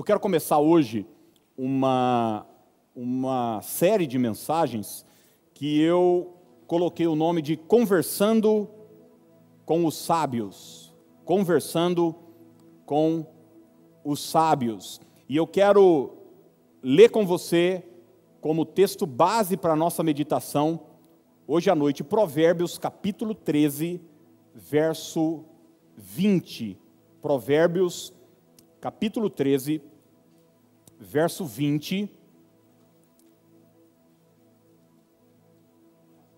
Eu 0.00 0.04
quero 0.04 0.18
começar 0.18 0.58
hoje 0.58 1.06
uma, 1.54 2.46
uma 2.96 3.60
série 3.60 4.06
de 4.06 4.18
mensagens 4.18 5.04
que 5.52 5.78
eu 5.78 6.38
coloquei 6.66 7.06
o 7.06 7.14
nome 7.14 7.42
de 7.42 7.54
Conversando 7.54 8.66
com 9.66 9.84
os 9.84 9.94
Sábios. 9.94 10.96
Conversando 11.22 12.16
com 12.86 13.26
os 14.02 14.22
Sábios. 14.22 15.02
E 15.28 15.36
eu 15.36 15.46
quero 15.46 16.16
ler 16.82 17.10
com 17.10 17.26
você, 17.26 17.84
como 18.40 18.64
texto 18.64 19.04
base 19.04 19.54
para 19.54 19.74
a 19.74 19.76
nossa 19.76 20.02
meditação, 20.02 20.80
hoje 21.46 21.68
à 21.68 21.74
noite, 21.74 22.02
Provérbios 22.02 22.78
capítulo 22.78 23.34
13, 23.34 24.00
verso 24.54 25.44
20. 25.94 26.78
Provérbios 27.20 28.14
capítulo 28.80 29.28
13, 29.28 29.89
verso 31.00 31.46
20. 31.46 32.10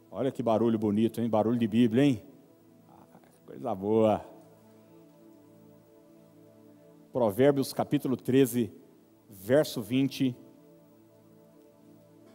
Olha 0.09 0.31
que 0.31 0.43
barulho 0.43 0.79
bonito, 0.79 1.21
hein? 1.21 1.29
Barulho 1.29 1.59
de 1.59 1.67
Bíblia, 1.67 2.05
hein? 2.05 2.23
Coisa 3.45 3.75
boa. 3.75 4.25
Provérbios 7.13 7.73
capítulo 7.73 8.17
13, 8.17 8.73
verso 9.29 9.83
20. 9.83 10.37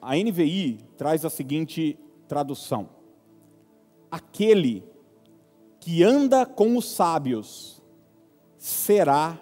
A 0.01 0.15
NVI 0.15 0.79
traz 0.97 1.23
a 1.23 1.29
seguinte 1.29 1.97
tradução: 2.27 2.89
Aquele 4.11 4.83
que 5.79 6.03
anda 6.03 6.45
com 6.45 6.75
os 6.75 6.85
sábios 6.91 7.81
será 8.57 9.39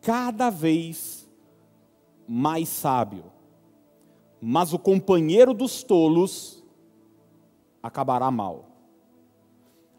cada 0.00 0.50
vez 0.50 1.19
mais 2.32 2.68
sábio, 2.68 3.24
mas 4.40 4.72
o 4.72 4.78
companheiro 4.78 5.52
dos 5.52 5.82
tolos 5.82 6.64
acabará 7.82 8.30
mal. 8.30 8.66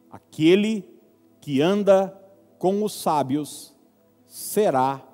Aquele 0.09 0.89
que 1.41 1.61
anda 1.61 2.17
com 2.57 2.85
os 2.85 2.93
sábios 2.93 3.75
será 4.25 5.05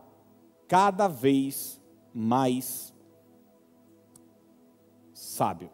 cada 0.67 1.07
vez 1.07 1.81
mais 2.13 2.93
sábio. 5.11 5.71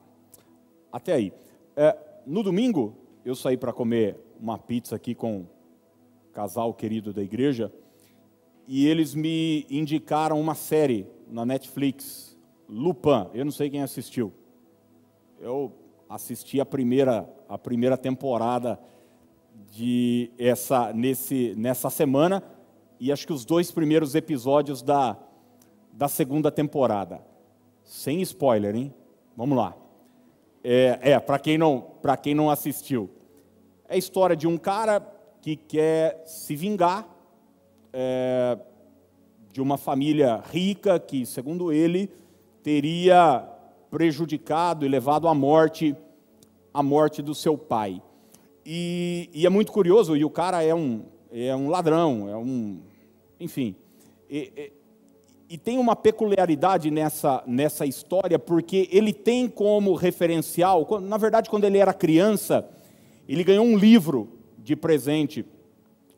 Até 0.94 1.12
aí. 1.12 1.34
É, 1.76 2.22
no 2.26 2.42
domingo, 2.42 2.96
eu 3.26 3.36
saí 3.36 3.58
para 3.58 3.74
comer 3.74 4.18
uma 4.40 4.58
pizza 4.58 4.96
aqui 4.96 5.14
com 5.14 5.40
um 5.40 5.48
casal 6.32 6.74
querido 6.74 7.12
da 7.12 7.22
igreja 7.22 7.70
e 8.66 8.88
eles 8.88 9.14
me 9.14 9.68
indicaram 9.70 10.40
uma 10.40 10.56
série 10.56 11.06
na 11.30 11.46
Netflix, 11.46 12.38
Lupin. 12.68 13.28
Eu 13.34 13.46
não 13.46 13.52
sei 13.52 13.70
quem 13.70 13.82
assistiu. 13.82 14.34
Eu 15.40 15.72
assisti 16.10 16.62
a 16.62 16.66
primeira, 16.66 17.28
a 17.50 17.58
primeira 17.58 17.98
temporada 17.98 18.80
de 19.72 20.32
essa 20.38 20.94
nesse 20.94 21.54
nessa 21.58 21.90
semana 21.90 22.44
e 23.00 23.12
acho 23.12 23.26
que 23.26 23.34
os 23.34 23.46
dois 23.46 23.72
primeiros 23.72 24.16
episódios 24.16 24.82
da 24.82 25.18
da 25.92 26.08
segunda 26.08 26.52
temporada. 26.52 27.22
Sem 27.84 28.22
spoiler, 28.22 28.76
hein? 28.76 28.94
Vamos 29.36 29.58
lá. 29.58 29.76
É, 30.64 31.00
é 31.02 31.20
para 31.20 31.38
quem 31.38 31.58
não 31.58 31.82
para 32.02 32.16
quem 32.16 32.34
não 32.34 32.50
assistiu, 32.50 33.10
é 33.88 33.96
a 33.96 33.98
história 33.98 34.36
de 34.36 34.48
um 34.48 34.58
cara 34.58 35.00
que 35.42 35.56
quer 35.56 36.24
se 36.26 36.56
vingar 36.56 37.08
é, 37.92 38.58
de 39.54 39.62
uma 39.62 39.78
família 39.78 40.44
rica 40.52 41.00
que, 41.00 41.28
segundo 41.28 41.72
ele, 41.72 42.10
teria 42.64 43.48
prejudicado 43.92 44.84
e 44.84 44.90
levado 44.90 45.28
à 45.28 45.36
morte 45.36 45.96
a 46.74 46.82
morte 46.82 47.22
do 47.22 47.36
seu 47.36 47.56
pai. 47.56 48.02
E, 48.66 49.30
e, 49.32 49.46
é 49.46 49.50
muito 49.50 49.72
curioso, 49.72 50.18
e 50.18 50.26
o 50.26 50.30
cara 50.30 50.64
é 50.64 50.74
um, 50.74 51.04
é 51.32 51.56
um 51.56 51.70
ladrão, 51.70 52.28
é 52.28 52.36
um. 52.36 52.82
Enfim. 53.40 53.76
E, 54.28 54.52
e, 54.58 54.74
e, 55.52 55.58
tem 55.60 55.78
uma 55.78 55.96
peculiaridade 55.96 56.90
nessa, 56.90 57.44
nessa 57.46 57.86
história, 57.86 58.40
porque 58.40 58.90
ele 58.92 59.14
tem 59.14 59.48
como 59.48 59.94
referencial, 59.94 60.88
na 61.00 61.18
verdade, 61.18 61.48
quando 61.48 61.66
ele 61.66 61.78
era 61.78 61.94
criança, 61.94 62.68
ele 63.30 63.44
ganhou 63.44 63.66
um 63.66 63.78
livro 63.78 64.30
de 64.58 64.76
presente, 64.76 65.46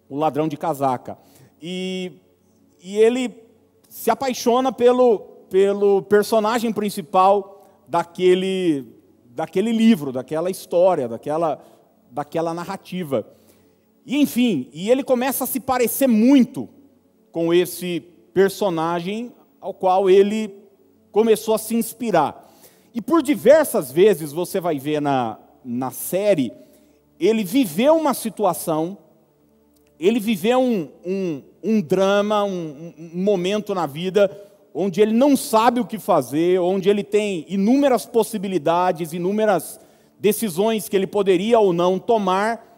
O 0.07 0.15
Ladrão 0.15 0.47
de 0.47 0.55
Casaca. 0.55 1.17
E, 1.61 2.13
e 2.85 2.97
ele 2.97 3.33
se 3.89 4.11
apaixona 4.11 4.71
pelo, 4.71 5.17
pelo 5.49 6.03
personagem 6.03 6.71
principal 6.71 7.67
daquele, 7.87 8.85
daquele 9.31 9.71
livro, 9.71 10.11
daquela 10.11 10.51
história, 10.51 11.07
daquela, 11.07 11.59
daquela 12.11 12.53
narrativa. 12.53 13.27
E 14.05 14.21
enfim, 14.21 14.69
e 14.71 14.91
ele 14.91 15.03
começa 15.03 15.45
a 15.45 15.47
se 15.47 15.59
parecer 15.59 16.05
muito 16.05 16.69
com 17.31 17.51
esse 17.51 18.01
personagem 18.35 19.33
ao 19.59 19.73
qual 19.73 20.07
ele 20.07 20.53
começou 21.11 21.55
a 21.55 21.57
se 21.57 21.73
inspirar. 21.73 22.53
E 22.93 23.01
por 23.01 23.23
diversas 23.23 23.91
vezes 23.91 24.31
você 24.31 24.59
vai 24.59 24.77
ver 24.77 25.01
na, 25.01 25.39
na 25.63 25.89
série, 25.89 26.53
ele 27.19 27.43
viveu 27.43 27.95
uma 27.95 28.13
situação 28.13 28.95
ele 29.99 30.19
viveu 30.19 30.59
um, 30.59 30.89
um, 31.05 31.41
um 31.65 31.81
drama, 31.81 32.43
um, 32.43 32.93
um 32.97 33.23
momento 33.23 33.73
na 33.73 33.87
vida 33.87 34.29
onde 34.77 34.99
ele 34.99 35.13
não 35.13 35.37
sabe 35.37 35.79
o 35.79 35.85
que 35.85 35.97
fazer, 35.97 36.59
onde 36.59 36.89
ele 36.89 37.01
tem 37.01 37.45
inúmeras 37.47 38.05
possibilidades, 38.05 39.13
inúmeras 39.13 39.79
decisões 40.19 40.89
que 40.89 40.95
ele 40.97 41.07
poderia 41.07 41.57
ou 41.59 41.71
não 41.71 41.97
tomar, 41.97 42.75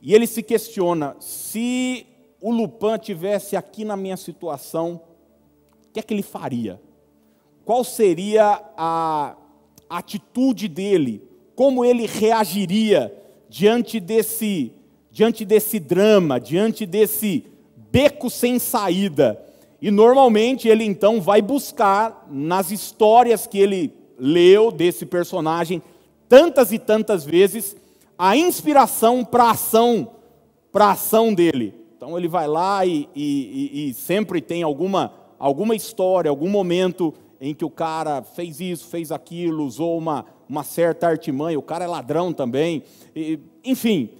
e 0.00 0.14
ele 0.14 0.26
se 0.26 0.42
questiona: 0.42 1.14
se 1.20 2.06
o 2.40 2.50
Lupin 2.50 2.98
tivesse 2.98 3.54
aqui 3.54 3.84
na 3.84 3.96
minha 3.96 4.16
situação, 4.16 5.00
o 5.88 5.92
que 5.92 6.00
é 6.00 6.02
que 6.02 6.14
ele 6.14 6.22
faria? 6.22 6.80
Qual 7.66 7.84
seria 7.84 8.62
a 8.76 9.36
atitude 9.88 10.68
dele? 10.68 11.22
Como 11.54 11.84
ele 11.84 12.06
reagiria 12.06 13.14
diante 13.48 14.00
desse 14.00 14.72
diante 15.10 15.44
desse 15.44 15.78
drama, 15.78 16.40
diante 16.40 16.84
desse 16.84 17.44
beco 17.94 18.28
sem 18.28 18.58
saída. 18.58 19.40
E 19.80 19.88
normalmente 19.88 20.66
ele 20.66 20.82
então 20.82 21.20
vai 21.20 21.40
buscar 21.40 22.26
nas 22.28 22.72
histórias 22.72 23.46
que 23.46 23.56
ele 23.56 23.94
leu 24.18 24.72
desse 24.72 25.06
personagem 25.06 25.80
tantas 26.28 26.72
e 26.72 26.78
tantas 26.78 27.24
vezes 27.24 27.76
a 28.18 28.36
inspiração 28.36 29.24
para 29.24 29.44
a 29.44 29.50
ação, 29.52 30.10
para 30.72 30.90
ação 30.90 31.32
dele. 31.32 31.72
Então 31.96 32.18
ele 32.18 32.26
vai 32.26 32.48
lá 32.48 32.84
e, 32.84 33.08
e, 33.14 33.90
e, 33.90 33.94
sempre 33.94 34.40
tem 34.40 34.64
alguma, 34.64 35.12
alguma 35.38 35.76
história, 35.76 36.28
algum 36.28 36.48
momento 36.48 37.14
em 37.40 37.54
que 37.54 37.64
o 37.64 37.70
cara 37.70 38.22
fez 38.22 38.60
isso, 38.60 38.88
fez 38.88 39.12
aquilo, 39.12 39.64
usou 39.64 39.96
uma, 39.96 40.24
uma 40.48 40.64
certa 40.64 41.06
artimanha, 41.06 41.58
o 41.58 41.62
cara 41.62 41.84
é 41.84 41.88
ladrão 41.88 42.32
também. 42.32 42.82
E, 43.14 43.38
enfim, 43.64 44.10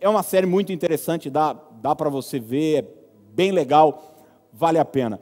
é 0.00 0.08
uma 0.08 0.22
série 0.22 0.46
muito 0.46 0.72
interessante, 0.72 1.28
dá, 1.28 1.56
dá 1.82 1.96
para 1.96 2.08
você 2.08 2.38
ver, 2.38 2.76
é 2.76 2.97
bem 3.38 3.52
legal, 3.52 4.16
vale 4.52 4.80
a 4.80 4.84
pena. 4.84 5.20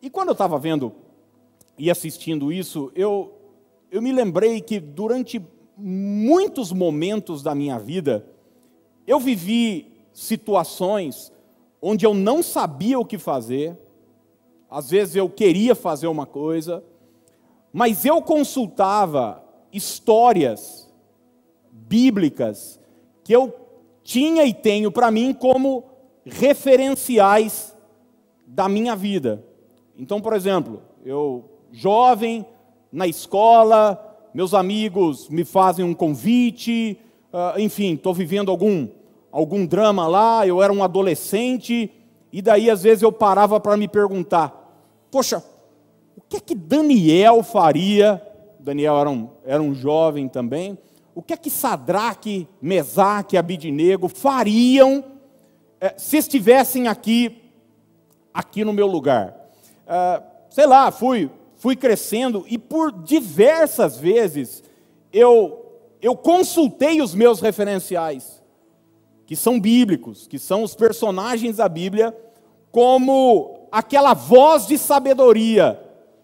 E 0.00 0.08
quando 0.08 0.28
eu 0.28 0.32
estava 0.32 0.56
vendo 0.60 0.92
e 1.76 1.90
assistindo 1.90 2.52
isso, 2.52 2.92
eu, 2.94 3.32
eu 3.90 4.00
me 4.00 4.12
lembrei 4.12 4.60
que 4.60 4.78
durante 4.78 5.44
muitos 5.76 6.70
momentos 6.70 7.42
da 7.42 7.56
minha 7.56 7.76
vida, 7.76 8.24
eu 9.08 9.18
vivi 9.18 9.90
situações 10.12 11.32
onde 11.82 12.06
eu 12.06 12.14
não 12.14 12.44
sabia 12.44 12.96
o 12.96 13.04
que 13.04 13.18
fazer, 13.18 13.76
às 14.70 14.90
vezes 14.90 15.16
eu 15.16 15.28
queria 15.28 15.74
fazer 15.74 16.06
uma 16.06 16.26
coisa, 16.26 16.84
mas 17.72 18.04
eu 18.04 18.22
consultava 18.22 19.44
histórias 19.72 20.88
bíblicas 21.72 22.78
que 23.24 23.32
eu 23.32 23.52
tinha 24.04 24.44
e 24.44 24.54
tenho 24.54 24.92
para 24.92 25.10
mim 25.10 25.34
como 25.34 25.87
referenciais 26.30 27.74
da 28.46 28.68
minha 28.68 28.94
vida. 28.94 29.44
Então, 29.96 30.20
por 30.20 30.32
exemplo, 30.32 30.82
eu, 31.04 31.44
jovem, 31.72 32.46
na 32.92 33.06
escola, 33.06 33.98
meus 34.32 34.54
amigos 34.54 35.28
me 35.28 35.44
fazem 35.44 35.84
um 35.84 35.94
convite, 35.94 36.98
uh, 37.32 37.58
enfim, 37.60 37.94
estou 37.94 38.14
vivendo 38.14 38.50
algum, 38.50 38.88
algum 39.30 39.66
drama 39.66 40.06
lá, 40.06 40.46
eu 40.46 40.62
era 40.62 40.72
um 40.72 40.82
adolescente, 40.82 41.90
e 42.32 42.40
daí 42.40 42.70
às 42.70 42.82
vezes 42.82 43.02
eu 43.02 43.12
parava 43.12 43.58
para 43.58 43.76
me 43.76 43.88
perguntar: 43.88 45.06
poxa, 45.10 45.44
o 46.16 46.20
que 46.20 46.36
é 46.36 46.40
que 46.40 46.54
Daniel 46.54 47.42
faria? 47.42 48.22
Daniel 48.60 48.98
era 48.98 49.10
um, 49.10 49.28
era 49.44 49.62
um 49.62 49.74
jovem 49.74 50.28
também 50.28 50.78
o 51.18 51.22
que 51.22 51.32
é 51.32 51.36
que 51.36 51.50
Sadraque, 51.50 52.46
Mesaque 52.62 53.34
e 53.34 53.38
Abidinego 53.38 54.06
fariam 54.06 55.02
se 55.96 56.16
estivessem 56.16 56.88
aqui, 56.88 57.42
aqui 58.32 58.64
no 58.64 58.72
meu 58.72 58.86
lugar? 58.86 59.38
uh, 59.88 60.22
sei 60.50 60.66
lá, 60.66 60.90
fui, 60.90 61.30
fui 61.56 61.74
crescendo 61.74 62.44
e 62.48 62.58
por 62.58 62.92
diversas 62.92 63.96
vezes 63.96 64.62
eu, 65.12 65.64
eu 66.00 66.14
consultei 66.14 67.00
os 67.00 67.14
meus 67.14 67.40
referenciais, 67.40 68.42
que 69.26 69.34
são 69.34 69.58
bíblicos, 69.58 70.26
que 70.26 70.38
são 70.38 70.62
os 70.62 70.74
personagens 70.74 71.56
da 71.56 71.68
Bíblia, 71.68 72.16
como 72.70 73.68
aquela 73.72 74.14
voz 74.14 74.66
de 74.66 74.76
sabedoria 74.76 75.80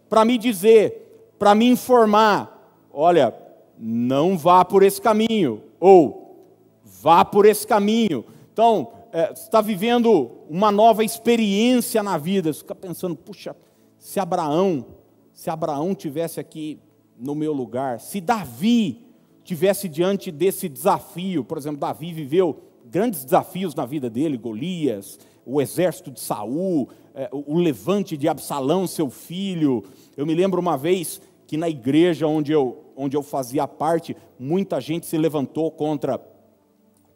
para 0.09 0.25
me 0.25 0.39
dizer, 0.39 1.33
para 1.39 1.55
me 1.55 1.69
informar: 1.69 2.87
olha, 2.93 3.35
não 3.79 4.37
vá 4.37 4.65
por 4.65 4.83
esse 4.83 5.01
caminho, 5.01 5.63
ou 5.81 6.47
vá 6.85 7.25
por 7.25 7.45
esse 7.47 7.67
caminho. 7.67 8.25
Então, 8.53 8.93
é, 9.15 9.33
está 9.33 9.61
vivendo 9.61 10.33
uma 10.51 10.73
nova 10.73 11.05
experiência 11.05 12.03
na 12.03 12.19
vida, 12.19 12.53
você 12.53 12.59
fica 12.59 12.75
pensando, 12.75 13.15
puxa, 13.15 13.55
se 13.97 14.19
Abraão, 14.19 14.85
se 15.33 15.49
Abraão 15.49 15.95
tivesse 15.95 16.41
aqui 16.41 16.81
no 17.17 17.33
meu 17.33 17.53
lugar, 17.53 18.01
se 18.01 18.21
Davi 18.21 19.07
tivesse 19.45 19.89
diante 19.89 20.33
desse 20.33 20.69
desafio, 20.69 21.45
por 21.45 21.57
exemplo, 21.57 21.79
Davi 21.79 22.13
viveu 22.13 22.61
grandes 22.85 23.25
desafios 23.25 23.73
na 23.73 23.87
vida 23.87 24.11
dele, 24.11 24.37
Golias, 24.37 25.21
o 25.47 25.63
exército 25.63 26.11
de 26.11 26.19
Saul, 26.19 26.89
é, 27.15 27.29
o 27.31 27.57
levante 27.57 28.17
de 28.17 28.27
Absalão, 28.27 28.85
seu 28.85 29.09
filho. 29.09 29.85
Eu 30.17 30.27
me 30.27 30.35
lembro 30.35 30.61
uma 30.61 30.77
vez 30.77 31.21
que 31.47 31.57
na 31.57 31.69
igreja 31.69 32.27
onde 32.27 32.51
eu, 32.51 32.85
onde 32.97 33.17
eu 33.17 33.23
fazia 33.23 33.69
parte, 33.69 34.17
muita 34.37 34.81
gente 34.81 35.07
se 35.07 35.17
levantou 35.17 35.71
contra 35.71 36.21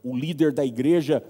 o 0.05 0.17
líder 0.17 0.53
da 0.53 0.65
igreja, 0.65 1.25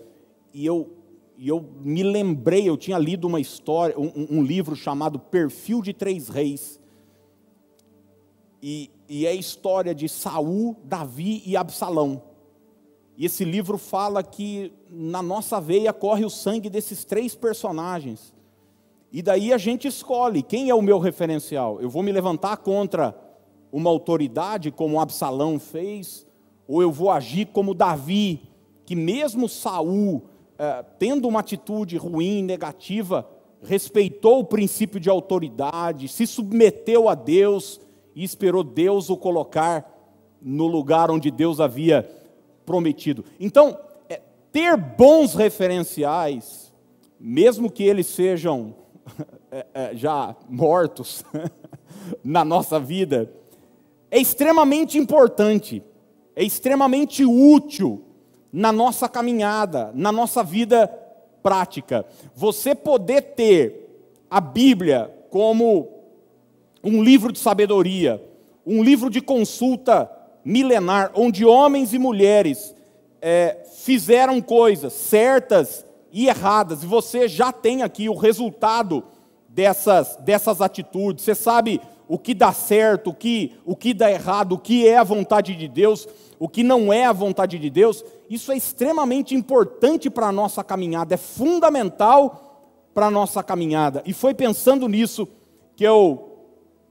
e 0.59 0.67
eu, 0.67 0.91
e 1.37 1.49
eu 1.49 1.65
me 1.85 2.03
lembrei, 2.03 2.69
eu 2.69 2.77
tinha 2.77 2.99
lido 2.99 3.29
uma 3.29 3.39
história, 3.39 3.97
um, 3.97 4.39
um 4.39 4.43
livro 4.43 4.75
chamado 4.75 5.17
Perfil 5.17 5.81
de 5.81 5.93
Três 5.93 6.29
Reis, 6.29 6.81
e, 8.61 8.91
e 9.09 9.25
é 9.25 9.31
a 9.31 9.35
história 9.35 9.95
de 9.95 10.09
Saul, 10.09 10.77
Davi 10.83 11.45
e 11.47 11.57
Absalão. 11.57 12.21
E 13.17 13.25
esse 13.25 13.45
livro 13.45 13.79
fala 13.79 14.21
que 14.21 14.73
na 14.91 15.23
nossa 15.23 15.61
veia 15.61 15.93
corre 15.93 16.25
o 16.25 16.31
sangue 16.31 16.69
desses 16.69 17.05
três 17.05 17.37
personagens. 17.37 18.35
E 19.13 19.23
daí 19.23 19.53
a 19.53 19.59
gente 19.59 19.87
escolhe 19.87 20.43
quem 20.43 20.71
é 20.71 20.75
o 20.75 20.83
meu 20.83 20.99
referencial. 20.99 21.81
Eu 21.81 21.89
vou 21.89 22.03
me 22.03 22.11
levantar 22.11 22.57
contra 22.57 23.17
uma 23.71 23.91
autoridade, 23.91 24.73
como 24.73 24.99
Absalão 24.99 25.57
fez, 25.61 26.27
ou 26.67 26.83
eu 26.83 26.91
vou 26.91 27.13
agir 27.13 27.47
como 27.47 27.75
Davi, 27.75 28.43
que 28.85 28.97
mesmo 28.97 29.49
Saul, 29.49 30.25
eh, 30.59 30.85
tendo 30.99 31.29
uma 31.29 31.39
atitude 31.39 31.97
ruim, 31.97 32.43
negativa, 32.43 33.29
respeitou 33.63 34.41
o 34.41 34.45
princípio 34.45 34.99
de 34.99 35.09
autoridade, 35.09 36.09
se 36.09 36.27
submeteu 36.27 37.09
a 37.09 37.15
Deus 37.15 37.81
e 38.15 38.25
esperou 38.25 38.65
Deus 38.65 39.09
o 39.09 39.17
colocar 39.17 39.89
no 40.43 40.67
lugar 40.67 41.11
onde 41.13 41.31
Deus 41.31 41.61
havia 41.61 42.11
prometido. 42.67 43.25
Então, 43.39 43.79
é, 44.09 44.21
ter 44.51 44.77
bons 44.77 45.35
referenciais, 45.35 46.73
mesmo 47.21 47.71
que 47.71 47.85
eles 47.85 48.07
sejam 48.07 48.75
é, 49.53 49.67
é, 49.73 49.97
já 49.97 50.35
mortos 50.49 51.25
na 52.23 52.45
nossa 52.45 52.81
vida, 52.81 53.33
é 54.11 54.19
extremamente 54.19 54.99
importante, 54.99 55.83
é 56.35 56.43
extremamente 56.43 57.25
útil 57.25 58.08
na 58.53 58.73
nossa 58.73 59.09
caminhada, 59.09 59.91
na 59.95 60.11
nossa 60.11 60.43
vida 60.43 60.89
prática. 61.43 62.05
Você 62.35 62.75
poder 62.75 63.23
ter 63.23 63.89
a 64.31 64.41
Bíblia 64.41 65.15
como 65.31 65.89
um 66.83 67.03
livro 67.03 67.33
de 67.33 67.39
sabedoria, 67.39 68.23
um 68.67 68.83
livro 68.83 69.11
de 69.11 69.21
consulta 69.21 70.11
milenar, 70.45 71.11
onde 71.15 71.45
homens 71.45 71.93
e 71.93 71.99
mulheres 71.99 72.75
é, 73.21 73.59
fizeram 73.77 74.41
coisas 74.41 74.93
certas 74.93 75.85
e 76.13 76.29
erradas, 76.29 76.83
e 76.83 76.87
você 76.87 77.29
já 77.29 77.53
tem 77.53 77.83
aqui 77.83 78.09
o 78.09 78.15
resultado 78.15 79.05
dessas, 79.49 80.17
dessas 80.17 80.61
atitudes, 80.61 81.25
você 81.25 81.35
sabe 81.35 81.81
o 82.07 82.19
que 82.19 82.33
dá 82.33 82.53
certo, 82.53 83.11
o 83.11 83.15
que, 83.15 83.53
o 83.67 83.77
que 83.77 83.93
dá 83.93 84.11
errado, 84.11 84.53
o 84.53 84.59
que 84.59 84.89
é 84.89 84.97
a 84.97 85.05
vontade 85.05 85.55
de 85.55 85.69
Deus, 85.69 86.09
o 86.39 86.49
que 86.49 86.63
não 86.63 86.93
é 86.93 87.05
a 87.05 87.13
vontade 87.13 87.59
de 87.59 87.69
Deus, 87.69 88.05
isso 88.31 88.53
é 88.53 88.57
extremamente 88.57 89.35
importante 89.35 90.09
para 90.09 90.29
a 90.29 90.33
nossa 90.33 90.63
caminhada, 90.63 91.15
é 91.15 91.19
fundamental 91.19 92.91
para 92.95 93.07
a 93.07 93.11
nossa 93.11 93.43
caminhada. 93.43 94.03
E 94.07 94.13
foi 94.13 94.35
pensando 94.35 94.89
nisso 94.89 95.29
que 95.77 95.85
eu 95.85 96.39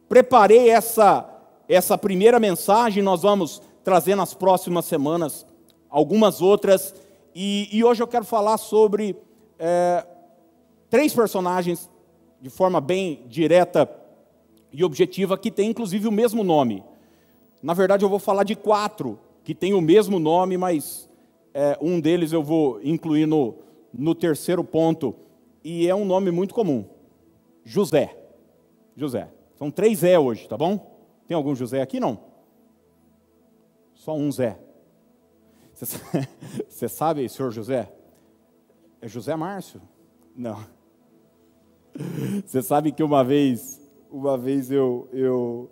preparei 0.09 0.69
essa 0.69 1.33
essa 1.69 1.97
primeira 1.97 2.39
mensagem, 2.39 3.03
nós 3.03 3.23
vamos 3.23 3.61
trazer 3.83 4.15
nas 4.15 4.33
próximas 4.33 4.85
semanas 4.85 5.45
algumas 5.89 6.41
outras, 6.41 6.95
e, 7.35 7.67
e 7.71 7.83
hoje 7.83 8.01
eu 8.01 8.07
quero 8.07 8.23
falar 8.23 8.57
sobre 8.57 9.17
é, 9.59 10.05
três 10.89 11.13
personagens 11.13 11.89
de 12.41 12.49
forma 12.49 12.79
bem 12.79 13.25
direta 13.27 13.89
e 14.71 14.83
objetiva, 14.83 15.37
que 15.37 15.51
tem 15.51 15.69
inclusive 15.69 16.07
o 16.07 16.11
mesmo 16.11 16.43
nome. 16.43 16.83
Na 17.61 17.73
verdade, 17.73 18.05
eu 18.05 18.09
vou 18.09 18.19
falar 18.19 18.43
de 18.43 18.55
quatro 18.55 19.19
que 19.47 19.55
têm 19.55 19.73
o 19.73 19.79
mesmo 19.79 20.19
nome, 20.19 20.57
mas 20.57 21.09
é, 21.53 21.77
um 21.79 22.01
deles 22.01 22.33
eu 22.33 22.43
vou 22.43 22.81
incluir 22.83 23.25
no, 23.25 23.55
no 23.93 24.13
terceiro 24.13 24.61
ponto, 24.61 25.15
e 25.63 25.87
é 25.87 25.95
um 25.95 26.03
nome 26.03 26.31
muito 26.31 26.53
comum: 26.53 26.83
José. 27.63 28.13
José. 28.93 29.31
São 29.55 29.71
três 29.71 30.03
é 30.03 30.19
hoje, 30.19 30.49
tá 30.49 30.57
bom? 30.57 30.99
Tem 31.25 31.33
algum 31.33 31.55
José 31.55 31.81
aqui? 31.81 31.97
Não. 31.97 32.19
Só 33.93 34.17
um 34.17 34.29
Zé. 34.29 34.59
Você 35.73 36.89
sabe, 36.89 37.29
senhor 37.29 37.49
José? 37.49 37.89
É 38.99 39.07
José 39.07 39.33
Márcio? 39.33 39.81
Não. 40.35 40.59
Você 42.45 42.61
sabe 42.61 42.91
que 42.91 43.01
uma 43.01 43.23
vez, 43.23 43.79
uma 44.11 44.37
vez 44.37 44.69
eu, 44.69 45.07
eu, 45.13 45.71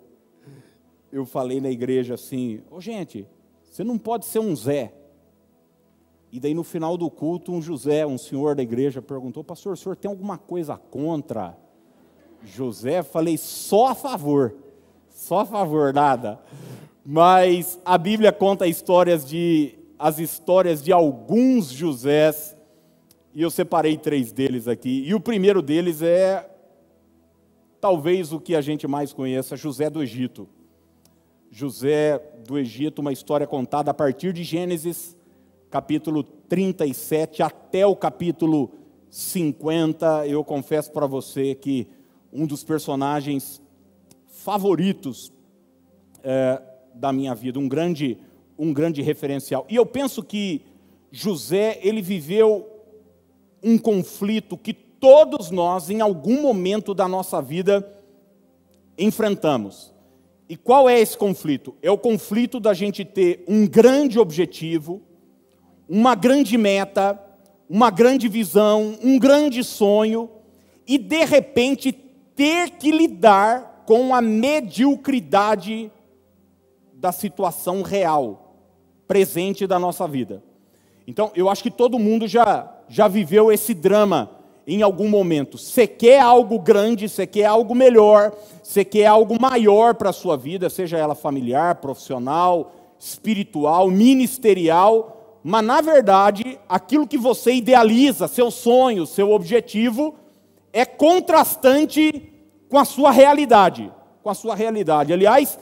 eu 1.12 1.26
falei 1.26 1.60
na 1.60 1.70
igreja 1.70 2.14
assim, 2.14 2.62
ô 2.70 2.76
oh, 2.76 2.80
gente, 2.80 3.28
você 3.76 3.84
não 3.84 3.98
pode 3.98 4.24
ser 4.24 4.38
um 4.38 4.56
Zé. 4.56 4.90
E 6.32 6.40
daí 6.40 6.54
no 6.54 6.64
final 6.64 6.96
do 6.96 7.10
culto, 7.10 7.52
um 7.52 7.60
José, 7.60 8.06
um 8.06 8.16
senhor 8.16 8.54
da 8.54 8.62
igreja, 8.62 9.02
perguntou, 9.02 9.44
pastor, 9.44 9.74
o 9.74 9.76
senhor 9.76 9.94
tem 9.94 10.10
alguma 10.10 10.38
coisa 10.38 10.78
contra 10.78 11.54
José? 12.42 13.02
Falei, 13.02 13.36
só 13.36 13.88
a 13.88 13.94
favor. 13.94 14.54
Só 15.10 15.40
a 15.40 15.44
favor, 15.44 15.92
nada. 15.92 16.40
Mas 17.04 17.78
a 17.84 17.98
Bíblia 17.98 18.32
conta 18.32 18.66
histórias 18.66 19.28
de 19.28 19.74
as 19.98 20.18
histórias 20.18 20.82
de 20.82 20.90
alguns 20.90 21.66
Josés, 21.66 22.56
e 23.34 23.42
eu 23.42 23.50
separei 23.50 23.98
três 23.98 24.32
deles 24.32 24.66
aqui. 24.66 25.04
E 25.06 25.14
o 25.14 25.20
primeiro 25.20 25.60
deles 25.60 26.00
é 26.00 26.48
talvez 27.78 28.32
o 28.32 28.40
que 28.40 28.56
a 28.56 28.62
gente 28.62 28.86
mais 28.86 29.12
conheça, 29.12 29.54
José 29.54 29.90
do 29.90 30.02
Egito. 30.02 30.48
José 31.58 32.18
do 32.46 32.58
Egito, 32.58 32.98
uma 32.98 33.14
história 33.14 33.46
contada 33.46 33.90
a 33.90 33.94
partir 33.94 34.30
de 34.30 34.44
Gênesis, 34.44 35.16
capítulo 35.70 36.22
37 36.22 37.42
até 37.42 37.86
o 37.86 37.96
capítulo 37.96 38.72
50. 39.08 40.26
Eu 40.26 40.44
confesso 40.44 40.92
para 40.92 41.06
você 41.06 41.54
que 41.54 41.88
um 42.30 42.46
dos 42.46 42.62
personagens 42.62 43.62
favoritos 44.26 45.32
é, 46.22 46.60
da 46.92 47.10
minha 47.10 47.34
vida, 47.34 47.58
um 47.58 47.66
grande, 47.66 48.18
um 48.58 48.70
grande 48.70 49.00
referencial. 49.00 49.64
E 49.70 49.76
eu 49.76 49.86
penso 49.86 50.22
que 50.22 50.60
José, 51.10 51.80
ele 51.82 52.02
viveu 52.02 52.68
um 53.62 53.78
conflito 53.78 54.58
que 54.58 54.74
todos 54.74 55.50
nós, 55.50 55.88
em 55.88 56.02
algum 56.02 56.42
momento 56.42 56.92
da 56.92 57.08
nossa 57.08 57.40
vida, 57.40 57.98
enfrentamos. 58.98 59.95
E 60.48 60.56
qual 60.56 60.88
é 60.88 60.98
esse 61.00 61.18
conflito? 61.18 61.74
É 61.82 61.90
o 61.90 61.98
conflito 61.98 62.60
da 62.60 62.72
gente 62.72 63.04
ter 63.04 63.44
um 63.48 63.66
grande 63.66 64.18
objetivo, 64.18 65.02
uma 65.88 66.14
grande 66.14 66.56
meta, 66.56 67.20
uma 67.68 67.90
grande 67.90 68.28
visão, 68.28 68.96
um 69.02 69.18
grande 69.18 69.64
sonho, 69.64 70.30
e 70.86 70.98
de 70.98 71.24
repente 71.24 71.92
ter 71.92 72.70
que 72.70 72.92
lidar 72.92 73.84
com 73.86 74.14
a 74.14 74.20
mediocridade 74.20 75.90
da 76.94 77.10
situação 77.10 77.82
real, 77.82 78.56
presente 79.06 79.66
da 79.66 79.78
nossa 79.78 80.06
vida. 80.06 80.42
Então, 81.06 81.30
eu 81.34 81.48
acho 81.48 81.62
que 81.62 81.70
todo 81.70 81.98
mundo 81.98 82.26
já, 82.26 82.72
já 82.88 83.08
viveu 83.08 83.50
esse 83.50 83.74
drama 83.74 84.35
em 84.66 84.82
algum 84.82 85.08
momento. 85.08 85.56
Você 85.56 85.86
quer 85.86 86.20
algo 86.20 86.58
grande, 86.58 87.08
você 87.08 87.26
quer 87.26 87.44
algo 87.44 87.74
melhor, 87.74 88.32
você 88.62 88.84
quer 88.84 89.06
algo 89.06 89.40
maior 89.40 89.94
para 89.94 90.10
a 90.10 90.12
sua 90.12 90.36
vida, 90.36 90.68
seja 90.68 90.98
ela 90.98 91.14
familiar, 91.14 91.76
profissional, 91.76 92.72
espiritual, 92.98 93.90
ministerial, 93.90 95.40
mas 95.42 95.64
na 95.64 95.80
verdade, 95.80 96.58
aquilo 96.68 97.06
que 97.06 97.16
você 97.16 97.54
idealiza, 97.54 98.26
seu 98.26 98.50
sonho, 98.50 99.06
seu 99.06 99.30
objetivo, 99.30 100.16
é 100.72 100.84
contrastante 100.84 102.32
com 102.68 102.78
a 102.78 102.84
sua 102.84 103.12
realidade. 103.12 103.92
Com 104.24 104.30
a 104.30 104.34
sua 104.34 104.56
realidade. 104.56 105.12
Aliás, 105.12 105.56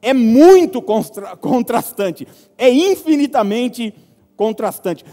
é 0.00 0.14
muito 0.14 0.80
contrastante, 1.38 2.26
é 2.56 2.70
infinitamente 2.70 3.90
contrastante. 3.90 4.05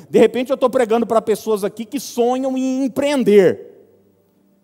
De 0.10 0.20
repente 0.20 0.50
eu 0.50 0.56
estou 0.56 0.70
pregando 0.70 1.06
para 1.06 1.22
pessoas 1.22 1.64
aqui 1.64 1.86
que 1.86 2.00
sonham 2.00 2.58
em 2.58 2.86
empreender. 2.86 3.72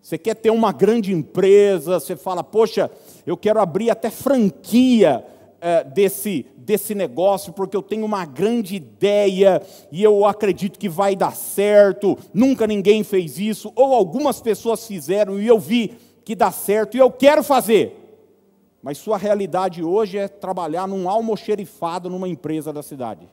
Você 0.02 0.16
quer 0.16 0.34
ter 0.34 0.50
uma 0.50 0.72
grande 0.72 1.12
empresa, 1.12 2.00
você 2.00 2.16
fala, 2.16 2.42
poxa, 2.42 2.90
eu 3.26 3.36
quero 3.36 3.60
abrir 3.60 3.90
até 3.90 4.10
franquia 4.10 5.24
é, 5.60 5.84
desse, 5.84 6.46
desse 6.56 6.94
negócio, 6.94 7.52
porque 7.52 7.76
eu 7.76 7.82
tenho 7.82 8.06
uma 8.06 8.24
grande 8.24 8.76
ideia 8.76 9.62
e 9.92 10.02
eu 10.02 10.24
acredito 10.24 10.78
que 10.78 10.88
vai 10.88 11.14
dar 11.14 11.34
certo. 11.34 12.16
Nunca 12.32 12.66
ninguém 12.66 13.04
fez 13.04 13.38
isso, 13.38 13.70
ou 13.76 13.94
algumas 13.94 14.40
pessoas 14.40 14.86
fizeram 14.86 15.38
e 15.38 15.46
eu 15.46 15.58
vi 15.58 15.94
que 16.24 16.34
dá 16.34 16.50
certo 16.50 16.96
e 16.96 17.00
eu 17.00 17.10
quero 17.10 17.42
fazer. 17.42 17.96
Mas 18.82 18.96
sua 18.96 19.18
realidade 19.18 19.82
hoje 19.84 20.16
é 20.16 20.28
trabalhar 20.28 20.88
num 20.88 21.10
almoxerifado 21.10 22.08
numa 22.08 22.28
empresa 22.28 22.72
da 22.72 22.82
cidade. 22.82 23.28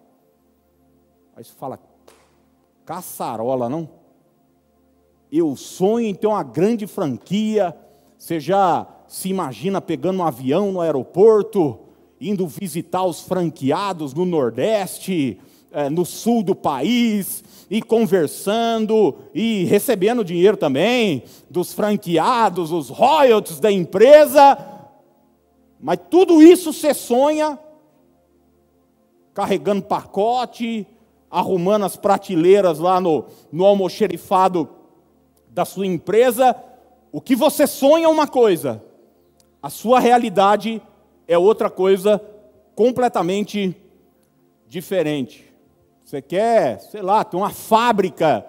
Aí 1.38 1.44
você 1.44 1.54
fala, 1.54 1.80
caçarola, 2.84 3.70
não? 3.70 3.88
Eu 5.32 5.56
sonho 5.56 6.08
em 6.08 6.16
ter 6.16 6.26
uma 6.26 6.42
grande 6.42 6.88
franquia. 6.88 7.78
Você 8.18 8.40
já 8.40 8.88
se 9.08 9.30
imagina 9.30 9.80
pegando 9.80 10.20
um 10.20 10.26
avião 10.26 10.72
no 10.72 10.82
aeroporto, 10.82 11.78
indo 12.20 12.48
visitar 12.48 13.04
os 13.04 13.22
franqueados 13.22 14.16
no 14.16 14.26
Nordeste, 14.26 15.40
eh, 15.72 15.92
no 15.92 16.04
sul 16.04 16.42
do 16.42 16.56
país, 16.56 17.44
e 17.70 17.84
conversando 17.84 19.16
e 19.32 19.66
recebendo 19.66 20.26
dinheiro 20.26 20.58
também 20.58 21.22
dos 21.48 21.72
franqueados, 21.72 22.72
os 22.72 22.90
royalties 22.90 23.60
da 23.60 23.72
empresa 23.72 24.58
mas 25.80 26.00
tudo 26.10 26.42
isso 26.42 26.74
você 26.74 26.94
sonha 26.94 27.60
carregando 29.34 29.84
pacote, 29.84 30.88
arrumando 31.30 31.86
as 31.86 31.96
prateleiras 31.96 32.80
lá 32.80 33.00
no, 33.02 33.26
no 33.52 33.66
almoxerifado 33.66 34.70
da 35.50 35.66
sua 35.66 35.86
empresa. 35.86 36.56
O 37.12 37.22
que 37.22 37.36
você 37.36 37.66
sonha 37.68 38.06
é 38.06 38.10
uma 38.10 38.28
coisa, 38.28 38.84
a 39.62 39.70
sua 39.70 40.00
realidade 40.00 40.82
é 41.28 41.38
outra 41.38 41.70
coisa 41.70 42.22
completamente 42.76 43.76
diferente. 44.68 45.46
Você 46.06 46.22
quer, 46.22 46.80
sei 46.80 47.02
lá, 47.02 47.24
ter 47.24 47.36
uma 47.36 47.50
fábrica 47.50 48.46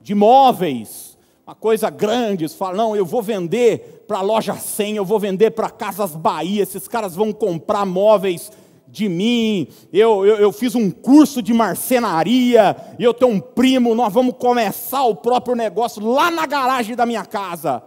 de 0.00 0.14
móveis, 0.14 1.16
uma 1.46 1.54
coisa 1.54 1.88
grande, 1.88 2.46
você 2.46 2.56
fala, 2.56 2.76
não, 2.76 2.94
eu 2.94 3.06
vou 3.06 3.22
vender 3.22 4.04
para 4.06 4.18
a 4.18 4.22
loja 4.22 4.54
100, 4.54 4.96
eu 4.96 5.04
vou 5.04 5.18
vender 5.18 5.52
para 5.52 5.70
Casas 5.70 6.14
Bahia, 6.14 6.62
esses 6.62 6.86
caras 6.86 7.14
vão 7.14 7.32
comprar 7.32 7.86
móveis 7.86 8.52
de 8.90 9.08
mim, 9.08 9.68
eu, 9.92 10.24
eu, 10.24 10.36
eu, 10.36 10.52
fiz 10.52 10.74
um 10.74 10.90
curso 10.90 11.42
de 11.42 11.52
marcenaria, 11.52 12.76
e 12.98 13.04
eu 13.04 13.12
tenho 13.12 13.32
um 13.32 13.40
primo, 13.40 13.94
nós 13.94 14.12
vamos 14.12 14.34
começar 14.38 15.04
o 15.04 15.14
próprio 15.14 15.54
negócio 15.54 16.04
lá 16.04 16.30
na 16.30 16.46
garagem 16.46 16.96
da 16.96 17.04
minha 17.04 17.24
casa. 17.24 17.82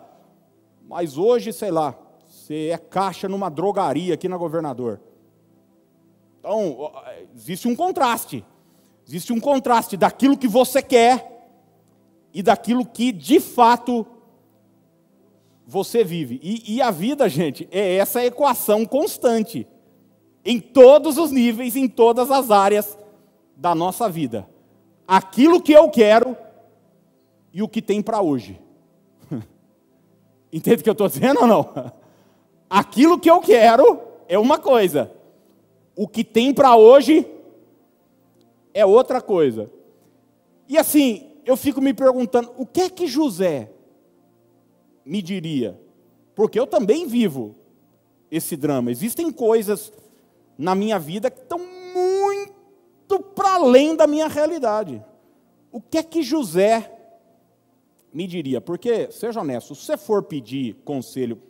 Mas 0.88 1.18
hoje, 1.18 1.52
sei 1.52 1.72
lá, 1.72 1.96
você 2.28 2.70
é 2.72 2.78
caixa 2.78 3.28
numa 3.28 3.50
drogaria 3.50 4.14
aqui 4.14 4.28
na 4.28 4.38
governador. 4.38 5.02
Então, 6.40 6.92
existe 7.36 7.68
um 7.68 7.76
contraste. 7.76 8.44
Existe 9.08 9.34
um 9.34 9.40
contraste 9.40 9.98
daquilo 9.98 10.38
que 10.38 10.48
você 10.48 10.82
quer 10.82 11.50
e 12.34 12.42
daquilo 12.42 12.86
que 12.86 13.12
de 13.12 13.40
fato 13.40 14.06
você 15.66 16.04
vive. 16.04 16.40
E, 16.44 16.76
e, 16.76 16.82
a 16.82 16.92
vida, 16.92 17.30
gente, 17.30 17.68
é 17.72 17.96
essa 17.96 18.26
equação 18.26 18.86
constante, 18.86 19.68
em 20.44 20.60
todos 20.60 21.18
os 21.18 21.32
níveis, 21.32 21.76
em 21.76 21.88
todas 21.88 22.32
as 22.32 22.52
áreas 22.52 22.98
da 23.56 23.76
nossa 23.76 24.10
vida. 24.10 24.48
Aquilo 25.08 25.62
que 25.62 25.72
eu 25.72 25.90
quero 25.90 26.36
e 27.54 27.62
o 27.62 27.68
que 27.68 27.82
tem 27.82 28.02
para 28.02 28.22
hoje. 28.22 28.60
Entende 30.52 30.82
o 30.82 30.84
que 30.84 30.90
eu 30.90 30.94
estou 30.94 31.08
dizendo 31.08 31.42
ou 31.42 31.48
não? 31.48 31.70
Aquilo 32.70 33.20
que 33.20 33.30
eu 33.30 33.42
quero 33.42 34.00
é 34.28 34.40
uma 34.40 34.58
coisa, 34.58 35.12
o 35.96 36.08
que 36.08 36.24
tem 36.24 36.54
para 36.54 36.76
hoje 36.76 37.28
é 38.74 38.86
outra 38.86 39.22
coisa. 39.22 39.70
E 40.68 40.78
assim, 40.78 41.28
eu 41.46 41.58
fico 41.58 41.82
me 41.82 41.94
perguntando, 41.94 42.52
o 42.58 42.66
que 42.66 42.82
é 42.82 42.90
que 42.90 43.08
José 43.08 43.70
me 45.06 45.22
diria, 45.22 45.78
porque 46.34 46.58
eu 46.58 46.66
também 46.66 47.06
vivo 47.08 47.56
esse 48.32 48.56
drama. 48.56 48.90
Existem 48.90 49.30
coisas 49.32 49.92
na 50.58 50.76
minha 50.76 51.00
vida 51.00 51.30
que 51.30 51.42
estão 51.42 51.60
muito 51.60 53.20
para 53.36 53.56
além 53.56 53.96
da 53.96 54.08
minha 54.08 54.28
realidade. 54.28 55.04
O 55.72 55.82
que 55.82 55.98
é 55.98 56.04
que 56.04 56.22
José 56.22 56.92
me 58.14 58.28
diria? 58.28 58.60
Porque, 58.60 59.12
seja 59.12 59.42
honesto, 59.42 59.74
se 59.74 59.86
você 59.86 59.98
for 59.98 60.24
pedir 60.24 60.76
conselho 60.84 61.42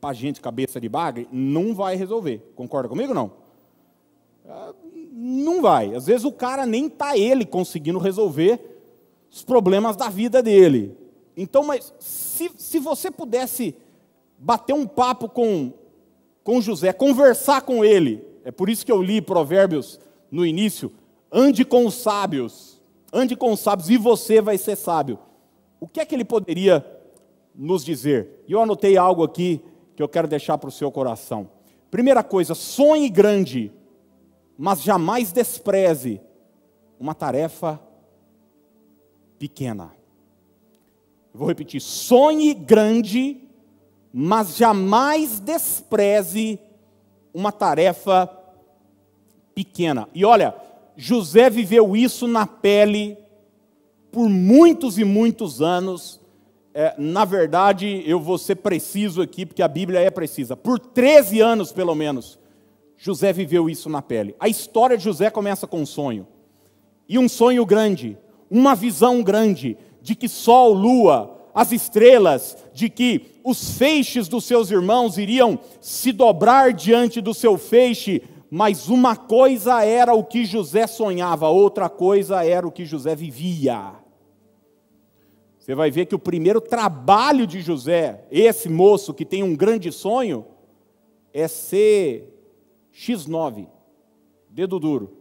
para 0.00 0.14
gente 0.14 0.40
cabeça 0.40 0.80
de 0.80 0.88
bagre, 0.88 1.28
não 1.30 1.74
vai 1.74 1.96
resolver. 1.96 2.52
Concorda 2.54 2.88
comigo 2.88 3.12
não? 3.12 3.32
Ah, 4.48 4.72
não 5.12 5.60
vai. 5.60 5.94
Às 5.94 6.06
vezes 6.06 6.24
o 6.24 6.32
cara 6.32 6.64
nem 6.64 6.86
está 6.86 7.16
ele 7.16 7.44
conseguindo 7.44 7.98
resolver 7.98 8.58
os 9.30 9.42
problemas 9.42 9.96
da 9.96 10.08
vida 10.08 10.42
dele. 10.42 10.96
Então, 11.36 11.62
mas 11.62 11.92
se, 11.98 12.50
se 12.56 12.78
você 12.78 13.10
pudesse 13.10 13.74
bater 14.38 14.72
um 14.72 14.86
papo 14.86 15.28
com, 15.28 15.72
com 16.42 16.60
José, 16.60 16.92
conversar 16.92 17.62
com 17.62 17.84
ele, 17.84 18.24
é 18.44 18.50
por 18.50 18.68
isso 18.68 18.84
que 18.84 18.92
eu 18.92 19.02
li 19.02 19.20
Provérbios 19.20 20.00
no 20.30 20.44
início, 20.44 20.92
ande 21.30 21.64
com 21.64 21.86
os 21.86 21.94
sábios, 21.94 22.80
ande 23.12 23.36
com 23.36 23.52
os 23.52 23.60
sábios 23.60 23.90
e 23.90 23.96
você 23.96 24.40
vai 24.40 24.56
ser 24.56 24.76
sábio. 24.76 25.18
O 25.78 25.86
que 25.86 26.00
é 26.00 26.04
que 26.04 26.14
ele 26.14 26.24
poderia 26.24 26.84
nos 27.54 27.84
dizer? 27.84 28.44
E 28.46 28.52
eu 28.52 28.60
anotei 28.60 28.96
algo 28.96 29.22
aqui 29.22 29.60
que 29.96 30.02
eu 30.02 30.08
quero 30.08 30.28
deixar 30.28 30.58
para 30.58 30.68
o 30.68 30.72
seu 30.72 30.90
coração. 30.90 31.50
Primeira 31.90 32.22
coisa, 32.22 32.54
sonhe 32.54 33.08
grande, 33.08 33.72
mas 34.56 34.82
jamais 34.82 35.32
despreze 35.32 36.20
uma 36.98 37.14
tarefa 37.14 37.80
pequena. 39.38 39.92
Vou 41.32 41.48
repetir: 41.48 41.80
sonhe 41.80 42.54
grande, 42.54 43.48
mas 44.12 44.56
jamais 44.56 45.40
despreze 45.40 46.60
uma 47.32 47.52
tarefa 47.52 48.28
pequena. 49.54 50.08
E 50.14 50.24
olha, 50.24 50.54
José 50.96 51.48
viveu 51.48 51.96
isso 51.96 52.26
na 52.26 52.46
pele 52.46 53.16
por 54.10 54.28
muitos 54.28 54.98
e 54.98 55.04
muitos 55.04 55.62
anos. 55.62 56.20
É, 56.72 56.94
na 56.98 57.24
verdade, 57.24 58.02
eu 58.06 58.20
vou 58.20 58.38
ser 58.38 58.56
preciso 58.56 59.22
aqui, 59.22 59.44
porque 59.44 59.62
a 59.62 59.68
Bíblia 59.68 60.00
é 60.00 60.10
precisa. 60.10 60.56
Por 60.56 60.78
13 60.78 61.40
anos, 61.40 61.72
pelo 61.72 61.94
menos, 61.94 62.38
José 62.96 63.32
viveu 63.32 63.68
isso 63.68 63.88
na 63.88 64.02
pele. 64.02 64.34
A 64.38 64.48
história 64.48 64.96
de 64.96 65.04
José 65.04 65.30
começa 65.30 65.66
com 65.66 65.80
um 65.80 65.86
sonho. 65.86 66.26
E 67.08 67.18
um 67.18 67.28
sonho 67.28 67.64
grande, 67.66 68.16
uma 68.50 68.74
visão 68.74 69.22
grande 69.22 69.76
de 70.00 70.14
que 70.14 70.28
sol, 70.28 70.72
lua, 70.72 71.48
as 71.54 71.72
estrelas, 71.72 72.56
de 72.72 72.88
que 72.88 73.29
os 73.44 73.76
feixes 73.76 74.28
dos 74.28 74.44
seus 74.44 74.70
irmãos 74.70 75.18
iriam 75.18 75.58
se 75.80 76.12
dobrar 76.12 76.72
diante 76.72 77.20
do 77.20 77.34
seu 77.34 77.56
feixe, 77.58 78.22
mas 78.50 78.88
uma 78.88 79.16
coisa 79.16 79.84
era 79.84 80.14
o 80.14 80.24
que 80.24 80.44
José 80.44 80.86
sonhava, 80.86 81.48
outra 81.48 81.88
coisa 81.88 82.44
era 82.44 82.66
o 82.66 82.72
que 82.72 82.84
José 82.84 83.14
vivia. 83.14 83.92
Você 85.58 85.74
vai 85.74 85.90
ver 85.90 86.06
que 86.06 86.14
o 86.14 86.18
primeiro 86.18 86.60
trabalho 86.60 87.46
de 87.46 87.60
José, 87.60 88.24
esse 88.30 88.68
moço 88.68 89.14
que 89.14 89.24
tem 89.24 89.42
um 89.42 89.54
grande 89.54 89.92
sonho, 89.92 90.46
é 91.32 91.46
ser 91.46 92.34
X9, 92.92 93.68
dedo 94.48 94.80
duro. 94.80 95.16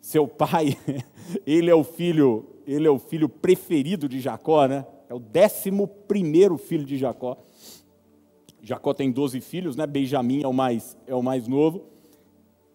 Seu 0.00 0.26
pai, 0.26 0.76
ele 1.46 1.70
é 1.70 1.74
o 1.74 1.84
filho 1.84 2.48
ele 2.66 2.86
é 2.86 2.90
o 2.90 2.98
filho 2.98 3.28
preferido 3.28 4.08
de 4.08 4.20
Jacó, 4.20 4.66
né? 4.66 4.86
É 5.12 5.14
o 5.14 5.18
décimo 5.18 5.86
primeiro 5.86 6.56
filho 6.56 6.86
de 6.86 6.96
Jacó. 6.96 7.36
Jacó 8.62 8.94
tem 8.94 9.12
12 9.12 9.42
filhos, 9.42 9.76
né? 9.76 9.86
Benjamim 9.86 10.42
é 10.42 10.48
o 10.48 10.54
mais, 10.54 10.96
é 11.06 11.14
o 11.14 11.22
mais 11.22 11.46
novo. 11.46 11.84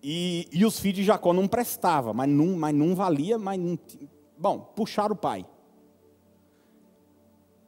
E, 0.04 0.48
e 0.54 0.64
os 0.64 0.80
filhos 0.80 0.98
de 0.98 1.04
Jacó 1.04 1.34
não 1.34 1.48
prestavam, 1.48 2.14
mas 2.14 2.30
não, 2.30 2.56
mas 2.56 2.76
não 2.76 2.94
valia, 2.94 3.40
mas 3.40 3.60
não, 3.60 3.80
bom, 4.38 4.60
puxaram 4.60 5.16
o 5.16 5.18
pai. 5.18 5.48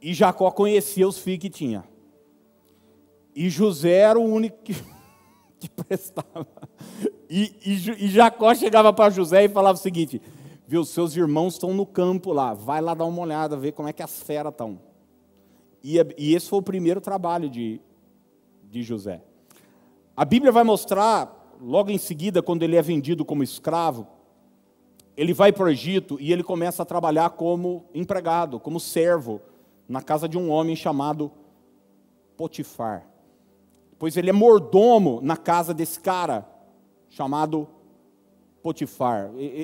E 0.00 0.14
Jacó 0.14 0.52
conhecia 0.52 1.08
os 1.08 1.18
filhos 1.18 1.40
que 1.40 1.50
tinha. 1.50 1.82
E 3.34 3.50
José 3.50 3.90
era 3.90 4.20
o 4.20 4.24
único 4.24 4.58
que, 4.62 4.72
que 5.58 5.68
prestava. 5.68 6.46
E, 7.28 7.56
e, 7.66 8.04
e 8.04 8.08
Jacó 8.08 8.54
chegava 8.54 8.92
para 8.92 9.10
José 9.10 9.46
e 9.46 9.48
falava 9.48 9.76
o 9.76 9.82
seguinte: 9.82 10.22
viu, 10.70 10.84
seus 10.84 11.16
irmãos 11.16 11.54
estão 11.54 11.74
no 11.74 11.84
campo 11.84 12.32
lá, 12.32 12.54
vai 12.54 12.80
lá 12.80 12.94
dar 12.94 13.04
uma 13.04 13.22
olhada, 13.22 13.56
ver 13.56 13.72
como 13.72 13.88
é 13.88 13.92
que 13.92 14.04
as 14.04 14.22
feras 14.22 14.52
estão. 14.52 14.78
E, 15.82 15.96
e 16.16 16.32
esse 16.32 16.48
foi 16.48 16.60
o 16.60 16.62
primeiro 16.62 17.00
trabalho 17.00 17.50
de, 17.50 17.80
de 18.70 18.80
José. 18.80 19.20
A 20.16 20.24
Bíblia 20.24 20.52
vai 20.52 20.62
mostrar, 20.62 21.56
logo 21.60 21.90
em 21.90 21.98
seguida, 21.98 22.40
quando 22.40 22.62
ele 22.62 22.76
é 22.76 22.82
vendido 22.82 23.24
como 23.24 23.42
escravo, 23.42 24.06
ele 25.16 25.34
vai 25.34 25.52
para 25.52 25.64
o 25.64 25.68
Egito 25.68 26.16
e 26.20 26.32
ele 26.32 26.44
começa 26.44 26.84
a 26.84 26.86
trabalhar 26.86 27.30
como 27.30 27.86
empregado, 27.92 28.60
como 28.60 28.78
servo, 28.78 29.40
na 29.88 30.00
casa 30.00 30.28
de 30.28 30.38
um 30.38 30.52
homem 30.52 30.76
chamado 30.76 31.32
Potifar. 32.36 33.08
Pois 33.98 34.16
ele 34.16 34.30
é 34.30 34.32
mordomo 34.32 35.18
na 35.20 35.36
casa 35.36 35.74
desse 35.74 35.98
cara, 35.98 36.48
chamado 37.08 37.66
Potifar. 37.66 37.79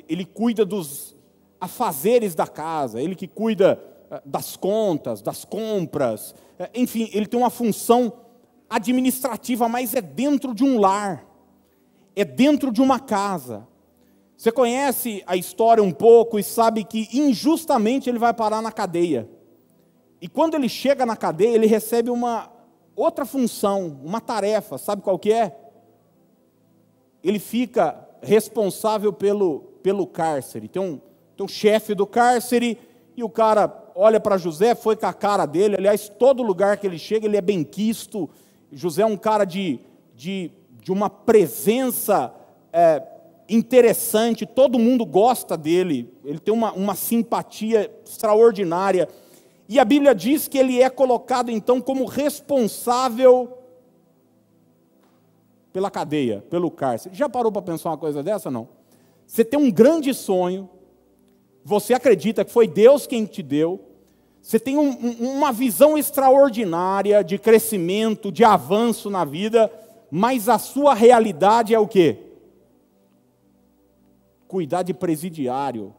Ele 0.09 0.25
cuida 0.25 0.65
dos 0.65 1.17
afazeres 1.61 2.35
da 2.35 2.47
casa, 2.47 3.01
ele 3.01 3.15
que 3.15 3.27
cuida 3.27 3.81
eh, 4.11 4.23
das 4.25 4.57
contas, 4.57 5.23
das 5.23 5.45
compras, 5.45 6.35
eh, 6.59 6.71
enfim, 6.75 7.11
ele 7.13 7.27
tem 7.27 7.39
uma 7.39 7.51
função 7.51 8.13
administrativa, 8.69 9.69
mas 9.69 9.95
é 9.95 10.01
dentro 10.01 10.55
de 10.55 10.65
um 10.65 10.79
lar, 10.79 11.27
é 12.15 12.25
dentro 12.25 12.73
de 12.73 12.81
uma 12.81 12.99
casa. 12.99 13.67
Você 14.37 14.53
conhece 14.53 15.23
a 15.27 15.37
história 15.37 15.83
um 15.83 15.93
pouco 15.93 16.39
e 16.39 16.43
sabe 16.43 16.85
que 16.85 17.09
injustamente 17.13 18.09
ele 18.09 18.19
vai 18.19 18.35
parar 18.35 18.61
na 18.61 18.71
cadeia. 18.71 19.29
E 20.21 20.29
quando 20.29 20.55
ele 20.55 20.69
chega 20.69 21.07
na 21.07 21.17
cadeia, 21.17 21.55
ele 21.55 21.67
recebe 21.67 22.11
uma 22.11 22.51
outra 22.95 23.25
função, 23.25 24.01
uma 24.05 24.21
tarefa, 24.21 24.79
sabe 24.79 25.03
qual 25.03 25.19
que 25.19 25.33
é? 25.33 25.57
Ele 27.23 27.39
fica 27.39 28.06
responsável 28.23 29.13
pelo, 29.13 29.61
pelo 29.83 30.07
cárcere. 30.07 30.69
Tem 30.69 30.83
um, 30.83 31.01
tem 31.37 31.45
um 31.45 31.49
chefe 31.49 31.95
do 31.95 32.07
cárcere 32.07 32.79
e 33.17 33.23
o 33.23 33.29
cara 33.29 33.85
olha 33.95 34.21
para 34.21 34.37
José, 34.37 34.75
foi 34.75 34.95
com 34.97 35.07
a 35.07 35.13
cara 35.13 35.47
dele. 35.47 35.77
Aliás, 35.77 36.09
todo 36.09 36.43
lugar 36.43 36.77
que 36.77 36.87
ele 36.87 36.99
chega, 36.99 37.27
ele 37.27 37.37
é 37.37 37.41
bem 37.41 37.65
quisto. 37.65 38.29
José 38.71 39.03
é 39.03 39.07
um 39.07 39.17
cara 39.17 39.45
de, 39.45 39.81
de, 40.15 40.51
de 40.83 40.93
uma 40.93 41.09
presença 41.09 42.33
é, 42.73 43.03
interessante, 43.49 44.45
todo 44.45 44.79
mundo 44.79 45.07
gosta 45.07 45.57
dele, 45.57 46.13
ele 46.25 46.39
tem 46.39 46.53
uma, 46.53 46.73
uma 46.73 46.95
simpatia 46.95 47.91
extraordinária. 48.05 49.09
E 49.69 49.79
a 49.79 49.85
Bíblia 49.85 50.15
diz 50.15 50.47
que 50.47 50.59
ele 50.59 50.81
é 50.81 50.91
colocado 50.91 51.51
então 51.51 51.81
como 51.81 52.05
responsável 52.05 53.56
pela 55.77 55.91
cadeia, 55.91 56.43
pelo 56.49 56.71
cárcere. 56.71 57.15
Já 57.15 57.29
parou 57.29 57.53
para 57.53 57.61
pensar 57.61 57.91
uma 57.91 57.99
coisa 57.99 58.23
dessa? 58.23 58.51
Não. 58.51 58.67
Você 59.27 59.45
tem 59.45 59.61
um 59.61 59.71
grande 59.71 60.15
sonho, 60.15 60.71
você 61.63 61.93
acredita 61.93 62.47
que 62.47 62.51
foi 62.51 62.67
Deus 62.67 63.07
quem 63.07 63.27
te 63.27 63.43
deu, 63.43 63.85
você 64.41 64.59
tem 64.59 64.79
um, 64.79 64.89
um, 64.89 65.37
uma 65.37 65.53
visão 65.53 65.99
extraordinária 65.99 67.23
de 67.23 67.37
crescimento, 67.37 68.33
de 68.33 68.43
avanço 68.43 69.11
na 69.11 69.23
vida, 69.23 69.71
mas 70.11 70.49
a 70.49 70.57
sua 70.57 70.95
realidade 70.95 71.75
é 71.75 71.79
o 71.79 71.87
quê? 71.87 72.21
Cuidar 74.49 74.83
de 74.83 74.95
presidiário 74.95 75.95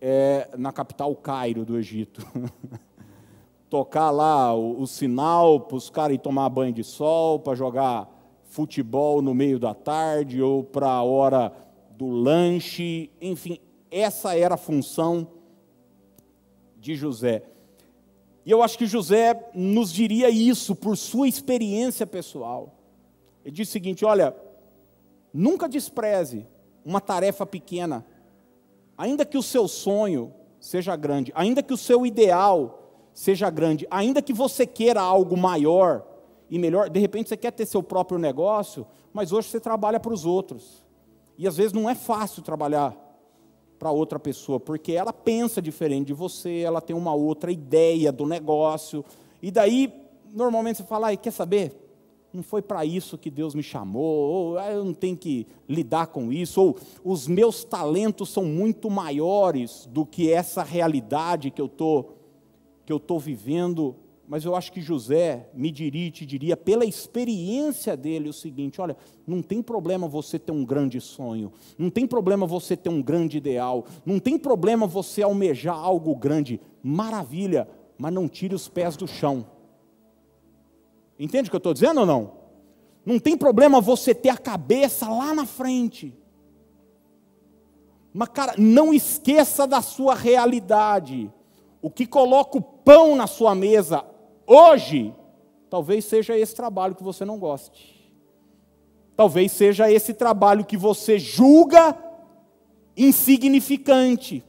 é, 0.00 0.48
na 0.58 0.72
capital 0.72 1.14
Cairo 1.14 1.64
do 1.64 1.78
Egito. 1.78 2.26
Tocar 3.70 4.10
lá 4.10 4.52
o, 4.52 4.80
o 4.80 4.88
sinal 4.88 5.60
para 5.60 5.76
os 5.76 5.88
caras 5.88 6.16
ir 6.16 6.18
tomar 6.18 6.48
banho 6.48 6.72
de 6.72 6.82
sol, 6.82 7.38
para 7.38 7.54
jogar 7.54 8.18
futebol 8.50 9.22
no 9.22 9.32
meio 9.32 9.58
da 9.58 9.72
tarde 9.72 10.42
ou 10.42 10.62
para 10.62 10.88
a 10.88 11.02
hora 11.02 11.52
do 11.92 12.08
lanche, 12.08 13.08
enfim, 13.20 13.58
essa 13.90 14.36
era 14.36 14.56
a 14.56 14.58
função 14.58 15.28
de 16.76 16.96
José. 16.96 17.44
E 18.44 18.50
eu 18.50 18.62
acho 18.62 18.76
que 18.76 18.86
José 18.86 19.50
nos 19.54 19.92
diria 19.92 20.28
isso 20.28 20.74
por 20.74 20.96
sua 20.96 21.28
experiência 21.28 22.06
pessoal. 22.06 22.74
Ele 23.44 23.54
diz 23.54 23.68
o 23.68 23.72
seguinte: 23.72 24.04
olha, 24.04 24.34
nunca 25.32 25.68
despreze 25.68 26.44
uma 26.84 27.00
tarefa 27.00 27.46
pequena, 27.46 28.04
ainda 28.98 29.24
que 29.24 29.38
o 29.38 29.42
seu 29.42 29.68
sonho 29.68 30.34
seja 30.58 30.96
grande, 30.96 31.30
ainda 31.36 31.62
que 31.62 31.72
o 31.72 31.76
seu 31.76 32.04
ideal 32.04 32.80
seja 33.14 33.48
grande, 33.48 33.86
ainda 33.90 34.20
que 34.20 34.32
você 34.32 34.66
queira 34.66 35.00
algo 35.00 35.36
maior, 35.36 36.09
e 36.50 36.58
melhor. 36.58 36.90
De 36.90 36.98
repente 36.98 37.28
você 37.28 37.36
quer 37.36 37.52
ter 37.52 37.64
seu 37.64 37.82
próprio 37.82 38.18
negócio, 38.18 38.86
mas 39.12 39.32
hoje 39.32 39.48
você 39.48 39.60
trabalha 39.60 40.00
para 40.00 40.12
os 40.12 40.26
outros. 40.26 40.84
E 41.38 41.46
às 41.46 41.56
vezes 41.56 41.72
não 41.72 41.88
é 41.88 41.94
fácil 41.94 42.42
trabalhar 42.42 42.94
para 43.78 43.90
outra 43.90 44.18
pessoa, 44.18 44.60
porque 44.60 44.92
ela 44.92 45.12
pensa 45.12 45.62
diferente 45.62 46.08
de 46.08 46.12
você, 46.12 46.58
ela 46.58 46.82
tem 46.82 46.94
uma 46.94 47.14
outra 47.14 47.50
ideia 47.50 48.12
do 48.12 48.26
negócio. 48.26 49.02
E 49.40 49.50
daí, 49.50 49.90
normalmente 50.34 50.78
você 50.78 50.84
fala, 50.84 51.16
quer 51.16 51.30
saber? 51.30 51.74
Não 52.30 52.42
foi 52.42 52.60
para 52.60 52.84
isso 52.84 53.16
que 53.16 53.30
Deus 53.30 53.54
me 53.54 53.62
chamou, 53.62 54.02
ou 54.04 54.58
ah, 54.58 54.70
eu 54.70 54.84
não 54.84 54.92
tenho 54.92 55.16
que 55.16 55.46
lidar 55.66 56.08
com 56.08 56.30
isso, 56.30 56.60
ou 56.60 56.76
os 57.02 57.26
meus 57.26 57.64
talentos 57.64 58.28
são 58.28 58.44
muito 58.44 58.90
maiores 58.90 59.88
do 59.90 60.04
que 60.04 60.30
essa 60.30 60.62
realidade 60.62 61.50
que 61.50 61.60
eu 61.60 61.68
tô, 61.68 62.04
que 62.84 62.92
eu 62.92 62.98
estou 62.98 63.18
vivendo 63.18 63.96
mas 64.30 64.44
eu 64.44 64.54
acho 64.54 64.70
que 64.70 64.80
José 64.80 65.50
me 65.52 65.72
diria, 65.72 66.08
te 66.08 66.24
diria, 66.24 66.56
pela 66.56 66.84
experiência 66.84 67.96
dele, 67.96 68.28
o 68.28 68.32
seguinte: 68.32 68.80
olha, 68.80 68.96
não 69.26 69.42
tem 69.42 69.60
problema 69.60 70.06
você 70.06 70.38
ter 70.38 70.52
um 70.52 70.64
grande 70.64 71.00
sonho, 71.00 71.52
não 71.76 71.90
tem 71.90 72.06
problema 72.06 72.46
você 72.46 72.76
ter 72.76 72.88
um 72.88 73.02
grande 73.02 73.38
ideal, 73.38 73.84
não 74.06 74.20
tem 74.20 74.38
problema 74.38 74.86
você 74.86 75.20
almejar 75.20 75.74
algo 75.74 76.14
grande, 76.14 76.60
maravilha, 76.80 77.68
mas 77.98 78.12
não 78.12 78.28
tire 78.28 78.54
os 78.54 78.68
pés 78.68 78.96
do 78.96 79.08
chão. 79.08 79.44
Entende 81.18 81.48
o 81.48 81.50
que 81.50 81.56
eu 81.56 81.58
estou 81.58 81.74
dizendo 81.74 81.98
ou 81.98 82.06
não? 82.06 82.32
Não 83.04 83.18
tem 83.18 83.36
problema 83.36 83.80
você 83.80 84.14
ter 84.14 84.28
a 84.28 84.38
cabeça 84.38 85.08
lá 85.08 85.34
na 85.34 85.44
frente. 85.44 86.16
Mas, 88.14 88.28
cara, 88.28 88.54
não 88.56 88.94
esqueça 88.94 89.66
da 89.66 89.82
sua 89.82 90.14
realidade. 90.14 91.28
O 91.82 91.90
que 91.90 92.06
coloca 92.06 92.58
o 92.58 92.62
pão 92.62 93.16
na 93.16 93.26
sua 93.26 93.54
mesa, 93.54 94.04
Hoje, 94.52 95.14
talvez 95.68 96.04
seja 96.04 96.36
esse 96.36 96.56
trabalho 96.56 96.96
que 96.96 97.04
você 97.04 97.24
não 97.24 97.38
goste. 97.38 98.12
Talvez 99.14 99.52
seja 99.52 99.88
esse 99.88 100.12
trabalho 100.12 100.64
que 100.64 100.76
você 100.76 101.20
julga 101.20 101.96
insignificante, 102.96 104.44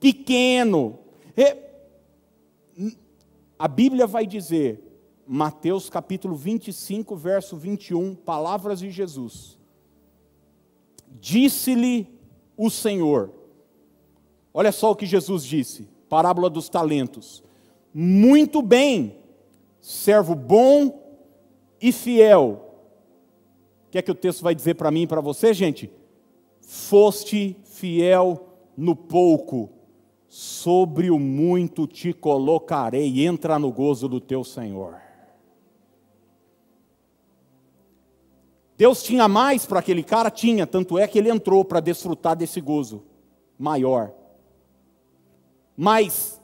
pequeno. 0.00 0.98
A 3.56 3.68
Bíblia 3.68 4.08
vai 4.08 4.26
dizer, 4.26 4.82
Mateus 5.24 5.88
capítulo 5.88 6.34
25, 6.34 7.14
verso 7.14 7.56
21, 7.56 8.16
palavras 8.16 8.80
de 8.80 8.90
Jesus. 8.90 9.56
Disse-lhe 11.06 12.08
o 12.56 12.68
Senhor. 12.68 13.32
Olha 14.52 14.72
só 14.72 14.90
o 14.90 14.96
que 14.96 15.06
Jesus 15.06 15.44
disse, 15.44 15.88
parábola 16.08 16.50
dos 16.50 16.68
talentos. 16.68 17.44
Muito 17.92 18.62
bem, 18.62 19.18
servo 19.80 20.34
bom 20.34 21.02
e 21.80 21.92
fiel. 21.92 22.68
O 23.86 23.90
que 23.90 23.98
é 23.98 24.02
que 24.02 24.10
o 24.10 24.14
texto 24.14 24.42
vai 24.42 24.54
dizer 24.54 24.74
para 24.74 24.90
mim 24.90 25.02
e 25.02 25.06
para 25.06 25.20
você, 25.20 25.52
gente? 25.52 25.90
Foste 26.60 27.56
fiel 27.64 28.48
no 28.76 28.96
pouco, 28.96 29.70
sobre 30.28 31.10
o 31.10 31.18
muito 31.18 31.86
te 31.86 32.12
colocarei, 32.12 33.26
entra 33.26 33.58
no 33.58 33.70
gozo 33.70 34.08
do 34.08 34.20
teu 34.20 34.42
Senhor. 34.42 34.96
Deus 38.78 39.02
tinha 39.02 39.28
mais 39.28 39.66
para 39.66 39.78
aquele 39.78 40.02
cara? 40.02 40.30
Tinha, 40.30 40.66
tanto 40.66 40.98
é 40.98 41.06
que 41.06 41.18
ele 41.18 41.30
entrou 41.30 41.64
para 41.64 41.78
desfrutar 41.78 42.34
desse 42.34 42.60
gozo 42.60 43.04
maior. 43.58 44.12
Mas 45.76 46.41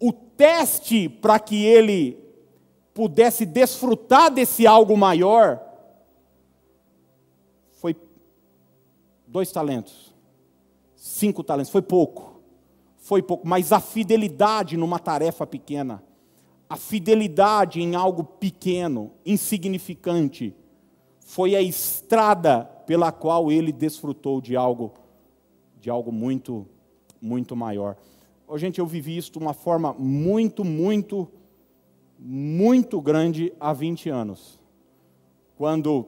o 0.00 0.12
teste 0.12 1.08
para 1.08 1.38
que 1.38 1.64
ele 1.64 2.18
pudesse 2.94 3.46
desfrutar 3.46 4.30
desse 4.30 4.66
algo 4.66 4.96
maior 4.96 5.60
foi 7.72 7.96
dois 9.26 9.52
talentos, 9.52 10.14
cinco 10.96 11.44
talentos, 11.44 11.70
foi 11.70 11.82
pouco, 11.82 12.40
foi 12.96 13.22
pouco, 13.22 13.46
mas 13.46 13.72
a 13.72 13.80
fidelidade 13.80 14.76
numa 14.76 14.98
tarefa 14.98 15.46
pequena, 15.46 16.02
a 16.68 16.76
fidelidade 16.76 17.80
em 17.80 17.94
algo 17.94 18.24
pequeno, 18.24 19.12
insignificante, 19.24 20.54
foi 21.20 21.54
a 21.54 21.62
estrada 21.62 22.64
pela 22.86 23.12
qual 23.12 23.52
ele 23.52 23.70
desfrutou 23.70 24.40
de 24.40 24.56
algo, 24.56 24.92
de 25.80 25.88
algo 25.88 26.10
muito, 26.10 26.66
muito 27.20 27.54
maior. 27.54 27.96
Oh, 28.50 28.56
gente, 28.56 28.78
eu 28.78 28.86
vivi 28.86 29.14
isso 29.14 29.30
de 29.30 29.38
uma 29.38 29.52
forma 29.52 29.94
muito, 29.98 30.64
muito, 30.64 31.28
muito 32.18 32.98
grande 32.98 33.52
há 33.60 33.74
20 33.74 34.08
anos. 34.08 34.58
Quando 35.54 36.06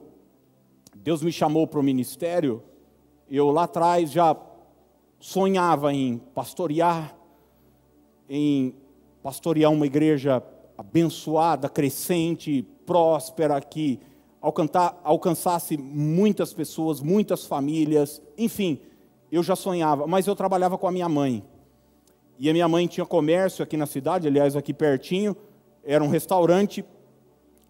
Deus 0.96 1.22
me 1.22 1.30
chamou 1.30 1.66
para 1.66 1.78
o 1.78 1.82
ministério, 1.82 2.62
eu 3.28 3.50
lá 3.50 3.64
atrás 3.64 4.10
já 4.10 4.34
sonhava 5.18 5.92
em 5.92 6.16
pastorear, 6.34 7.14
em 8.26 8.74
pastorear 9.22 9.70
uma 9.70 9.84
igreja 9.84 10.42
abençoada, 10.78 11.68
crescente, 11.68 12.66
próspera, 12.86 13.60
que 13.60 14.00
alcançasse 15.04 15.76
muitas 15.76 16.54
pessoas, 16.54 17.02
muitas 17.02 17.44
famílias, 17.44 18.22
enfim, 18.38 18.80
eu 19.30 19.42
já 19.42 19.54
sonhava, 19.54 20.06
mas 20.06 20.26
eu 20.26 20.34
trabalhava 20.34 20.78
com 20.78 20.88
a 20.88 20.92
minha 20.92 21.06
mãe. 21.06 21.44
E 22.42 22.48
a 22.48 22.54
minha 22.54 22.66
mãe 22.66 22.86
tinha 22.86 23.04
comércio 23.04 23.62
aqui 23.62 23.76
na 23.76 23.84
cidade, 23.84 24.26
aliás, 24.26 24.56
aqui 24.56 24.72
pertinho, 24.72 25.36
era 25.84 26.02
um 26.02 26.08
restaurante, 26.08 26.82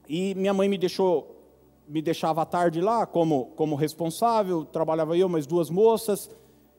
e 0.08 0.32
minha 0.36 0.54
mãe 0.54 0.68
me 0.68 0.78
deixou 0.78 1.36
me 1.88 2.00
deixava 2.00 2.42
à 2.42 2.46
tarde 2.46 2.80
lá 2.80 3.04
como, 3.04 3.46
como 3.56 3.74
responsável, 3.74 4.64
trabalhava 4.64 5.18
eu, 5.18 5.28
mais 5.28 5.44
duas 5.44 5.70
moças, 5.70 6.30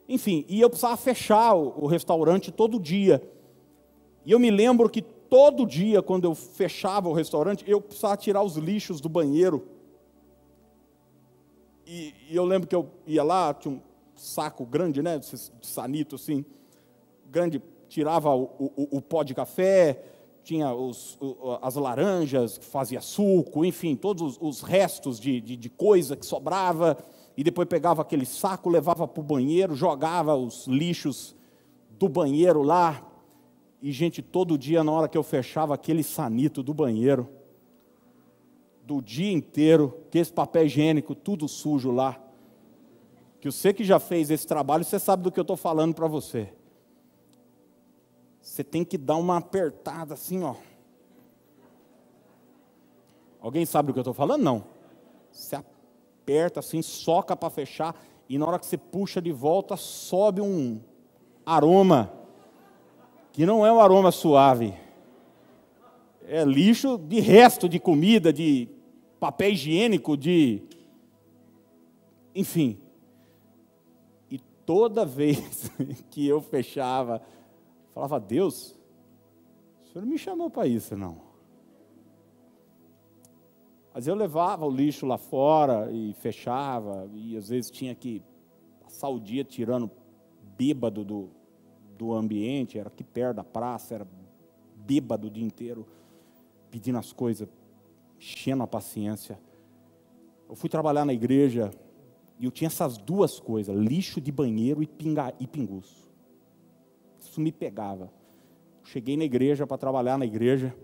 enfim, 0.08 0.45
e 0.47 0.62
eu 0.62 0.69
precisava 0.69 0.95
fechar 0.95 1.54
o, 1.54 1.84
o 1.84 1.86
restaurante 1.86 2.49
todo 2.49 2.80
dia. 2.80 3.21
E 4.25 4.32
eu 4.32 4.39
me 4.39 4.49
lembro 4.49 4.89
que 4.89 5.01
todo 5.01 5.65
dia, 5.65 6.01
quando 6.01 6.23
eu 6.23 6.34
fechava 6.34 7.10
o 7.10 7.13
restaurante, 7.13 7.65
eu 7.67 7.82
precisava 7.82 8.15
tirar 8.15 8.41
os 8.41 8.56
lixos 8.56 9.01
do 9.01 9.10
banheiro. 9.10 9.67
E, 11.86 12.13
e 12.30 12.36
eu 12.38 12.45
lembro 12.45 12.69
que 12.69 12.75
eu 12.75 12.89
ia 13.06 13.21
lá, 13.21 13.54
tinha 13.54 13.73
um 13.73 13.82
saco 14.15 14.65
grande, 14.65 15.01
né, 15.01 15.19
de 15.19 15.27
sanito 15.62 16.15
assim, 16.15 16.45
grande, 17.30 17.62
tirava 17.91 18.34
o, 18.34 18.43
o, 18.58 18.88
o 18.97 19.01
pó 19.01 19.21
de 19.21 19.36
café, 19.36 20.01
tinha 20.45 20.73
os, 20.73 21.19
as 21.62 21.75
laranjas, 21.75 22.58
fazia 22.58 23.01
suco, 23.01 23.65
enfim, 23.65 23.97
todos 23.97 24.38
os, 24.38 24.38
os 24.41 24.62
restos 24.62 25.19
de, 25.19 25.41
de, 25.41 25.58
de, 25.58 25.69
coisa 25.69 26.15
que 26.15 26.25
sobrava, 26.25 26.97
e 27.36 27.43
depois 27.43 27.67
pegava 27.67 28.01
aquele 28.01 28.25
saco, 28.25 28.69
levava 28.69 29.06
para 29.06 29.19
o 29.19 29.23
banheiro, 29.23 29.75
jogava 29.75 30.34
os 30.38 30.67
lixos 30.67 31.36
do 31.99 32.08
banheiro 32.08 32.63
lá, 32.63 33.06
e 33.82 33.91
gente, 33.91 34.21
todo 34.21 34.58
dia, 34.58 34.86
na 34.86 34.91
hora 34.93 35.10
que 35.10 35.17
eu 35.17 35.23
fechava 35.23 35.73
aquele 35.73 36.01
sanito 36.01 36.63
do 36.63 36.73
banheiro, 36.73 37.27
do 38.86 39.01
dia 39.01 39.34
inteiro, 39.34 39.97
que 40.10 40.17
esse 40.17 40.32
papel 40.32 40.65
higiênico, 40.65 41.13
tudo 41.13 41.45
sujo 41.45 41.91
lá, 41.91 42.17
que 43.41 43.51
você 43.51 43.73
que 43.73 43.84
já 43.84 43.99
fez 43.99 44.32
esse 44.32 44.47
trabalho, 44.47 44.86
você 44.86 44.97
sabe 44.97 45.23
do 45.23 45.32
que 45.32 45.39
eu 45.39 45.43
estou 45.43 45.58
falando 45.58 45.93
para 45.93 46.08
você 46.08 46.54
você 48.41 48.63
tem 48.63 48.84
que 48.84 48.97
dar 48.97 49.17
uma 49.17 49.38
apertada 49.38 50.15
assim, 50.15 50.43
ó. 50.43 50.56
Alguém 53.39 53.65
sabe 53.65 53.88
do 53.88 53.93
que 53.93 53.99
eu 53.99 54.01
estou 54.01 54.13
falando? 54.13 54.41
Não. 54.41 54.63
Você 55.32 55.56
aperta 55.56 56.60
assim, 56.60 56.82
soca 56.82 57.36
para 57.36 57.49
fechar, 57.49 57.95
e 58.27 58.38
na 58.38 58.45
hora 58.45 58.60
que 58.60 58.65
você 58.65 58.77
puxa 58.77 59.21
de 59.21 59.32
volta, 59.32 59.77
sobe 59.77 60.41
um 60.41 60.80
aroma, 61.45 62.12
que 63.32 63.45
não 63.45 63.65
é 63.65 63.71
um 63.71 63.80
aroma 63.80 64.12
suave. 64.12 64.73
É 66.25 66.43
lixo 66.43 66.97
de 66.97 67.19
resto 67.19 67.67
de 67.67 67.80
comida, 67.80 68.32
de 68.32 68.69
papel 69.19 69.51
higiênico, 69.51 70.15
de. 70.15 70.63
Enfim. 72.34 72.80
E 74.30 74.39
toda 74.65 75.04
vez 75.06 75.69
que 76.10 76.27
eu 76.27 76.41
fechava 76.41 77.21
Falava, 77.93 78.19
Deus, 78.19 78.77
o 79.84 79.88
senhor 79.88 80.06
não 80.06 80.12
me 80.12 80.17
chamou 80.17 80.49
para 80.49 80.67
isso, 80.67 80.95
não. 80.95 81.19
Mas 83.93 84.08
eu 84.08 84.15
levava 84.15 84.65
o 84.65 84.69
lixo 84.69 85.06
lá 85.06 85.17
fora 85.17 85.91
e 85.91 86.13
fechava, 86.13 87.10
e 87.13 87.36
às 87.36 87.49
vezes 87.49 87.69
tinha 87.69 87.93
que 87.93 88.23
passar 88.82 89.10
o 89.10 89.19
dia 89.19 89.43
tirando 89.43 89.91
bêbado 90.58 91.04
do, 91.04 91.30
do 91.97 92.13
ambiente, 92.13 92.80
era 92.80 92.88
aqui 92.88 93.04
perto 93.04 93.38
da 93.38 93.43
praça, 93.43 93.95
era 93.95 94.08
bêbado 94.77 95.27
o 95.27 95.30
dia 95.30 95.43
inteiro, 95.43 95.86
pedindo 96.69 96.97
as 96.97 97.12
coisas, 97.12 97.49
enchendo 98.17 98.63
a 98.63 98.67
paciência. 98.67 99.38
Eu 100.47 100.56
fui 100.56 100.69
trabalhar 100.69 101.04
na 101.04 101.13
igreja 101.13 101.71
e 102.39 102.45
eu 102.45 102.51
tinha 102.51 102.67
essas 102.67 102.97
duas 102.97 103.41
coisas, 103.41 103.75
lixo 103.75 104.21
de 104.21 104.32
banheiro 104.32 104.82
e, 104.82 104.88
pinga, 104.88 105.34
e 105.38 105.45
pinguço 105.45 106.11
isso 107.25 107.41
me 107.41 107.51
pegava. 107.51 108.12
Cheguei 108.84 109.15
na 109.15 109.23
igreja 109.23 109.67
para 109.67 109.77
trabalhar 109.77 110.17
na 110.17 110.25
igreja. 110.25 110.75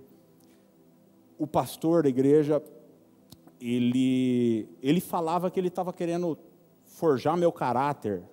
O 1.38 1.46
pastor 1.46 2.04
da 2.04 2.10
igreja, 2.10 2.62
ele, 3.60 4.68
ele 4.82 5.02
falava 5.02 5.50
que 5.52 5.60
ele 5.60 5.68
estava 5.68 5.92
querendo 5.92 6.38
forjar 6.86 7.38
meu 7.38 7.52
caráter, 7.52 8.24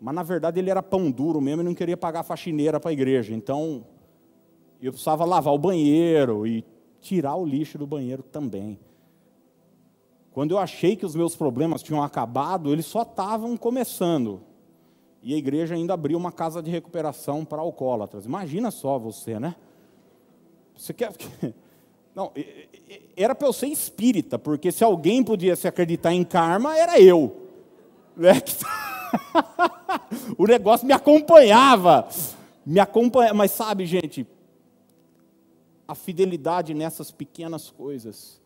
mas 0.00 0.14
na 0.14 0.22
verdade 0.22 0.58
ele 0.58 0.70
era 0.70 0.82
pão 0.82 1.10
duro 1.10 1.40
mesmo 1.40 1.62
e 1.62 1.64
não 1.64 1.74
queria 1.74 1.96
pagar 1.96 2.22
faxineira 2.22 2.78
para 2.80 2.90
a 2.90 2.92
igreja. 2.92 3.34
Então 3.34 3.86
eu 4.80 4.92
precisava 4.92 5.24
lavar 5.24 5.54
o 5.54 5.58
banheiro 5.58 6.46
e 6.46 6.64
tirar 7.00 7.36
o 7.36 7.46
lixo 7.46 7.78
do 7.78 7.86
banheiro 7.86 8.22
também. 8.22 8.78
Quando 10.32 10.50
eu 10.50 10.58
achei 10.58 10.96
que 10.96 11.06
os 11.06 11.14
meus 11.14 11.36
problemas 11.36 11.82
tinham 11.82 12.02
acabado, 12.02 12.72
eles 12.72 12.86
só 12.86 13.02
estavam 13.02 13.56
começando 13.56 14.42
e 15.24 15.34
a 15.34 15.36
igreja 15.36 15.74
ainda 15.74 15.94
abriu 15.94 16.16
uma 16.16 16.30
casa 16.30 16.62
de 16.62 16.70
recuperação 16.70 17.44
para 17.44 17.60
alcoólatras. 17.60 18.26
Imagina 18.26 18.70
só 18.70 18.98
você, 18.98 19.40
né? 19.40 19.56
Você 20.76 20.92
quer. 20.92 21.12
Não, 22.14 22.30
era 23.16 23.34
para 23.34 23.48
eu 23.48 23.52
ser 23.52 23.66
espírita, 23.66 24.38
porque 24.38 24.70
se 24.70 24.84
alguém 24.84 25.24
podia 25.24 25.56
se 25.56 25.66
acreditar 25.66 26.12
em 26.12 26.22
karma, 26.22 26.78
era 26.78 27.00
eu. 27.00 27.48
Né? 28.16 28.34
o 30.36 30.46
negócio 30.46 30.86
me 30.86 30.92
acompanhava. 30.92 32.08
Me 32.64 32.80
acompanhava. 32.80 33.34
Mas 33.34 33.50
sabe, 33.50 33.86
gente, 33.86 34.26
a 35.86 35.94
fidelidade 35.94 36.74
nessas 36.74 37.10
pequenas 37.10 37.70
coisas 37.70 38.40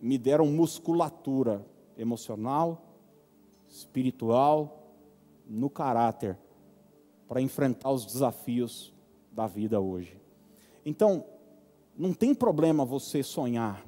me 0.00 0.16
deram 0.16 0.46
musculatura 0.46 1.64
emocional, 1.96 2.82
espiritual, 3.68 4.77
no 5.48 5.70
caráter 5.70 6.38
para 7.26 7.40
enfrentar 7.40 7.90
os 7.90 8.04
desafios 8.04 8.92
da 9.32 9.46
vida 9.46 9.80
hoje. 9.80 10.20
Então, 10.84 11.24
não 11.96 12.12
tem 12.12 12.34
problema 12.34 12.84
você 12.84 13.22
sonhar 13.22 13.84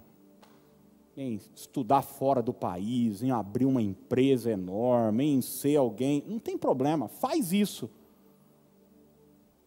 em 1.17 1.41
estudar 1.55 2.03
fora 2.03 2.43
do 2.43 2.53
país, 2.53 3.23
em 3.23 3.31
abrir 3.31 3.67
uma 3.67 3.83
empresa 3.83 4.51
enorme, 4.51 5.27
em 5.27 5.43
ser 5.43 5.77
alguém, 5.77 6.25
não 6.27 6.39
tem 6.39 6.57
problema, 6.57 7.09
faz 7.09 7.53
isso. 7.53 7.91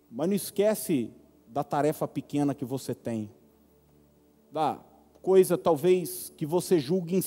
Mas 0.09 0.27
não 0.27 0.35
esquece 0.35 1.11
da 1.47 1.63
tarefa 1.63 2.07
pequena 2.07 2.55
que 2.55 2.65
você 2.65 2.95
tem, 2.95 3.29
da 4.51 4.79
coisa 5.21 5.57
talvez 5.57 6.33
que 6.35 6.45
você 6.45 6.79
julgue 6.79 7.19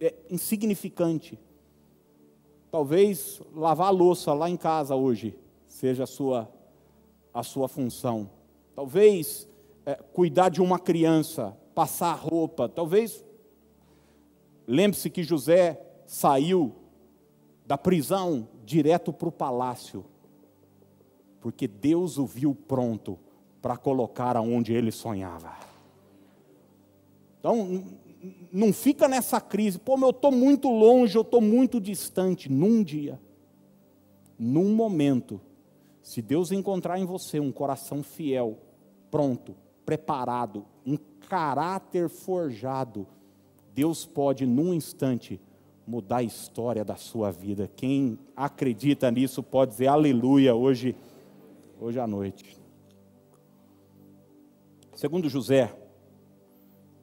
é, 0.00 0.14
insignificante 0.30 1.38
Talvez 2.74 3.40
lavar 3.54 3.86
a 3.86 3.90
louça 3.90 4.34
lá 4.34 4.50
em 4.50 4.56
casa 4.56 4.96
hoje 4.96 5.38
seja 5.68 6.02
a 6.02 6.06
sua, 6.08 6.50
a 7.32 7.40
sua 7.44 7.68
função. 7.68 8.28
Talvez 8.74 9.46
é, 9.86 9.94
cuidar 9.94 10.48
de 10.48 10.60
uma 10.60 10.76
criança, 10.76 11.56
passar 11.72 12.14
roupa. 12.14 12.68
Talvez. 12.68 13.24
Lembre-se 14.66 15.08
que 15.08 15.22
José 15.22 15.80
saiu 16.04 16.74
da 17.64 17.78
prisão 17.78 18.48
direto 18.64 19.12
para 19.12 19.28
o 19.28 19.32
palácio, 19.32 20.04
porque 21.40 21.68
Deus 21.68 22.18
o 22.18 22.26
viu 22.26 22.56
pronto 22.56 23.16
para 23.62 23.76
colocar 23.76 24.36
aonde 24.36 24.72
ele 24.72 24.90
sonhava. 24.90 25.56
Então, 27.38 27.84
não 28.52 28.72
fica 28.72 29.08
nessa 29.08 29.40
crise, 29.40 29.78
pô, 29.78 29.98
eu 29.98 30.10
estou 30.10 30.32
muito 30.32 30.68
longe, 30.70 31.16
eu 31.16 31.22
estou 31.22 31.40
muito 31.40 31.80
distante. 31.80 32.50
Num 32.50 32.82
dia, 32.82 33.20
num 34.38 34.74
momento, 34.74 35.40
se 36.02 36.22
Deus 36.22 36.52
encontrar 36.52 36.98
em 36.98 37.04
você 37.04 37.40
um 37.40 37.52
coração 37.52 38.02
fiel, 38.02 38.58
pronto, 39.10 39.54
preparado, 39.84 40.64
um 40.86 40.96
caráter 41.28 42.08
forjado, 42.08 43.06
Deus 43.74 44.06
pode, 44.06 44.46
num 44.46 44.72
instante, 44.72 45.40
mudar 45.86 46.18
a 46.18 46.22
história 46.22 46.84
da 46.84 46.96
sua 46.96 47.30
vida. 47.30 47.70
Quem 47.74 48.18
acredita 48.36 49.10
nisso 49.10 49.42
pode 49.42 49.72
dizer 49.72 49.88
aleluia 49.88 50.54
hoje, 50.54 50.96
hoje 51.80 51.98
à 51.98 52.06
noite. 52.06 52.56
Segundo 54.94 55.28
José, 55.28 55.74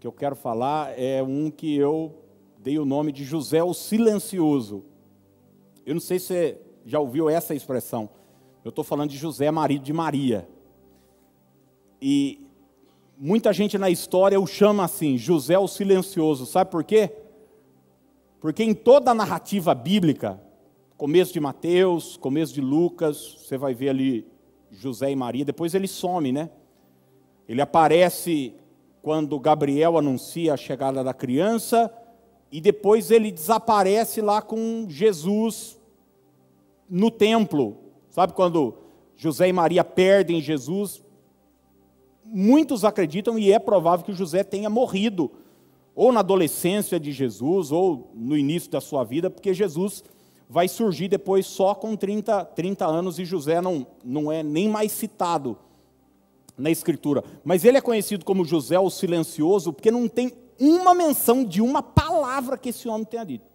que 0.01 0.07
eu 0.07 0.11
quero 0.11 0.35
falar 0.35 0.99
é 0.99 1.21
um 1.21 1.51
que 1.51 1.75
eu 1.75 2.11
dei 2.57 2.79
o 2.79 2.85
nome 2.85 3.11
de 3.11 3.23
José 3.23 3.63
o 3.63 3.71
Silencioso. 3.71 4.83
Eu 5.85 5.93
não 5.93 6.01
sei 6.01 6.17
se 6.17 6.25
você 6.25 6.57
já 6.83 6.99
ouviu 6.99 7.29
essa 7.29 7.53
expressão. 7.53 8.09
Eu 8.65 8.69
estou 8.69 8.83
falando 8.83 9.11
de 9.11 9.17
José, 9.17 9.51
marido 9.51 9.83
de 9.83 9.93
Maria. 9.93 10.49
E 12.01 12.49
muita 13.15 13.53
gente 13.53 13.77
na 13.77 13.91
história 13.91 14.39
o 14.39 14.47
chama 14.47 14.83
assim, 14.83 15.19
José 15.19 15.59
o 15.59 15.67
Silencioso. 15.67 16.47
Sabe 16.47 16.71
por 16.71 16.83
quê? 16.83 17.11
Porque 18.39 18.63
em 18.63 18.73
toda 18.73 19.11
a 19.11 19.15
narrativa 19.15 19.75
bíblica, 19.75 20.41
começo 20.97 21.31
de 21.31 21.39
Mateus, 21.39 22.17
começo 22.17 22.51
de 22.51 22.59
Lucas, 22.59 23.37
você 23.37 23.55
vai 23.55 23.75
ver 23.75 23.89
ali 23.89 24.27
José 24.71 25.11
e 25.11 25.15
Maria, 25.15 25.45
depois 25.45 25.75
ele 25.75 25.87
some, 25.87 26.31
né? 26.31 26.49
Ele 27.47 27.61
aparece 27.61 28.55
quando 29.01 29.39
Gabriel 29.39 29.97
anuncia 29.97 30.53
a 30.53 30.57
chegada 30.57 31.03
da 31.03 31.13
criança, 31.13 31.91
e 32.51 32.61
depois 32.61 33.09
ele 33.09 33.31
desaparece 33.31 34.21
lá 34.21 34.41
com 34.41 34.85
Jesus 34.87 35.79
no 36.89 37.09
templo. 37.09 37.77
Sabe 38.09 38.33
quando 38.33 38.75
José 39.15 39.47
e 39.47 39.53
Maria 39.53 39.83
perdem 39.83 40.41
Jesus? 40.41 41.01
Muitos 42.23 42.85
acreditam, 42.85 43.39
e 43.39 43.51
é 43.51 43.57
provável 43.57 44.05
que 44.05 44.13
José 44.13 44.43
tenha 44.43 44.69
morrido, 44.69 45.31
ou 45.95 46.11
na 46.11 46.19
adolescência 46.19 46.99
de 46.99 47.11
Jesus, 47.11 47.71
ou 47.71 48.11
no 48.13 48.37
início 48.37 48.69
da 48.69 48.79
sua 48.79 49.03
vida, 49.03 49.29
porque 49.29 49.53
Jesus 49.53 50.03
vai 50.47 50.67
surgir 50.67 51.07
depois 51.07 51.45
só 51.45 51.73
com 51.73 51.95
30, 51.95 52.45
30 52.45 52.85
anos 52.85 53.17
e 53.17 53.25
José 53.25 53.61
não, 53.61 53.87
não 54.03 54.29
é 54.29 54.43
nem 54.43 54.67
mais 54.67 54.91
citado 54.91 55.57
na 56.61 56.69
Escritura. 56.69 57.23
Mas 57.43 57.65
ele 57.65 57.77
é 57.77 57.81
conhecido 57.81 58.23
como 58.23 58.45
José 58.45 58.79
o 58.79 58.89
Silencioso 58.89 59.73
porque 59.73 59.91
não 59.91 60.07
tem 60.07 60.31
uma 60.59 60.93
menção 60.93 61.43
de 61.43 61.61
uma 61.61 61.81
palavra 61.81 62.57
que 62.57 62.69
esse 62.69 62.87
homem 62.87 63.05
tenha 63.05 63.25
dito. 63.25 63.45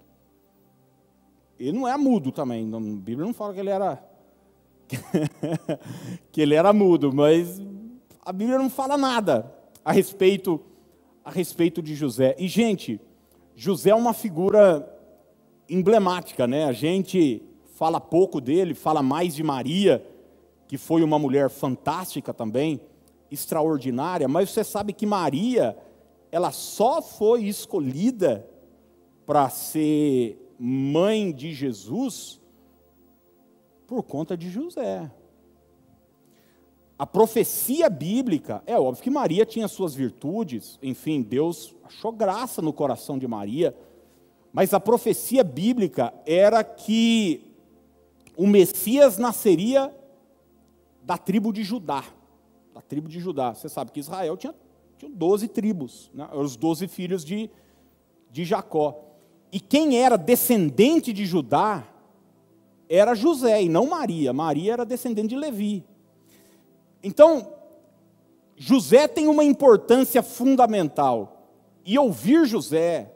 Ele 1.59 1.73
não 1.73 1.89
é 1.89 1.97
mudo 1.97 2.31
também, 2.33 2.69
a 2.75 2.79
Bíblia 2.79 3.25
não 3.25 3.33
fala 3.33 3.55
que 3.55 3.61
ele 3.61 3.71
era 3.71 4.05
que 6.31 6.41
ele 6.41 6.55
era 6.55 6.73
mudo, 6.73 7.13
mas 7.13 7.61
a 8.25 8.33
Bíblia 8.33 8.59
não 8.59 8.69
fala 8.69 8.97
nada 8.97 9.53
a 9.85 9.93
respeito 9.93 10.61
a 11.25 11.31
respeito 11.31 11.83
de 11.83 11.95
José. 11.95 12.37
E 12.39 12.47
gente, 12.47 13.01
José 13.57 13.91
é 13.91 13.95
uma 13.95 14.13
figura 14.13 14.89
emblemática, 15.69 16.47
né? 16.47 16.67
A 16.67 16.73
gente 16.73 17.43
fala 17.75 18.01
pouco 18.01 18.41
dele, 18.41 18.75
fala 18.75 19.03
mais 19.03 19.35
de 19.35 19.43
Maria, 19.43 20.05
que 20.69 20.79
foi 20.79 21.03
uma 21.03 21.19
mulher 21.19 21.51
fantástica 21.51 22.33
também, 22.33 22.81
extraordinária, 23.31 24.29
mas 24.29 24.51
você 24.51 24.63
sabe 24.63 24.93
que 24.93 25.07
Maria, 25.07 25.77
ela 26.31 26.51
só 26.51 27.03
foi 27.03 27.45
escolhida 27.45 28.49
para 29.25 29.49
ser 29.49 30.55
mãe 30.59 31.33
de 31.33 31.53
Jesus 31.53 32.41
por 33.87 34.03
conta 34.03 34.37
de 34.37 34.49
José. 34.49 35.11
A 36.99 37.07
profecia 37.07 37.91
bíblica, 37.91 38.63
é 38.67 38.79
óbvio 38.79 39.03
que 39.03 39.11
Maria 39.11 39.45
tinha 39.45 39.69
suas 39.69 39.95
virtudes, 39.95 40.79
enfim, 40.83 41.21
Deus 41.21 41.75
achou 41.85 42.11
graça 42.11 42.63
no 42.63 42.73
coração 42.73 43.19
de 43.19 43.29
Maria, 43.29 43.77
mas 44.51 44.73
a 44.73 44.81
profecia 44.81 45.45
bíblica 45.45 46.15
era 46.25 46.65
que 46.65 47.43
o 48.37 48.47
Messias 48.47 49.19
nasceria 49.19 49.95
da 51.03 51.19
tribo 51.19 51.53
de 51.53 51.63
Judá. 51.63 52.05
Da 52.77 52.83
tribo 52.83 53.09
de 53.09 53.19
Judá. 53.19 53.55
Você 53.55 53.71
sabe 53.71 53.91
que 53.91 54.01
Israel 54.01 54.37
tinha, 54.37 54.55
tinha 54.99 55.11
12 55.11 55.49
tribos, 55.49 56.11
né? 56.13 56.29
os 56.35 56.57
12 56.57 56.87
filhos 56.89 57.25
de, 57.25 57.51
de 58.31 58.45
Jacó. 58.45 59.03
E 59.51 59.59
quem 59.59 59.99
era 59.99 60.19
descendente 60.19 61.11
de 61.11 61.25
Judá 61.25 61.89
era 62.87 63.15
José 63.15 63.63
e 63.63 63.69
não 63.71 63.87
Maria. 63.87 64.31
Maria 64.35 64.75
era 64.75 64.85
descendente 64.85 65.29
de 65.29 65.37
Levi. 65.37 65.87
Então, 67.03 67.51
José 68.59 69.09
tem 69.09 69.27
uma 69.27 69.43
importância 69.43 70.23
fundamental. 70.23 71.49
E 71.83 71.99
ouvir 71.99 72.45
José 72.45 73.11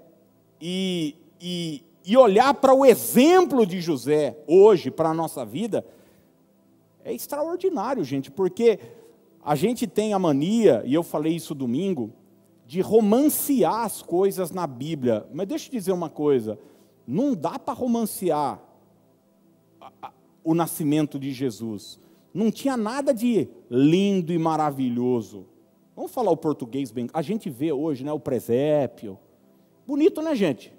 e, 0.58 1.14
e, 1.38 1.84
e 2.02 2.16
olhar 2.16 2.54
para 2.54 2.72
o 2.72 2.86
exemplo 2.86 3.66
de 3.66 3.78
José 3.78 4.38
hoje, 4.46 4.90
para 4.90 5.10
a 5.10 5.14
nossa 5.14 5.44
vida, 5.44 5.84
é 7.04 7.12
extraordinário, 7.12 8.02
gente, 8.02 8.30
porque 8.30 8.78
a 9.42 9.54
gente 9.54 9.86
tem 9.86 10.12
a 10.12 10.18
mania, 10.18 10.82
e 10.84 10.92
eu 10.92 11.02
falei 11.02 11.34
isso 11.34 11.54
domingo, 11.54 12.12
de 12.66 12.80
romancear 12.80 13.84
as 13.84 14.02
coisas 14.02 14.50
na 14.50 14.66
Bíblia. 14.66 15.26
Mas 15.32 15.48
deixa 15.48 15.68
eu 15.68 15.72
dizer 15.72 15.92
uma 15.92 16.08
coisa: 16.08 16.58
não 17.06 17.34
dá 17.34 17.58
para 17.58 17.74
romancear 17.74 18.60
o 20.44 20.54
nascimento 20.54 21.18
de 21.18 21.32
Jesus. 21.32 21.98
Não 22.32 22.50
tinha 22.50 22.76
nada 22.76 23.12
de 23.12 23.48
lindo 23.68 24.32
e 24.32 24.38
maravilhoso. 24.38 25.46
Vamos 25.96 26.12
falar 26.12 26.30
o 26.30 26.36
português 26.36 26.92
bem. 26.92 27.08
A 27.12 27.22
gente 27.22 27.50
vê 27.50 27.72
hoje, 27.72 28.04
né, 28.04 28.12
o 28.12 28.20
presépio. 28.20 29.18
Bonito, 29.86 30.22
né, 30.22 30.34
gente? 30.34 30.72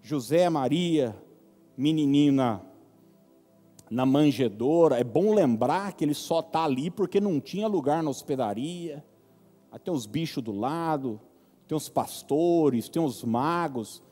José, 0.00 0.48
Maria, 0.48 1.14
menininho 1.76 2.32
na, 2.32 2.60
na 3.90 4.04
manjedoura. 4.04 4.98
É 4.98 5.04
bom 5.04 5.34
lembrar 5.34 5.92
que 5.92 6.04
ele 6.04 6.14
só 6.14 6.40
está 6.40 6.64
ali 6.64 6.90
porque 6.90 7.20
não 7.20 7.40
tinha 7.40 7.66
lugar 7.66 8.02
na 8.02 8.10
hospedaria. 8.10 9.04
Aí 9.70 9.78
tem 9.78 9.92
os 9.92 10.06
bichos 10.06 10.42
do 10.42 10.52
lado, 10.52 11.20
tem 11.66 11.76
os 11.76 11.88
pastores, 11.88 12.88
tem 12.88 13.02
os 13.02 13.22
magos. 13.24 14.02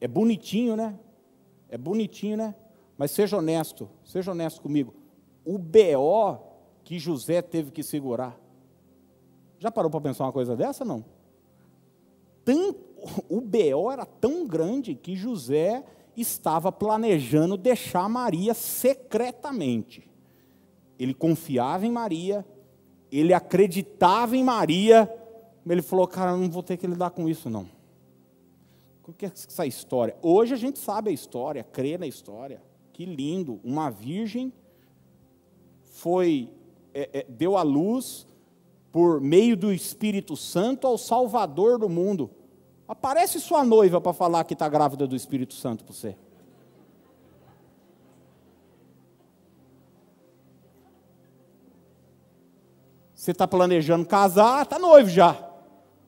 É 0.00 0.08
bonitinho, 0.08 0.76
né? 0.76 0.98
É 1.68 1.76
bonitinho, 1.76 2.36
né? 2.36 2.54
Mas 2.96 3.10
seja 3.10 3.36
honesto, 3.36 3.88
seja 4.04 4.30
honesto 4.30 4.60
comigo. 4.60 4.94
O 5.44 5.58
BO 5.58 6.38
que 6.84 6.98
José 6.98 7.42
teve 7.42 7.70
que 7.70 7.82
segurar. 7.82 8.38
Já 9.58 9.70
parou 9.70 9.90
para 9.90 10.00
pensar 10.00 10.24
uma 10.24 10.32
coisa 10.32 10.54
dessa, 10.54 10.84
não? 10.84 11.04
Tanto 12.44 12.86
o 13.28 13.40
BO 13.40 13.90
era 13.90 14.04
tão 14.04 14.46
grande 14.46 14.94
que 14.94 15.16
José 15.16 15.84
estava 16.16 16.72
planejando 16.72 17.56
deixar 17.56 18.08
Maria 18.08 18.54
secretamente. 18.54 20.08
Ele 20.98 21.12
confiava 21.12 21.86
em 21.86 21.90
Maria, 21.90 22.46
ele 23.10 23.34
acreditava 23.34 24.36
em 24.36 24.42
Maria, 24.42 25.10
mas 25.64 25.72
ele 25.72 25.82
falou: 25.82 26.06
Cara, 26.06 26.36
não 26.36 26.50
vou 26.50 26.62
ter 26.62 26.76
que 26.76 26.86
lidar 26.86 27.10
com 27.10 27.28
isso, 27.28 27.50
não. 27.50 27.68
O 29.06 29.12
que 29.12 29.26
é 29.26 29.28
essa 29.32 29.64
história? 29.64 30.16
Hoje 30.20 30.52
a 30.52 30.56
gente 30.56 30.78
sabe 30.78 31.10
a 31.10 31.12
história, 31.12 31.62
crê 31.62 31.96
na 31.96 32.06
história. 32.06 32.60
Que 32.92 33.04
lindo! 33.04 33.60
Uma 33.62 33.90
virgem 33.90 34.52
foi 35.82 36.50
é, 36.92 37.10
é, 37.12 37.26
deu 37.28 37.58
à 37.58 37.62
luz 37.62 38.26
por 38.90 39.20
meio 39.20 39.54
do 39.54 39.70
Espírito 39.70 40.34
Santo 40.34 40.86
ao 40.86 40.96
Salvador 40.96 41.78
do 41.78 41.90
mundo. 41.90 42.30
Aparece 42.88 43.40
sua 43.40 43.64
noiva 43.64 44.00
para 44.00 44.12
falar 44.12 44.44
que 44.44 44.52
está 44.52 44.68
grávida 44.68 45.06
do 45.06 45.16
Espírito 45.16 45.54
Santo 45.54 45.84
para 45.84 45.92
você. 45.92 46.16
Você 53.12 53.32
está 53.32 53.48
planejando 53.48 54.06
casar, 54.06 54.62
está 54.62 54.78
noivo 54.78 55.10
já. 55.10 55.36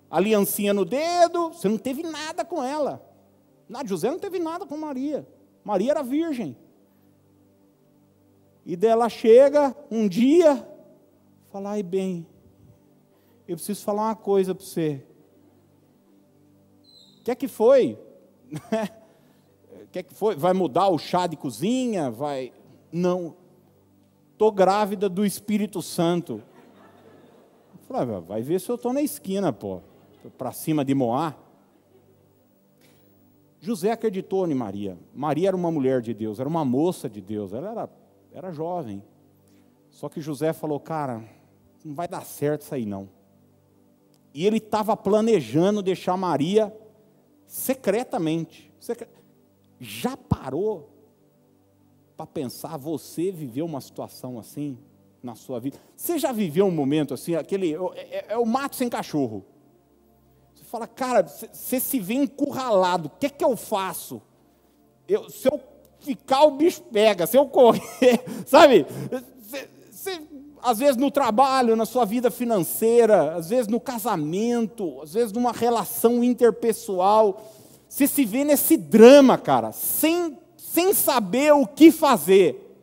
Aliancinha 0.08 0.72
no 0.72 0.84
dedo, 0.84 1.48
você 1.48 1.68
não 1.68 1.78
teve 1.78 2.02
nada 2.02 2.44
com 2.44 2.62
ela. 2.62 3.04
Na 3.68 3.84
José 3.84 4.08
não 4.08 4.18
teve 4.18 4.38
nada 4.38 4.64
com 4.64 4.76
Maria. 4.76 5.26
Maria 5.64 5.90
era 5.90 6.02
virgem. 6.02 6.56
E 8.64 8.76
dela 8.76 9.08
chega 9.08 9.74
um 9.90 10.06
dia, 10.06 10.64
fala, 11.50 11.70
ai 11.70 11.82
bem, 11.82 12.26
eu 13.48 13.56
preciso 13.56 13.82
falar 13.82 14.08
uma 14.08 14.16
coisa 14.16 14.54
para 14.54 14.64
você 14.64 15.07
que 17.28 17.32
é 17.32 17.34
que 17.34 17.48
foi? 17.48 17.98
Que 19.90 20.00
é 20.00 20.02
que 20.02 20.12
foi? 20.12 20.36
Vai 20.36 20.52
mudar 20.52 20.88
o 20.88 20.98
chá 20.98 21.26
de 21.26 21.34
cozinha? 21.34 22.10
Vai. 22.10 22.52
Não. 22.92 23.34
Estou 24.32 24.52
grávida 24.52 25.08
do 25.08 25.24
Espírito 25.24 25.80
Santo. 25.80 26.42
falei, 27.86 28.16
ah, 28.16 28.20
vai 28.20 28.42
ver 28.42 28.60
se 28.60 28.68
eu 28.68 28.74
estou 28.74 28.92
na 28.92 29.00
esquina, 29.00 29.50
pô. 29.50 29.80
Para 30.36 30.52
cima 30.52 30.84
de 30.84 30.94
Moá. 30.94 31.34
José 33.60 33.90
acreditou 33.90 34.46
em 34.46 34.54
Maria. 34.54 34.98
Maria 35.14 35.48
era 35.48 35.56
uma 35.56 35.70
mulher 35.70 36.02
de 36.02 36.12
Deus, 36.12 36.38
era 36.38 36.48
uma 36.48 36.66
moça 36.66 37.08
de 37.08 37.22
Deus, 37.22 37.54
ela 37.54 37.70
era, 37.70 37.90
era 38.30 38.52
jovem. 38.52 39.02
Só 39.90 40.10
que 40.10 40.20
José 40.20 40.52
falou, 40.52 40.78
cara, 40.78 41.24
não 41.82 41.94
vai 41.94 42.08
dar 42.08 42.26
certo 42.26 42.62
isso 42.62 42.74
aí 42.74 42.84
não. 42.84 43.08
E 44.34 44.46
ele 44.46 44.58
estava 44.58 44.94
planejando 44.94 45.82
deixar 45.82 46.14
Maria 46.16 46.74
secretamente. 47.48 48.70
Já 49.80 50.16
parou 50.16 50.90
para 52.16 52.26
pensar 52.26 52.76
você 52.76 53.32
viveu 53.32 53.64
uma 53.64 53.80
situação 53.80 54.38
assim 54.38 54.78
na 55.22 55.34
sua 55.34 55.58
vida? 55.58 55.78
Você 55.96 56.18
já 56.18 56.30
viveu 56.30 56.66
um 56.66 56.70
momento 56.70 57.14
assim, 57.14 57.34
aquele 57.34 57.74
é, 57.74 57.78
é, 57.96 58.26
é 58.28 58.38
o 58.38 58.44
mato 58.44 58.76
sem 58.76 58.88
cachorro. 58.88 59.44
Você 60.54 60.64
fala, 60.64 60.86
cara, 60.86 61.26
você 61.26 61.80
se 61.80 61.98
vê 61.98 62.14
encurralado, 62.14 63.08
o 63.08 63.10
que, 63.18 63.26
é 63.26 63.30
que 63.30 63.44
eu 63.44 63.56
faço? 63.56 64.20
Eu, 65.06 65.30
se 65.30 65.48
eu 65.48 65.60
ficar, 66.00 66.42
o 66.44 66.52
bicho 66.52 66.82
pega, 66.82 67.26
se 67.26 67.38
eu 67.38 67.46
correr, 67.46 68.22
sabe? 68.46 68.84
Você, 69.90 70.20
às 70.62 70.78
vezes 70.78 70.96
no 70.96 71.10
trabalho, 71.10 71.76
na 71.76 71.84
sua 71.84 72.04
vida 72.04 72.30
financeira, 72.30 73.34
às 73.34 73.48
vezes 73.48 73.68
no 73.68 73.80
casamento, 73.80 75.00
às 75.02 75.14
vezes 75.14 75.32
numa 75.32 75.52
relação 75.52 76.22
interpessoal, 76.22 77.42
você 77.88 78.06
se 78.06 78.24
vê 78.24 78.44
nesse 78.44 78.76
drama, 78.76 79.38
cara, 79.38 79.72
sem, 79.72 80.38
sem 80.56 80.92
saber 80.92 81.52
o 81.52 81.66
que 81.66 81.90
fazer. 81.90 82.76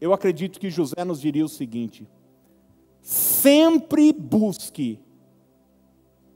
eu 0.00 0.12
acredito 0.12 0.60
que 0.60 0.70
José 0.70 1.04
nos 1.04 1.20
diria 1.20 1.44
o 1.44 1.48
seguinte: 1.48 2.06
sempre 3.00 4.12
busque 4.12 5.00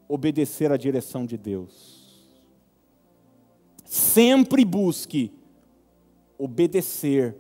obedecer 0.09 0.73
à 0.73 0.77
direção 0.77 1.27
de 1.27 1.37
Deus. 1.37 2.01
Sempre 3.85 4.65
busque 4.65 5.33
obedecer 6.39 7.37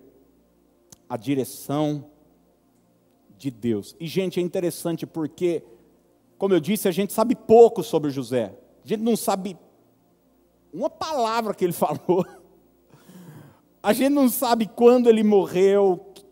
à 1.09 1.16
direção 1.16 2.05
de 2.05 2.19
Deus. 3.48 3.94
E, 4.00 4.09
gente, 4.09 4.40
é 4.40 4.42
interessante 4.42 5.07
porque, 5.07 5.62
como 6.37 6.53
eu 6.53 6.59
disse, 6.59 6.88
a 6.88 6.90
gente 6.90 7.12
sabe 7.12 7.37
pouco 7.37 7.81
sobre 7.85 8.11
José. 8.11 8.53
A 8.85 8.88
gente 8.88 9.03
não 9.03 9.16
sabe 9.16 9.57
uma 10.72 10.90
palavra 10.90 11.55
que 11.55 11.64
ele 11.64 11.72
falou. 11.72 12.26
A 13.81 13.92
gente 13.92 14.11
não 14.11 14.29
sabe 14.29 14.66
quando 14.66 15.09
ele 15.09 15.22
morreu, 15.22 15.92
o 15.92 16.22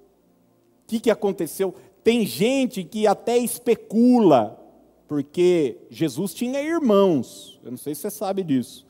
que, 0.88 0.98
que 0.98 1.10
aconteceu. 1.10 1.72
Tem 2.02 2.26
gente 2.26 2.82
que 2.82 3.06
até 3.06 3.38
especula, 3.38 4.58
porque 5.06 5.78
Jesus 5.88 6.34
tinha 6.34 6.60
irmãos. 6.60 7.60
Eu 7.62 7.70
não 7.70 7.78
sei 7.78 7.94
se 7.94 8.00
você 8.00 8.10
sabe 8.10 8.42
disso. 8.42 8.86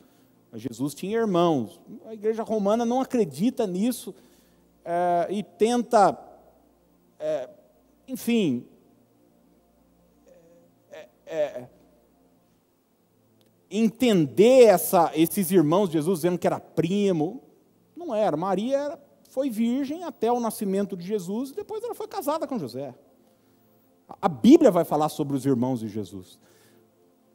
Mas 0.51 0.63
Jesus 0.63 0.95
tinha 0.95 1.19
irmãos. 1.19 1.81
A 2.07 2.15
igreja 2.15 2.43
romana 2.43 2.85
não 2.85 3.01
acredita 3.01 3.67
nisso 3.67 4.15
é, 4.85 5.27
e 5.31 5.43
tenta, 5.43 6.19
é, 7.19 7.51
enfim, 8.09 8.67
é, 10.91 11.09
é 11.27 11.69
entender 13.71 14.65
essa, 14.65 15.13
esses 15.15 15.51
irmãos 15.51 15.89
de 15.89 15.95
Jesus 15.95 16.21
dizendo 16.21 16.39
que 16.39 16.47
era 16.47 16.59
primo. 16.59 17.43
Não 17.95 18.15
era. 18.15 18.37
Maria 18.37 18.99
foi 19.29 19.51
virgem 19.51 20.05
até 20.05 20.33
o 20.33 20.41
nascimento 20.41 20.97
de 20.97 21.07
Jesus 21.07 21.51
e 21.51 21.55
depois 21.55 21.83
ela 21.85 21.95
foi 21.95 22.09
casada 22.09 22.47
com 22.47 22.59
José. 22.59 22.95
A 24.21 24.29
Bíblia 24.29 24.71
vai 24.71 24.85
falar 24.85 25.11
sobre 25.11 25.37
os 25.37 25.45
irmãos 25.45 25.81
de 25.81 25.89
Jesus. 25.89 26.39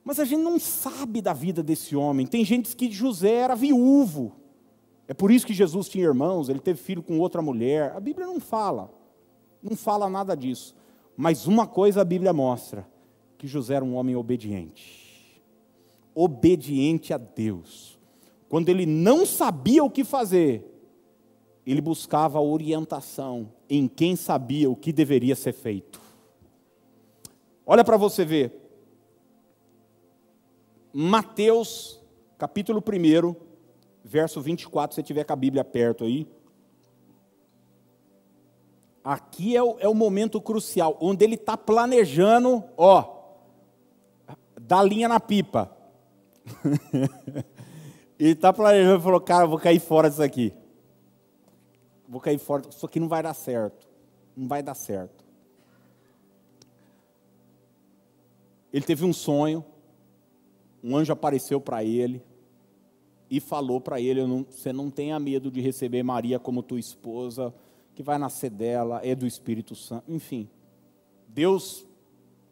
Mas 0.03 0.19
a 0.19 0.25
gente 0.25 0.41
não 0.41 0.59
sabe 0.59 1.21
da 1.21 1.33
vida 1.33 1.62
desse 1.62 1.95
homem. 1.95 2.25
Tem 2.25 2.43
gente 2.43 2.75
que 2.75 2.91
José 2.91 3.36
era 3.36 3.55
viúvo. 3.55 4.36
É 5.07 5.13
por 5.13 5.31
isso 5.31 5.45
que 5.45 5.53
Jesus 5.53 5.88
tinha 5.88 6.05
irmãos, 6.05 6.49
ele 6.49 6.59
teve 6.59 6.79
filho 6.79 7.03
com 7.03 7.19
outra 7.19 7.41
mulher. 7.41 7.93
A 7.95 7.99
Bíblia 7.99 8.25
não 8.25 8.39
fala. 8.39 8.91
Não 9.63 9.76
fala 9.78 10.10
nada 10.10 10.36
disso. 10.36 10.76
Mas 11.15 11.47
uma 11.47 11.65
coisa 11.65 12.02
a 12.02 12.06
Bíblia 12.06 12.34
mostra: 12.34 12.86
que 13.38 13.47
José 13.47 13.76
era 13.76 13.86
um 13.86 13.95
homem 13.95 14.15
obediente 14.15 15.04
obediente 16.15 17.13
a 17.13 17.17
Deus. 17.17 17.97
Quando 18.49 18.69
ele 18.69 18.86
não 18.86 19.26
sabia 19.26 19.84
o 19.84 19.89
que 19.89 20.04
fazer, 20.04 20.69
ele 21.65 21.82
buscava 21.82 22.39
orientação 22.39 23.52
em 23.69 23.88
quem 23.88 24.15
sabia 24.15 24.69
o 24.69 24.76
que 24.76 24.93
deveria 24.93 25.36
ser 25.36 25.54
feito. 25.54 25.99
Olha 27.65 27.84
para 27.84 27.97
você 27.97 28.23
ver. 28.23 28.60
Mateus, 30.91 31.99
capítulo 32.38 32.80
1, 32.80 33.36
verso 34.04 34.39
24, 34.39 34.95
se 34.95 35.02
tiver 35.02 35.23
com 35.23 35.34
a 35.34 35.38
Bíblia 35.38 35.63
perto 35.63 36.04
aí. 36.04 36.28
Aqui 39.04 39.56
é 39.56 39.62
o, 39.62 39.76
é 39.80 39.88
o 39.88 39.94
momento 39.94 40.39
crucial, 40.39 40.98
onde 41.02 41.26
ele 41.26 41.36
está 41.36 41.58
planejando, 41.58 42.63
ó, 42.78 43.24
dar 44.62 44.82
linha 44.84 45.10
na 45.10 45.20
pipa. 45.20 45.76
ele 48.18 48.32
está 48.32 48.54
planejando 48.54 49.00
e 49.00 49.04
falou: 49.04 49.20
Cara, 49.20 49.46
vou 49.46 49.60
cair 49.60 49.80
fora 49.80 50.10
disso 50.10 50.24
aqui. 50.24 50.54
Vou 52.08 52.22
cair 52.22 52.38
fora, 52.38 52.63
isso 52.70 52.86
aqui 52.86 53.00
não 53.00 53.10
vai 53.10 53.22
dar 53.22 53.34
certo. 53.34 53.88
Não 54.36 54.48
vai 54.48 54.63
dar 54.63 54.74
certo. 54.74 55.24
Ele 58.72 58.86
teve 58.86 59.06
um 59.06 59.13
sonho, 59.13 59.63
um 60.84 60.96
anjo 60.96 61.13
apareceu 61.13 61.60
para 61.60 61.84
ele 61.84 62.24
e 63.30 63.39
falou 63.39 63.82
para 63.82 64.00
ele: 64.00 64.22
Você 64.50 64.72
não 64.72 64.89
tenha 64.89 65.20
medo 65.20 65.52
de 65.52 65.60
receber 65.60 66.04
Maria 66.04 66.39
como 66.39 66.63
tua 66.63 66.80
esposa, 66.80 67.54
que 67.95 68.03
vai 68.03 68.17
nascer 68.17 68.49
dela, 68.49 69.01
é 69.03 69.13
do 69.13 69.27
Espírito 69.27 69.75
Santo. 69.75 70.12
Enfim, 70.12 70.49
Deus 71.27 71.86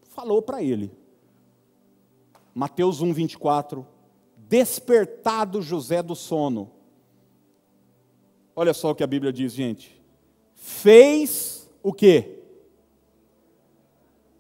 falou 0.10 0.42
para 0.42 0.62
ele. 0.62 0.92
Mateus 2.54 3.02
1, 3.02 3.14
24. 3.14 3.86
Despertado 4.38 5.62
José 5.62 6.04
do 6.04 6.16
sono. 6.16 6.72
Olha 8.56 8.74
só 8.74 8.92
o 8.92 8.96
que 8.96 9.04
a 9.04 9.08
Bíblia 9.08 9.32
diz, 9.32 9.54
gente. 9.54 10.02
Fez 10.54 11.70
o 11.82 11.94
quê? 11.94 12.40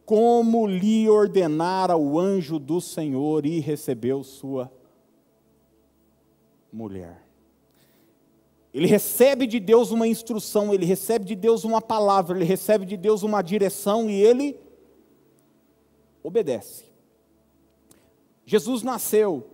Como 0.06 0.68
lhe 0.68 1.10
ordenara 1.10 1.96
o 1.96 2.20
anjo 2.20 2.60
do 2.60 2.82
Senhor 2.82 3.46
e 3.46 3.60
recebeu 3.60 4.24
sua 4.24 4.72
mulher. 6.72 7.31
Ele 8.74 8.88
recebe 8.88 9.46
de 9.46 9.60
Deus 9.60 9.92
uma 9.92 10.08
instrução, 10.08 10.74
ele 10.74 10.86
recebe 10.86 11.26
de 11.26 11.36
Deus 11.36 11.64
uma 11.64 11.82
palavra, 11.82 12.38
ele 12.38 12.46
recebe 12.46 12.86
de 12.86 12.96
Deus 12.96 13.22
uma 13.22 13.42
direção 13.42 14.10
e 14.10 14.22
ele 14.22 14.58
obedece. 16.24 16.86
Jesus 18.46 18.82
nasceu 18.82 19.48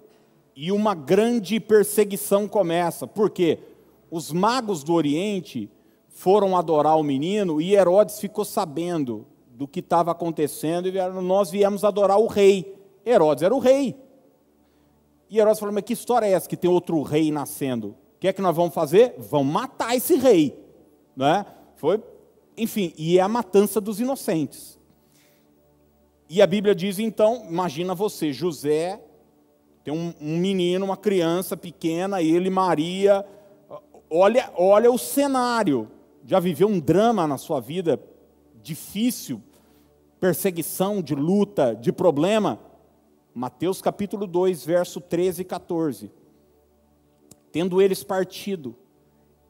e 0.55 0.71
uma 0.71 0.93
grande 0.93 1.59
perseguição 1.59 2.47
começa. 2.47 3.07
Por 3.07 3.29
quê? 3.29 3.59
Os 4.09 4.31
magos 4.31 4.83
do 4.83 4.93
Oriente 4.93 5.69
foram 6.09 6.55
adorar 6.55 6.97
o 6.97 7.03
menino 7.03 7.59
e 7.59 7.75
Herodes 7.75 8.19
ficou 8.19 8.45
sabendo 8.45 9.25
do 9.49 9.67
que 9.67 9.79
estava 9.79 10.11
acontecendo 10.11 10.87
e 10.87 10.91
vieram, 10.91 11.21
nós 11.21 11.49
viemos 11.49 11.83
adorar 11.83 12.19
o 12.19 12.27
rei. 12.27 12.75
Herodes 13.05 13.43
era 13.43 13.53
o 13.53 13.59
rei. 13.59 13.95
E 15.29 15.39
Herodes 15.39 15.59
falou: 15.59 15.73
Mas 15.73 15.83
que 15.83 15.93
história 15.93 16.27
é 16.27 16.31
essa 16.31 16.47
que 16.47 16.57
tem 16.57 16.69
outro 16.69 17.01
rei 17.01 17.31
nascendo? 17.31 17.95
O 18.17 18.19
que 18.19 18.27
é 18.27 18.33
que 18.33 18.41
nós 18.41 18.55
vamos 18.55 18.73
fazer? 18.73 19.13
Vamos 19.19 19.53
matar 19.53 19.95
esse 19.95 20.15
rei. 20.15 20.59
Né? 21.15 21.45
Foi, 21.75 22.03
enfim, 22.57 22.91
e 22.97 23.19
é 23.19 23.21
a 23.21 23.27
matança 23.27 23.79
dos 23.79 23.99
inocentes. 23.99 24.79
E 26.27 26.41
a 26.41 26.47
Bíblia 26.47 26.73
diz 26.73 26.97
então: 26.97 27.45
imagina 27.47 27.93
você, 27.93 28.33
José, 28.33 28.99
tem 29.83 29.93
um, 29.93 30.15
um 30.19 30.37
menino, 30.37 30.83
uma 30.83 30.97
criança 30.97 31.55
pequena, 31.55 32.19
ele, 32.19 32.49
Maria, 32.49 33.23
olha, 34.09 34.51
olha 34.55 34.91
o 34.91 34.97
cenário. 34.97 35.87
Já 36.25 36.39
viveu 36.39 36.67
um 36.67 36.79
drama 36.79 37.27
na 37.27 37.37
sua 37.37 37.59
vida 37.59 37.99
difícil, 38.63 39.41
perseguição, 40.19 41.03
de 41.03 41.13
luta, 41.13 41.75
de 41.75 41.91
problema? 41.91 42.59
Mateus 43.31 43.79
capítulo 43.79 44.25
2, 44.25 44.65
verso 44.65 44.99
13 44.99 45.43
e 45.43 45.45
14. 45.45 46.11
Tendo 47.51 47.81
eles 47.81 48.03
partido, 48.03 48.75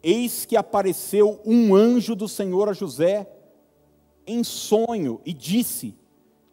eis 0.01 0.45
que 0.45 0.55
apareceu 0.55 1.41
um 1.45 1.75
anjo 1.75 2.15
do 2.15 2.27
Senhor 2.27 2.69
a 2.69 2.73
José 2.73 3.27
em 4.25 4.43
sonho 4.43 5.21
e 5.25 5.33
disse: 5.33 5.95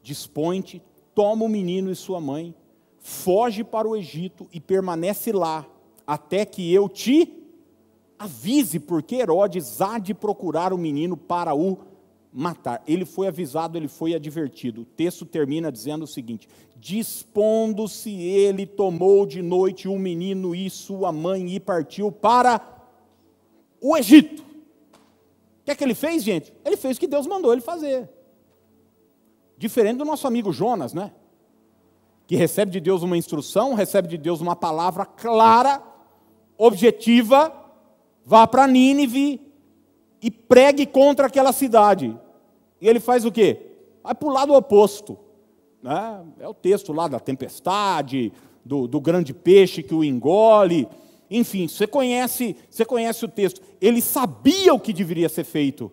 Dispõe-te, 0.03 0.83
toma 1.15 1.45
o 1.45 1.49
menino 1.49 1.91
e 1.91 1.97
sua 1.97 2.21
mãe, 2.21 2.55
foge 2.99 3.63
para 3.63 3.89
o 3.89 3.97
Egito 3.97 4.49
e 4.53 4.61
permanece 4.61 5.33
lá, 5.33 5.67
até 6.07 6.45
que 6.45 6.73
eu 6.73 6.89
te 6.89 7.45
avise, 8.19 8.81
porque 8.81 9.17
Herodes 9.17 9.81
há 9.81 9.99
de 9.99 10.15
procurar 10.15 10.73
o 10.73 10.79
menino 10.79 11.17
para 11.17 11.55
o 11.55 11.79
matar. 12.37 12.83
Ele 12.87 13.05
foi 13.05 13.29
avisado, 13.29 13.79
ele 13.79 13.87
foi 13.87 14.13
advertido. 14.13 14.83
O 14.83 14.85
texto 14.85 15.25
termina 15.25 15.71
dizendo 15.71 16.03
o 16.03 16.09
seguinte: 16.09 16.49
Dispondo-se 16.77 18.11
ele, 18.11 18.67
tomou 18.67 19.25
de 19.25 19.41
noite 19.41 19.87
o 19.87 19.97
menino 19.97 20.53
e 20.55 20.69
sua 20.69 21.13
mãe 21.13 21.55
e 21.55 21.61
partiu 21.61 22.11
para 22.11 22.61
o 23.81 23.97
Egito. 23.97 24.43
O 24.43 25.65
que 25.65 25.71
é 25.71 25.75
que 25.77 25.85
ele 25.85 25.95
fez, 25.95 26.25
gente? 26.25 26.53
Ele 26.65 26.77
fez 26.77 26.97
o 26.97 27.01
que 27.01 27.07
Deus 27.07 27.27
mandou 27.27 27.53
ele 27.53 27.63
fazer. 27.63 28.11
Diferente 29.57 29.99
do 29.99 30.05
nosso 30.05 30.27
amigo 30.27 30.53
Jonas, 30.53 30.93
né? 30.93 31.13
Que 32.27 32.35
recebe 32.35 32.73
de 32.73 32.81
Deus 32.81 33.03
uma 33.03 33.17
instrução, 33.17 33.75
recebe 33.75 34.09
de 34.09 34.19
Deus 34.19 34.41
uma 34.41 34.57
palavra 34.57 35.07
clara, 35.07 35.83
objetiva, 36.59 37.53
vá 38.25 38.47
para 38.47 38.67
Nínive 38.67 39.41
e 40.21 40.31
pregue 40.31 40.85
contra 40.85 41.29
aquela 41.29 41.53
cidade. 41.53 42.19
E 42.85 42.89
ele 42.89 43.01
faz 43.01 43.25
o 43.25 43.33
quê? 43.33 43.63
Vai 44.03 44.15
para 44.15 44.29
o 44.29 44.31
lado 44.31 44.53
oposto. 44.53 45.17
Né? 45.83 46.23
É 46.41 46.47
o 46.47 46.53
texto 46.53 46.93
lá 46.93 47.09
da 47.09 47.19
tempestade, 47.19 48.31
do, 48.63 48.87
do 48.87 49.01
grande 49.01 49.33
peixe 49.33 49.83
que 49.83 49.95
o 49.95 50.05
engole. 50.05 50.87
Enfim, 51.31 51.67
você 51.67 51.87
conhece, 51.87 52.55
você 52.69 52.85
conhece 52.85 53.25
o 53.25 53.29
texto. 53.29 53.63
Ele 53.81 54.03
sabia 54.03 54.75
o 54.75 54.79
que 54.79 54.93
deveria 54.93 55.31
ser 55.31 55.45
feito, 55.45 55.91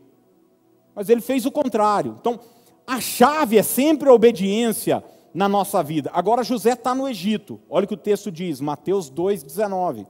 mas 0.94 1.08
ele 1.08 1.22
fez 1.22 1.46
o 1.46 1.52
contrário. 1.52 2.18
Então, 2.20 2.38
a 2.86 3.00
chave 3.00 3.58
é 3.58 3.64
sempre 3.64 4.10
a 4.10 4.14
obediência 4.14 5.02
na 5.34 5.48
nossa 5.48 5.82
vida. 5.82 6.12
Agora 6.14 6.44
José 6.44 6.74
está 6.74 6.94
no 6.94 7.08
Egito. 7.08 7.58
Olha 7.70 7.86
o 7.86 7.88
que 7.88 7.94
o 7.94 7.98
texto 7.98 8.30
diz, 8.30 8.60
Mateus 8.60 9.10
2,19. 9.10 10.06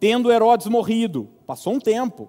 Tendo 0.00 0.32
Herodes 0.32 0.66
morrido, 0.66 1.28
passou 1.46 1.74
um 1.74 1.78
tempo, 1.78 2.28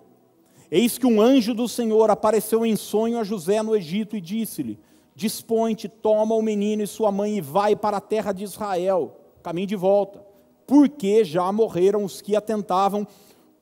Eis 0.71 0.97
que 0.97 1.05
um 1.05 1.19
anjo 1.19 1.53
do 1.53 1.67
Senhor 1.67 2.09
apareceu 2.09 2.65
em 2.65 2.77
sonho 2.77 3.19
a 3.19 3.25
José 3.25 3.61
no 3.61 3.75
Egito 3.75 4.15
e 4.15 4.21
disse-lhe: 4.21 4.79
Dispõe-te, 5.13 5.89
toma 5.89 6.33
o 6.33 6.41
menino 6.41 6.81
e 6.81 6.87
sua 6.87 7.11
mãe 7.11 7.37
e 7.37 7.41
vai 7.41 7.75
para 7.75 7.97
a 7.97 8.01
terra 8.01 8.31
de 8.31 8.45
Israel, 8.45 9.19
caminho 9.43 9.67
de 9.67 9.75
volta, 9.75 10.25
porque 10.65 11.25
já 11.25 11.51
morreram 11.51 12.05
os 12.05 12.21
que 12.21 12.37
atentavam 12.37 13.05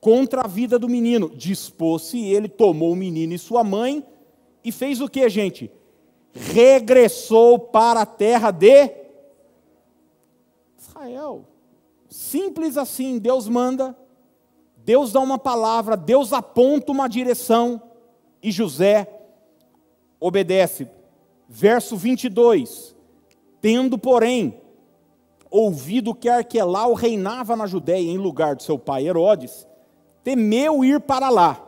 contra 0.00 0.42
a 0.42 0.46
vida 0.46 0.78
do 0.78 0.88
menino. 0.88 1.28
Dispôs-se 1.28 2.24
ele, 2.24 2.48
tomou 2.48 2.92
o 2.92 2.96
menino 2.96 3.34
e 3.34 3.38
sua 3.38 3.64
mãe 3.64 4.06
e 4.64 4.70
fez 4.70 5.00
o 5.00 5.08
que, 5.08 5.28
gente? 5.28 5.68
Regressou 6.32 7.58
para 7.58 8.02
a 8.02 8.06
terra 8.06 8.52
de 8.52 8.88
Israel. 10.78 11.44
Simples 12.08 12.76
assim, 12.76 13.18
Deus 13.18 13.48
manda, 13.48 13.96
Deus 14.90 15.12
dá 15.12 15.20
uma 15.20 15.38
palavra, 15.38 15.96
Deus 15.96 16.32
aponta 16.32 16.90
uma 16.90 17.06
direção 17.06 17.80
e 18.42 18.50
José 18.50 19.06
obedece. 20.18 20.88
Verso 21.48 21.96
22. 21.96 22.96
Tendo, 23.60 23.96
porém, 23.96 24.60
ouvido 25.48 26.12
que 26.12 26.28
Arquelau 26.28 26.92
reinava 26.94 27.54
na 27.54 27.68
Judéia 27.68 28.10
em 28.10 28.18
lugar 28.18 28.56
de 28.56 28.64
seu 28.64 28.76
pai 28.80 29.06
Herodes, 29.06 29.64
temeu 30.24 30.84
ir 30.84 30.98
para 30.98 31.30
lá. 31.30 31.64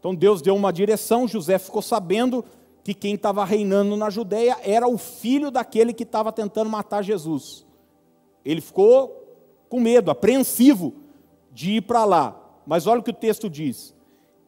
Então 0.00 0.12
Deus 0.12 0.42
deu 0.42 0.56
uma 0.56 0.72
direção, 0.72 1.28
José 1.28 1.56
ficou 1.56 1.82
sabendo 1.82 2.44
que 2.82 2.94
quem 2.94 3.14
estava 3.14 3.44
reinando 3.44 3.96
na 3.96 4.10
Judéia 4.10 4.56
era 4.64 4.88
o 4.88 4.98
filho 4.98 5.52
daquele 5.52 5.92
que 5.92 6.02
estava 6.02 6.32
tentando 6.32 6.68
matar 6.68 7.04
Jesus. 7.04 7.64
Ele 8.44 8.60
ficou 8.60 9.38
com 9.68 9.78
medo, 9.78 10.10
apreensivo 10.10 10.97
de 11.58 11.72
ir 11.72 11.80
para 11.80 12.04
lá. 12.04 12.40
Mas 12.64 12.86
olha 12.86 13.00
o 13.00 13.02
que 13.02 13.10
o 13.10 13.14
texto 13.14 13.50
diz: 13.50 13.92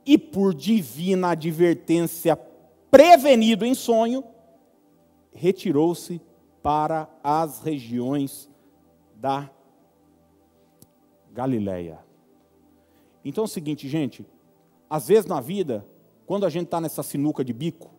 e 0.07 0.17
por 0.17 0.55
divina 0.55 1.31
advertência, 1.31 2.37
prevenido 2.89 3.67
em 3.67 3.75
sonho, 3.75 4.23
retirou-se 5.33 6.21
para 6.63 7.09
as 7.21 7.63
regiões 7.63 8.49
da 9.17 9.51
Galileia. 11.33 11.99
Então 13.25 13.43
é 13.43 13.47
o 13.47 13.49
seguinte, 13.49 13.89
gente, 13.89 14.25
às 14.89 15.09
vezes 15.09 15.27
na 15.27 15.41
vida, 15.41 15.85
quando 16.27 16.47
a 16.47 16.49
gente 16.49 16.67
está 16.67 16.81
nessa 16.81 17.03
sinuca 17.03 17.45
de 17.45 17.53
bico, 17.53 17.91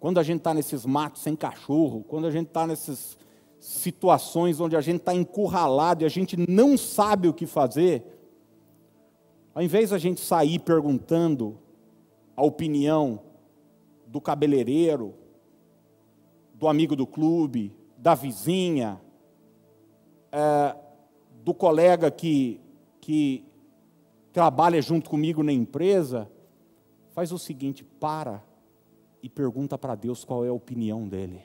quando 0.00 0.18
a 0.18 0.22
gente 0.22 0.38
está 0.38 0.54
nesses 0.54 0.86
matos 0.86 1.20
sem 1.20 1.36
cachorro, 1.36 2.02
quando 2.08 2.26
a 2.26 2.30
gente 2.30 2.48
está 2.48 2.66
nessas 2.66 3.18
situações 3.60 4.58
onde 4.58 4.74
a 4.74 4.80
gente 4.80 5.00
está 5.00 5.12
encurralado 5.12 6.02
e 6.02 6.06
a 6.06 6.08
gente 6.08 6.34
não 6.48 6.78
sabe 6.78 7.28
o 7.28 7.34
que 7.34 7.44
fazer, 7.44 8.17
ao 9.58 9.64
invés 9.64 9.90
da 9.90 9.98
gente 9.98 10.20
sair 10.20 10.60
perguntando 10.60 11.58
a 12.36 12.44
opinião 12.44 13.20
do 14.06 14.20
cabeleireiro, 14.20 15.16
do 16.54 16.68
amigo 16.68 16.94
do 16.94 17.04
clube, 17.04 17.76
da 17.96 18.14
vizinha, 18.14 19.00
é, 20.30 20.76
do 21.42 21.52
colega 21.52 22.08
que, 22.08 22.60
que 23.00 23.44
trabalha 24.32 24.80
junto 24.80 25.10
comigo 25.10 25.42
na 25.42 25.52
empresa, 25.52 26.30
faz 27.10 27.32
o 27.32 27.38
seguinte: 27.38 27.82
para 27.82 28.40
e 29.20 29.28
pergunta 29.28 29.76
para 29.76 29.96
Deus 29.96 30.24
qual 30.24 30.44
é 30.44 30.48
a 30.50 30.52
opinião 30.52 31.08
dele. 31.08 31.42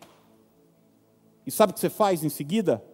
E 1.47 1.49
sabe 1.49 1.71
o 1.71 1.73
que 1.73 1.79
você 1.79 1.89
faz 1.89 2.23
em 2.23 2.29
seguida? 2.29 2.85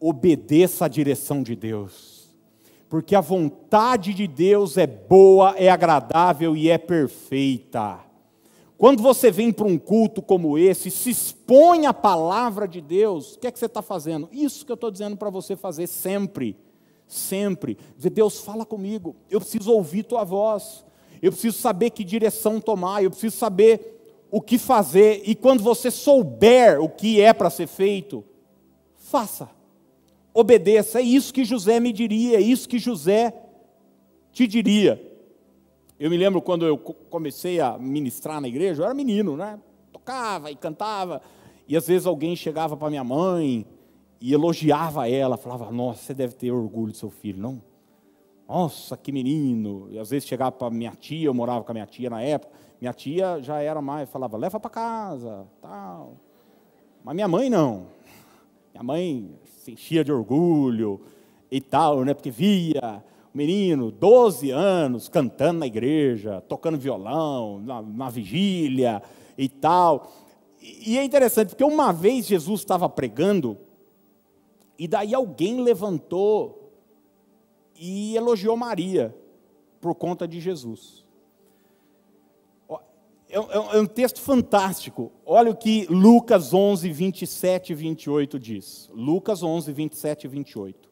Obedeça 0.00 0.86
a 0.86 0.88
direção 0.88 1.40
de 1.40 1.54
Deus. 1.54 2.21
Porque 2.92 3.14
a 3.14 3.22
vontade 3.22 4.12
de 4.12 4.26
Deus 4.26 4.76
é 4.76 4.86
boa, 4.86 5.54
é 5.56 5.70
agradável 5.70 6.54
e 6.54 6.68
é 6.68 6.76
perfeita. 6.76 8.00
Quando 8.76 9.02
você 9.02 9.30
vem 9.30 9.50
para 9.50 9.66
um 9.66 9.78
culto 9.78 10.20
como 10.20 10.58
esse, 10.58 10.90
se 10.90 11.08
expõe 11.08 11.86
à 11.86 11.94
palavra 11.94 12.68
de 12.68 12.82
Deus, 12.82 13.32
o 13.32 13.38
que 13.38 13.46
é 13.46 13.50
que 13.50 13.58
você 13.58 13.64
está 13.64 13.80
fazendo? 13.80 14.28
Isso 14.30 14.66
que 14.66 14.70
eu 14.70 14.74
estou 14.74 14.90
dizendo 14.90 15.16
para 15.16 15.30
você 15.30 15.56
fazer 15.56 15.86
sempre 15.86 16.54
sempre. 17.06 17.78
Dizer, 17.96 18.10
Deus, 18.10 18.40
fala 18.42 18.66
comigo, 18.66 19.16
eu 19.30 19.40
preciso 19.40 19.72
ouvir 19.72 20.02
tua 20.02 20.22
voz, 20.22 20.84
eu 21.22 21.32
preciso 21.32 21.56
saber 21.56 21.88
que 21.88 22.04
direção 22.04 22.60
tomar, 22.60 23.02
eu 23.02 23.10
preciso 23.10 23.38
saber 23.38 24.26
o 24.30 24.38
que 24.38 24.58
fazer, 24.58 25.22
e 25.24 25.34
quando 25.34 25.62
você 25.62 25.90
souber 25.90 26.78
o 26.78 26.90
que 26.90 27.22
é 27.22 27.32
para 27.32 27.48
ser 27.48 27.68
feito, 27.68 28.22
faça, 28.98 29.48
obedeça. 30.32 31.00
É 31.00 31.02
isso 31.02 31.32
que 31.32 31.44
José 31.44 31.80
me 31.80 31.92
diria, 31.92 32.38
é 32.38 32.40
isso 32.40 32.68
que 32.68 32.78
José 32.78 33.34
te 34.32 34.46
diria. 34.46 35.00
Eu 35.98 36.10
me 36.10 36.16
lembro 36.16 36.42
quando 36.42 36.66
eu 36.66 36.76
comecei 36.76 37.60
a 37.60 37.78
ministrar 37.78 38.40
na 38.40 38.48
igreja, 38.48 38.82
eu 38.82 38.86
era 38.86 38.94
menino, 38.94 39.36
né? 39.36 39.58
Tocava 39.92 40.50
e 40.50 40.56
cantava, 40.56 41.22
e 41.68 41.76
às 41.76 41.86
vezes 41.86 42.06
alguém 42.06 42.34
chegava 42.34 42.76
para 42.76 42.90
minha 42.90 43.04
mãe, 43.04 43.66
e 44.22 44.32
elogiava 44.32 45.10
ela, 45.10 45.36
falava: 45.36 45.72
Nossa, 45.72 46.00
você 46.00 46.14
deve 46.14 46.34
ter 46.34 46.52
orgulho 46.52 46.92
do 46.92 46.96
seu 46.96 47.10
filho, 47.10 47.42
não? 47.42 47.60
Nossa, 48.48 48.96
que 48.96 49.10
menino. 49.10 49.88
E 49.90 49.98
às 49.98 50.10
vezes 50.10 50.28
chegava 50.28 50.52
para 50.52 50.70
minha 50.70 50.92
tia, 50.92 51.26
eu 51.26 51.34
morava 51.34 51.64
com 51.64 51.72
a 51.72 51.74
minha 51.74 51.86
tia 51.86 52.08
na 52.08 52.22
época. 52.22 52.52
Minha 52.80 52.92
tia 52.92 53.40
já 53.42 53.60
era 53.60 53.82
mais, 53.82 54.08
falava: 54.08 54.36
Leva 54.36 54.60
para 54.60 54.70
casa, 54.70 55.44
tal. 55.60 56.14
Mas 57.02 57.14
minha 57.16 57.26
mãe 57.26 57.50
não. 57.50 57.88
Minha 58.72 58.82
mãe 58.82 59.38
se 59.44 59.72
enchia 59.72 60.02
de 60.02 60.10
orgulho 60.10 61.00
e 61.50 61.60
tal, 61.60 62.04
né? 62.04 62.14
Porque 62.14 62.30
via 62.30 63.04
o 63.32 63.36
menino, 63.36 63.90
12 63.90 64.50
anos, 64.50 65.08
cantando 65.08 65.60
na 65.60 65.66
igreja, 65.66 66.40
tocando 66.48 66.78
violão, 66.78 67.60
na, 67.60 67.82
na 67.82 68.08
vigília 68.08 69.02
e 69.36 69.48
tal. 69.48 70.10
E 70.60 70.96
é 70.96 71.04
interessante, 71.04 71.50
porque 71.50 71.64
uma 71.64 71.92
vez 71.92 72.26
Jesus 72.26 72.60
estava 72.60 72.88
pregando 72.88 73.58
e 74.78 74.88
daí 74.88 75.14
alguém 75.14 75.60
levantou 75.60 76.72
e 77.76 78.16
elogiou 78.16 78.56
Maria 78.56 79.14
por 79.80 79.94
conta 79.94 80.26
de 80.26 80.40
Jesus. 80.40 81.01
É, 83.32 83.38
é, 83.38 83.78
é 83.78 83.80
um 83.80 83.86
texto 83.86 84.20
fantástico. 84.20 85.10
Olha 85.24 85.50
o 85.50 85.56
que 85.56 85.86
Lucas 85.88 86.52
11, 86.52 86.90
27 86.92 87.72
e 87.72 87.74
28 87.74 88.38
diz. 88.38 88.90
Lucas 88.94 89.42
11, 89.42 89.72
27 89.72 90.24
e 90.24 90.28
28. 90.28 90.90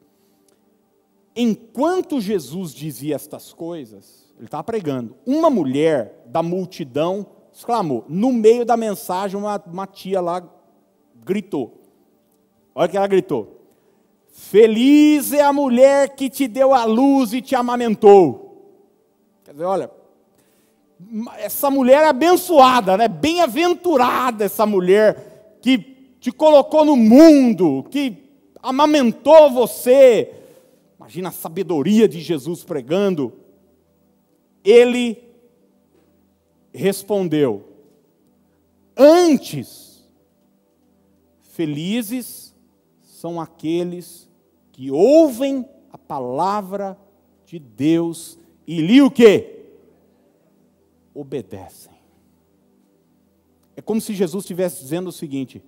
Enquanto 1.36 2.18
Jesus 2.18 2.72
dizia 2.72 3.14
estas 3.14 3.52
coisas, 3.52 4.32
ele 4.36 4.46
estava 4.46 4.64
pregando, 4.64 5.14
uma 5.26 5.50
mulher 5.50 6.24
da 6.26 6.42
multidão 6.42 7.26
exclamou. 7.52 8.06
No 8.08 8.32
meio 8.32 8.64
da 8.64 8.76
mensagem, 8.76 9.38
uma, 9.38 9.62
uma 9.66 9.86
tia 9.86 10.22
lá 10.22 10.42
gritou. 11.22 11.78
Olha 12.74 12.86
o 12.86 12.90
que 12.90 12.96
ela 12.96 13.06
gritou. 13.06 13.60
Feliz 14.28 15.34
é 15.34 15.42
a 15.42 15.52
mulher 15.52 16.14
que 16.14 16.30
te 16.30 16.48
deu 16.48 16.72
a 16.72 16.84
luz 16.84 17.34
e 17.34 17.42
te 17.42 17.54
amamentou. 17.54 18.72
Quer 19.44 19.52
dizer, 19.52 19.64
olha, 19.64 19.90
essa 21.38 21.70
mulher 21.70 22.02
é 22.02 22.08
abençoada, 22.08 22.96
né? 22.96 23.08
Bem-aventurada 23.08 24.44
essa 24.44 24.66
mulher 24.66 25.58
que 25.60 25.78
te 26.20 26.30
colocou 26.30 26.84
no 26.84 26.96
mundo, 26.96 27.84
que 27.90 28.30
amamentou 28.62 29.50
você. 29.50 30.32
Imagina 30.98 31.30
a 31.30 31.32
sabedoria 31.32 32.06
de 32.06 32.20
Jesus 32.20 32.62
pregando. 32.62 33.32
Ele 34.62 35.22
respondeu: 36.72 37.64
Antes, 38.96 40.04
felizes 41.52 42.54
são 43.02 43.40
aqueles 43.40 44.28
que 44.72 44.90
ouvem 44.90 45.68
a 45.92 45.98
palavra 45.98 46.96
de 47.46 47.58
Deus 47.58 48.38
e 48.66 48.80
lhe 48.80 49.02
o 49.02 49.10
quê? 49.10 49.59
Obedecem. 51.14 51.92
É 53.76 53.82
como 53.82 54.00
se 54.00 54.14
Jesus 54.14 54.44
estivesse 54.44 54.82
dizendo 54.82 55.08
o 55.08 55.12
seguinte: 55.12 55.62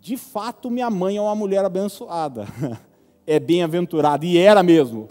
de 0.00 0.16
fato, 0.16 0.70
minha 0.70 0.90
mãe 0.90 1.16
é 1.16 1.20
uma 1.20 1.34
mulher 1.34 1.64
abençoada, 1.64 2.46
é 3.26 3.38
bem-aventurada, 3.38 4.24
e 4.24 4.36
era 4.36 4.62
mesmo. 4.62 5.08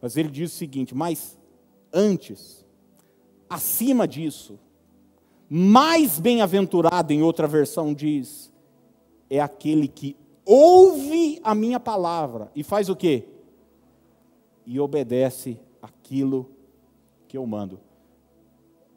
Mas 0.00 0.16
ele 0.16 0.28
diz 0.28 0.52
o 0.52 0.56
seguinte: 0.56 0.94
mas 0.94 1.38
antes, 1.92 2.64
acima 3.48 4.06
disso, 4.06 4.58
mais 5.48 6.18
bem-aventurado, 6.18 7.12
em 7.12 7.22
outra 7.22 7.46
versão 7.46 7.94
diz, 7.94 8.52
é 9.30 9.40
aquele 9.40 9.88
que 9.88 10.16
ouve 10.44 11.40
a 11.42 11.54
minha 11.54 11.80
palavra 11.80 12.50
e 12.54 12.62
faz 12.62 12.88
o 12.88 12.96
quê? 12.96 13.24
E 14.64 14.78
obedece 14.80 15.58
aquilo 15.80 16.50
que 17.28 17.36
eu 17.36 17.46
mando. 17.46 17.80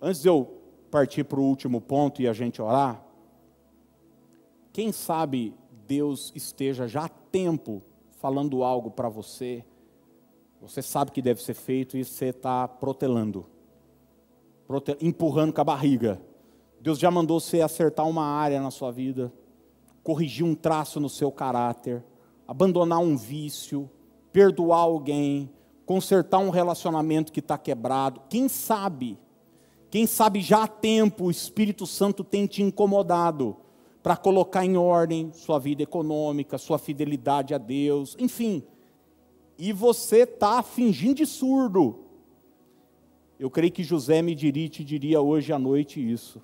Antes 0.02 0.22
de 0.22 0.30
eu 0.30 0.62
partir 0.90 1.24
para 1.24 1.40
o 1.40 1.44
último 1.44 1.82
ponto 1.82 2.22
e 2.22 2.28
a 2.28 2.34
gente 2.34 2.62
orar, 2.62 3.04
quem 4.72 4.92
sabe 4.92 5.54
Deus 5.86 6.32
esteja 6.36 6.88
já 6.88 7.06
há 7.06 7.10
tempo 7.10 7.82
falando 8.20 8.64
algo 8.64 8.92
para 8.92 9.10
você, 9.10 9.64
você 10.62 10.82
sabe 10.82 11.12
que 11.12 11.22
deve 11.22 11.42
ser 11.42 11.54
feito 11.54 11.98
e 11.98 12.04
você 12.04 12.26
está 12.26 12.68
protelando, 12.68 13.46
empurrando 15.02 15.54
com 15.54 15.62
a 15.62 15.64
barriga. 15.64 16.22
Deus 16.80 17.00
já 17.00 17.10
mandou 17.10 17.40
você 17.40 17.62
acertar 17.62 18.08
uma 18.08 18.24
área 18.24 18.62
na 18.62 18.72
sua 18.72 18.92
vida, 18.92 19.34
corrigir 20.04 20.46
um 20.46 20.56
traço 20.56 21.00
no 21.00 21.10
seu 21.10 21.32
caráter, 21.32 22.04
abandonar 22.48 23.00
um 23.00 23.18
vício, 23.18 23.90
perdoar 24.32 24.80
alguém, 24.80 25.50
consertar 25.86 26.40
um 26.40 26.50
relacionamento 26.50 27.32
que 27.32 27.40
está 27.40 27.58
quebrado. 27.58 28.22
Quem 28.30 28.48
sabe? 28.48 29.18
Quem 29.90 30.06
sabe 30.06 30.42
já 30.42 30.64
há 30.64 30.68
tempo 30.68 31.26
o 31.26 31.32
Espírito 31.32 31.88
Santo 31.88 32.24
tem 32.24 32.46
te 32.46 32.62
incomodado 32.62 33.58
para 34.04 34.16
colocar 34.16 34.66
em 34.66 34.78
ordem 34.78 35.32
sua 35.34 35.60
vida 35.60 35.84
econômica, 35.84 36.58
sua 36.58 36.78
fidelidade 36.78 37.54
a 37.54 37.58
Deus, 37.58 38.16
enfim. 38.20 38.64
E 39.58 39.74
você 39.74 40.20
está 40.20 40.62
fingindo 40.64 41.16
de 41.16 41.26
surdo. 41.26 42.00
Eu 43.40 43.50
creio 43.50 43.72
que 43.72 43.84
José 43.84 44.22
me 44.22 44.36
diria, 44.36 44.70
te 44.70 44.84
diria 44.84 45.22
hoje 45.22 45.52
à 45.52 45.60
noite 45.60 46.00
isso. 46.00 46.42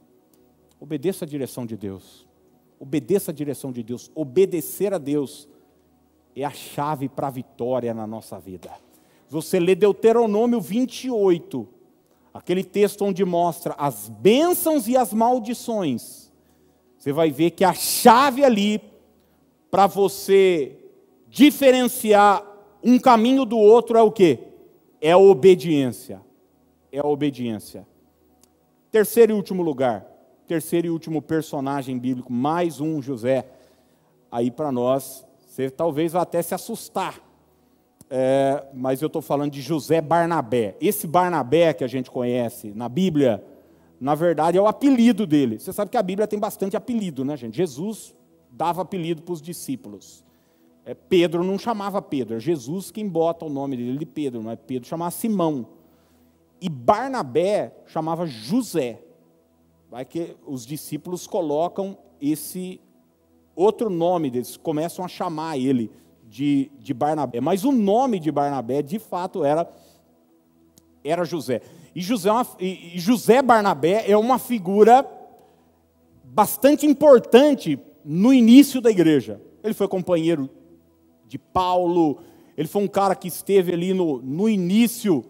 Obedeça 0.79 1.23
a 1.23 1.27
direção 1.27 1.65
de 1.65 1.77
Deus. 1.77 2.27
Obedeça 2.79 3.31
a 3.31 3.33
direção 3.33 3.71
de 3.71 3.83
Deus. 3.83 4.11
Obedecer 4.13 4.93
a 4.93 4.97
Deus 4.97 5.47
é 6.35 6.43
a 6.43 6.51
chave 6.51 7.07
para 7.07 7.27
a 7.27 7.31
vitória 7.31 7.93
na 7.93 8.05
nossa 8.05 8.39
vida. 8.39 8.69
Você 9.29 9.59
lê 9.59 9.75
Deuteronômio 9.75 10.59
28, 10.59 11.67
aquele 12.35 12.65
texto 12.65 13.05
onde 13.05 13.23
mostra 13.23 13.73
as 13.77 14.09
bênçãos 14.09 14.89
e 14.89 14.97
as 14.97 15.13
maldições. 15.13 16.29
Você 16.97 17.13
vai 17.13 17.31
ver 17.31 17.51
que 17.51 17.63
a 17.63 17.73
chave 17.73 18.43
ali 18.43 18.81
para 19.71 19.87
você 19.87 20.77
diferenciar 21.29 22.43
um 22.83 22.99
caminho 22.99 23.45
do 23.45 23.57
outro 23.57 23.97
é 23.97 24.01
o 24.01 24.11
que? 24.11 24.37
É 24.99 25.13
a 25.13 25.17
obediência. 25.17 26.21
É 26.91 26.99
a 26.99 27.07
obediência. 27.07 27.87
Terceiro 28.91 29.31
e 29.31 29.35
último 29.35 29.63
lugar, 29.63 30.05
terceiro 30.45 30.87
e 30.87 30.89
último 30.89 31.21
personagem 31.21 31.97
bíblico, 31.97 32.33
mais 32.33 32.81
um 32.81 33.01
José, 33.01 33.45
aí 34.29 34.51
para 34.51 34.73
nós, 34.73 35.25
você 35.39 35.69
talvez 35.69 36.11
vá 36.11 36.23
até 36.23 36.41
se 36.41 36.53
assustar, 36.53 37.17
é, 38.09 38.65
mas 38.73 39.01
eu 39.01 39.07
estou 39.07 39.21
falando 39.21 39.51
de 39.51 39.61
José 39.61 40.01
Barnabé. 40.01 40.75
Esse 40.79 41.07
Barnabé 41.07 41.73
que 41.73 41.83
a 41.83 41.87
gente 41.87 42.11
conhece 42.11 42.71
na 42.75 42.87
Bíblia, 42.87 43.43
na 43.99 44.13
verdade 44.13 44.57
é 44.57 44.61
o 44.61 44.67
apelido 44.67 45.25
dele. 45.25 45.59
Você 45.59 45.73
sabe 45.73 45.91
que 45.91 45.97
a 45.97 46.03
Bíblia 46.03 46.27
tem 46.27 46.39
bastante 46.39 46.77
apelido, 46.77 47.25
né, 47.25 47.35
gente? 47.35 47.57
Jesus 47.57 48.15
dava 48.51 48.81
apelido 48.81 49.21
para 49.21 49.33
os 49.33 49.41
discípulos. 49.41 50.23
É, 50.85 50.93
Pedro 50.93 51.43
não 51.43 51.57
chamava 51.57 52.01
Pedro, 52.01 52.35
é 52.35 52.39
Jesus 52.39 52.91
quem 52.91 53.09
bota 53.09 53.43
o 53.45 53.49
nome 53.49 53.75
dele 53.75 53.97
de 53.97 54.05
Pedro, 54.05 54.43
não 54.43 54.51
é 54.51 54.55
Pedro 54.55 54.87
chamava 54.87 55.11
Simão. 55.11 55.67
E 56.61 56.69
Barnabé 56.69 57.75
chamava 57.87 58.25
José. 58.27 59.01
Vai 59.89 60.05
que 60.05 60.35
os 60.45 60.65
discípulos 60.65 61.25
colocam 61.25 61.97
esse 62.21 62.79
outro 63.55 63.89
nome 63.89 64.29
deles, 64.29 64.57
começam 64.57 65.03
a 65.03 65.07
chamar 65.07 65.57
ele 65.57 65.91
de, 66.29 66.71
de 66.79 66.93
Barnabé. 66.93 67.39
Mas 67.39 67.63
o 67.63 67.71
nome 67.71 68.19
de 68.19 68.31
Barnabé, 68.31 68.81
de 68.81 68.99
fato, 68.99 69.43
era, 69.43 69.69
era 71.03 71.23
José. 71.23 71.61
E 71.95 72.01
José, 72.01 72.29
é 72.29 72.65
e 72.65 72.99
José 72.99 73.41
Barnabé 73.41 74.09
é 74.09 74.17
uma 74.17 74.37
figura 74.37 75.09
bastante 76.23 76.85
importante 76.85 77.79
no 78.03 78.33
início 78.33 78.81
da 78.81 78.91
igreja. 78.91 79.41
Ele 79.63 79.73
foi 79.73 79.87
companheiro 79.87 80.49
de 81.27 81.37
Paulo, 81.37 82.19
ele 82.57 82.67
foi 82.67 82.83
um 82.83 82.87
cara 82.87 83.15
que 83.15 83.27
esteve 83.27 83.73
ali 83.73 83.93
no, 83.93 84.21
no 84.21 84.49
início 84.49 85.23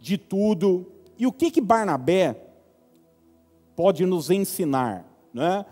de 0.00 0.16
tudo. 0.16 0.90
E 1.18 1.26
o 1.26 1.32
que 1.32 1.50
que 1.50 1.60
Barnabé 1.60 2.36
pode 3.76 4.06
nos 4.06 4.30
ensinar? 4.30 5.04
Né? 5.32 5.64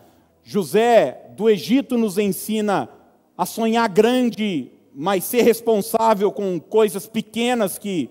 José 0.42 1.30
do 1.36 1.48
Egito 1.48 1.96
nos 1.96 2.18
ensina 2.18 2.88
a 3.36 3.44
sonhar 3.44 3.88
grande, 3.88 4.70
mas 4.94 5.24
ser 5.24 5.42
responsável 5.42 6.32
com 6.32 6.58
coisas 6.58 7.06
pequenas 7.06 7.78
que 7.78 8.10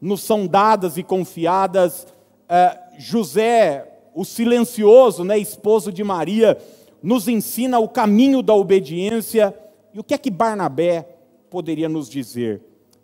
nos 0.00 0.22
são 0.22 0.46
dadas 0.46 0.96
e 0.98 1.02
confiadas. 1.02 2.06
É, 2.48 2.78
José, 2.98 4.00
o 4.14 4.24
silencioso, 4.24 5.24
né, 5.24 5.38
esposo 5.38 5.92
de 5.92 6.04
Maria, 6.04 6.58
nos 7.02 7.28
ensina 7.28 7.78
o 7.78 7.88
caminho 7.88 8.42
da 8.42 8.54
obediência. 8.54 9.54
E 9.94 10.00
o 10.00 10.04
que 10.04 10.14
é 10.14 10.18
que 10.18 10.30
Barnabé 10.30 11.08
poderia 11.48 11.88
nos 11.88 12.08
dizer? 12.08 12.62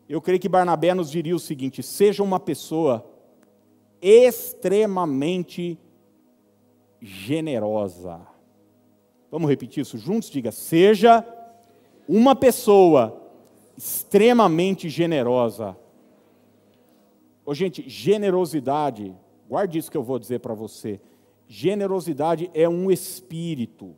Eu 0.08 0.20
creio 0.20 0.40
que 0.40 0.48
Barnabé 0.48 0.92
nos 0.92 1.10
diria 1.10 1.34
o 1.34 1.40
seguinte: 1.40 1.82
seja 1.82 2.22
uma 2.22 2.38
pessoa 2.38 3.06
extremamente 4.00 5.78
generosa. 7.00 8.20
Vamos 9.30 9.48
repetir 9.48 9.80
isso 9.80 9.96
juntos? 9.96 10.28
Diga: 10.28 10.52
seja 10.52 11.24
uma 12.14 12.36
pessoa 12.36 13.32
extremamente 13.74 14.90
generosa. 14.90 15.74
Ô, 17.42 17.54
gente, 17.54 17.88
generosidade, 17.88 19.16
guarde 19.48 19.78
isso 19.78 19.90
que 19.90 19.96
eu 19.96 20.02
vou 20.02 20.18
dizer 20.18 20.40
para 20.40 20.52
você. 20.52 21.00
Generosidade 21.48 22.50
é 22.52 22.68
um 22.68 22.90
espírito. 22.90 23.96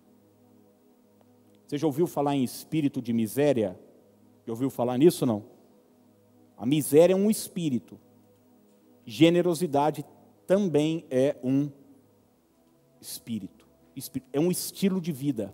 Você 1.67 1.77
já 1.77 1.89
ouviu 1.89 2.07
falar 2.07 2.37
em 2.37 2.45
espírito 2.45 3.03
de 3.03 3.13
miséria? 3.13 3.77
Já 4.47 4.53
ouviu 4.53 4.71
falar 4.71 4.97
nisso 4.97 5.27
não? 5.27 5.43
A 6.57 6.65
miséria 6.65 7.15
é 7.15 7.17
um 7.17 7.29
espírito. 7.29 7.99
Generosidade 9.05 10.07
também 10.47 11.05
é 11.11 11.35
um 11.43 11.69
espírito. 13.01 13.67
É 14.33 14.39
um 14.39 14.53
estilo 14.53 15.01
de 15.01 15.11
vida. 15.11 15.53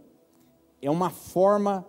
É 0.83 0.91
uma 0.91 1.09
forma 1.09 1.87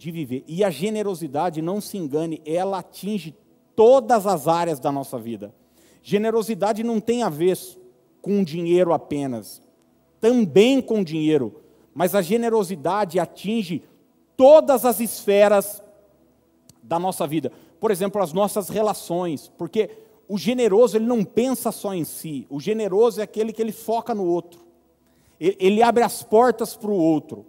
de 0.00 0.10
viver. 0.10 0.42
E 0.48 0.64
a 0.64 0.70
generosidade, 0.70 1.60
não 1.60 1.78
se 1.78 1.98
engane, 1.98 2.40
ela 2.46 2.78
atinge 2.78 3.36
todas 3.76 4.26
as 4.26 4.48
áreas 4.48 4.80
da 4.80 4.90
nossa 4.90 5.18
vida. 5.18 5.54
Generosidade 6.02 6.82
não 6.82 6.98
tem 6.98 7.22
a 7.22 7.28
ver 7.28 7.58
com 8.22 8.42
dinheiro 8.42 8.94
apenas, 8.94 9.60
também 10.18 10.80
com 10.80 11.04
dinheiro, 11.04 11.60
mas 11.92 12.14
a 12.14 12.22
generosidade 12.22 13.20
atinge 13.20 13.82
todas 14.38 14.86
as 14.86 15.00
esferas 15.00 15.82
da 16.82 16.98
nossa 16.98 17.26
vida. 17.26 17.52
Por 17.78 17.90
exemplo, 17.90 18.22
as 18.22 18.32
nossas 18.32 18.70
relações, 18.70 19.52
porque 19.58 19.90
o 20.26 20.38
generoso 20.38 20.96
ele 20.96 21.04
não 21.04 21.22
pensa 21.22 21.70
só 21.70 21.92
em 21.92 22.04
si, 22.04 22.46
o 22.48 22.58
generoso 22.58 23.20
é 23.20 23.24
aquele 23.24 23.52
que 23.52 23.60
ele 23.60 23.72
foca 23.72 24.14
no 24.14 24.24
outro. 24.24 24.60
Ele 25.38 25.82
abre 25.82 26.02
as 26.02 26.22
portas 26.22 26.74
para 26.74 26.90
o 26.90 26.96
outro. 26.96 27.44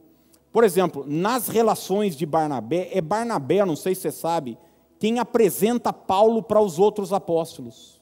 Por 0.52 0.64
exemplo, 0.64 1.06
nas 1.08 1.48
relações 1.48 2.16
de 2.16 2.26
Barnabé, 2.26 2.90
é 2.92 3.02
Barnabé, 3.02 3.66
não 3.66 3.76
sei 3.76 3.96
se 3.96 4.02
você 4.02 4.12
sabe, 4.12 4.58
quem 5.00 5.18
apresenta 5.18 5.94
Paulo 5.94 6.44
para 6.44 6.60
os 6.60 6.78
outros 6.78 7.14
apóstolos. 7.14 8.02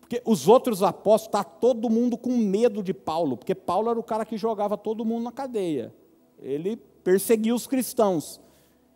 Porque 0.00 0.20
os 0.24 0.48
outros 0.48 0.82
apóstolos, 0.82 1.26
está 1.26 1.44
todo 1.44 1.90
mundo 1.90 2.16
com 2.16 2.36
medo 2.36 2.82
de 2.82 2.92
Paulo, 2.92 3.36
porque 3.36 3.54
Paulo 3.54 3.90
era 3.90 3.98
o 3.98 4.02
cara 4.02 4.24
que 4.24 4.36
jogava 4.36 4.76
todo 4.76 5.04
mundo 5.04 5.24
na 5.24 5.32
cadeia. 5.32 5.94
Ele 6.40 6.76
perseguia 6.76 7.54
os 7.54 7.66
cristãos. 7.66 8.40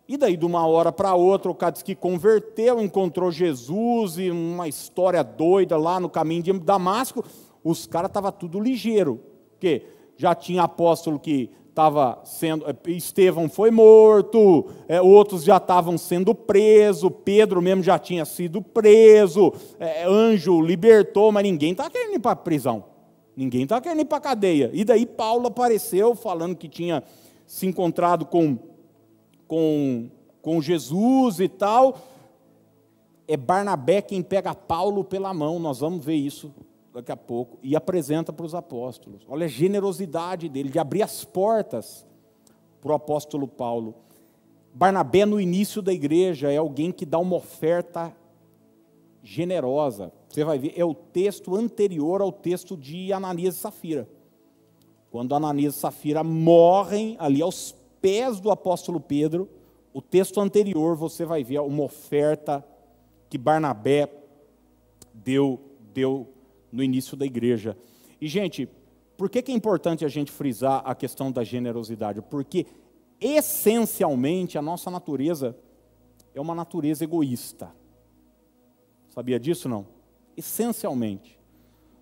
E 0.07 0.17
daí, 0.17 0.35
de 0.35 0.45
uma 0.45 0.67
hora 0.67 0.91
para 0.91 1.15
outra, 1.15 1.49
o 1.49 1.55
cara 1.55 1.71
disse 1.71 1.85
que 1.85 1.95
converteu, 1.95 2.81
encontrou 2.81 3.31
Jesus 3.31 4.17
e 4.17 4.29
uma 4.29 4.67
história 4.67 5.23
doida 5.23 5.77
lá 5.77 5.99
no 5.99 6.09
caminho 6.09 6.43
de 6.43 6.59
Damasco. 6.59 7.23
Os 7.63 7.87
caras 7.87 8.09
estavam 8.09 8.31
tudo 8.31 8.59
ligeiro. 8.59 9.21
Porque 9.51 9.85
já 10.17 10.35
tinha 10.35 10.63
apóstolo 10.63 11.19
que 11.19 11.49
estava 11.73 12.21
sendo, 12.23 12.65
eh, 12.69 12.91
Estevão 12.91 13.49
foi 13.49 13.71
morto, 13.71 14.67
é, 14.87 15.01
outros 15.01 15.43
já 15.43 15.57
estavam 15.57 15.97
sendo 15.97 16.35
presos, 16.35 17.11
Pedro 17.25 17.63
mesmo 17.63 17.81
já 17.81 17.97
tinha 17.97 18.25
sido 18.25 18.61
preso, 18.61 19.51
é, 19.79 20.05
anjo 20.05 20.61
libertou, 20.61 21.31
mas 21.31 21.41
ninguém 21.41 21.71
está 21.71 21.89
querendo 21.89 22.13
ir 22.13 22.19
para 22.19 22.33
a 22.33 22.35
prisão, 22.35 22.83
ninguém 23.35 23.63
está 23.63 23.81
querendo 23.81 24.01
ir 24.01 24.05
para 24.05 24.19
a 24.19 24.21
cadeia. 24.21 24.69
E 24.71 24.85
daí 24.85 25.03
Paulo 25.03 25.47
apareceu 25.47 26.13
falando 26.13 26.55
que 26.55 26.69
tinha 26.69 27.03
se 27.47 27.65
encontrado 27.65 28.23
com, 28.27 28.55
com, 29.47 30.11
com 30.43 30.61
Jesus 30.61 31.39
e 31.39 31.47
tal. 31.47 31.97
É 33.27 33.35
Barnabé 33.35 33.99
quem 33.99 34.21
pega 34.21 34.53
Paulo 34.53 35.03
pela 35.03 35.33
mão, 35.33 35.57
nós 35.57 35.79
vamos 35.79 36.05
ver 36.05 36.17
isso 36.17 36.53
daqui 36.93 37.11
a 37.11 37.17
pouco, 37.17 37.57
e 37.63 37.75
apresenta 37.75 38.31
para 38.31 38.45
os 38.45 38.53
apóstolos. 38.53 39.23
Olha 39.27 39.45
a 39.45 39.49
generosidade 39.49 40.47
dele, 40.47 40.69
de 40.69 40.77
abrir 40.77 41.01
as 41.01 41.25
portas 41.25 42.05
para 42.79 42.91
o 42.91 42.95
apóstolo 42.95 43.47
Paulo. 43.47 43.95
Barnabé, 44.73 45.25
no 45.25 45.41
início 45.41 45.81
da 45.81 45.91
igreja, 45.91 46.51
é 46.51 46.57
alguém 46.57 46.91
que 46.91 47.05
dá 47.05 47.17
uma 47.17 47.35
oferta 47.35 48.15
generosa. 49.23 50.11
Você 50.29 50.43
vai 50.43 50.59
ver, 50.59 50.73
é 50.75 50.85
o 50.85 50.93
texto 50.93 51.55
anterior 51.55 52.21
ao 52.21 52.31
texto 52.31 52.77
de 52.77 53.11
Ananias 53.11 53.55
e 53.55 53.59
Safira. 53.59 54.07
Quando 55.09 55.33
Ananias 55.33 55.75
e 55.75 55.79
Safira 55.79 56.23
morrem 56.23 57.15
ali 57.19 57.41
aos 57.41 57.75
pés 58.01 58.39
do 58.39 58.51
apóstolo 58.51 58.99
Pedro, 58.99 59.49
o 59.93 60.01
texto 60.01 60.39
anterior 60.41 60.95
você 60.95 61.25
vai 61.25 61.43
ver 61.43 61.59
uma 61.61 61.83
oferta 61.83 62.65
que 63.29 63.37
Barnabé 63.37 64.11
deu, 65.13 65.59
deu 65.93 66.27
no 66.73 66.83
início 66.83 67.15
da 67.15 67.25
igreja. 67.25 67.77
E, 68.19 68.27
gente, 68.27 68.67
por 69.15 69.29
que, 69.29 69.41
que 69.43 69.51
é 69.51 69.55
importante 69.55 70.03
a 70.03 70.07
gente 70.07 70.31
frisar 70.31 70.81
a 70.83 70.95
questão 70.95 71.31
da 71.31 71.43
generosidade? 71.43 72.21
Porque, 72.21 72.65
essencialmente, 73.21 74.57
a 74.57 74.61
nossa 74.61 74.89
natureza 74.89 75.55
é 76.33 76.41
uma 76.41 76.55
natureza 76.55 77.03
egoísta. 77.03 77.71
Sabia 79.09 79.39
disso 79.39 79.69
não? 79.69 79.85
Essencialmente. 80.35 81.39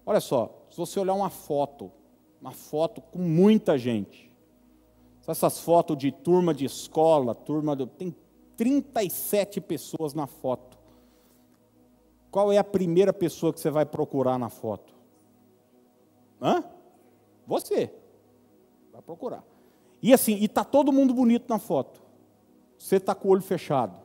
Olha 0.06 0.22
só, 0.22 0.66
se 0.70 0.78
você 0.78 1.00
olhar 1.00 1.14
uma 1.14 1.30
foto, 1.30 1.92
uma 2.40 2.54
foto 2.54 3.02
com 3.02 3.20
muita 3.20 3.78
gente, 3.78 4.32
essas 5.28 5.60
fotos 5.60 5.98
de 5.98 6.12
turma 6.12 6.54
de 6.54 6.66
escola, 6.66 7.36
turma 7.36 7.76
do, 7.76 7.86
tem 7.86 8.16
37 8.56 9.60
pessoas 9.60 10.14
na 10.14 10.28
foto. 10.28 10.81
Qual 12.32 12.52
é 12.52 12.58
a 12.58 12.64
primeira 12.64 13.12
pessoa 13.12 13.52
que 13.52 13.60
você 13.60 13.70
vai 13.70 13.86
procurar 13.86 14.40
na 14.40 14.50
foto? 14.50 14.94
Hã? 16.42 16.64
Você. 17.46 17.94
Vai 18.94 19.02
procurar. 19.02 19.44
E 20.02 20.14
assim, 20.14 20.38
e 20.42 20.48
tá 20.48 20.64
todo 20.64 20.94
mundo 20.94 21.14
bonito 21.14 21.50
na 21.50 21.60
foto. 21.60 22.02
Você 22.78 22.96
está 22.96 23.14
com 23.14 23.28
o 23.28 23.32
olho 23.32 23.42
fechado. 23.42 24.00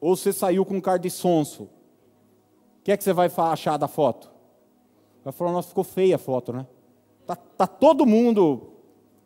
Ou 0.00 0.16
você 0.16 0.32
saiu 0.32 0.66
com 0.66 0.74
um 0.74 0.80
cara 0.80 0.98
de 0.98 1.08
sonso. 1.08 1.64
O 1.64 2.82
que 2.82 2.90
é 2.90 2.96
que 2.96 3.04
você 3.04 3.12
vai 3.12 3.30
achar 3.36 3.76
da 3.76 3.86
foto? 3.86 4.30
Vai 5.22 5.32
falar, 5.32 5.52
nossa, 5.52 5.68
ficou 5.68 5.84
feia 5.84 6.16
a 6.16 6.18
foto, 6.18 6.52
né? 6.52 6.66
Tá, 7.26 7.36
tá 7.36 7.66
todo 7.66 8.04
mundo 8.04 8.72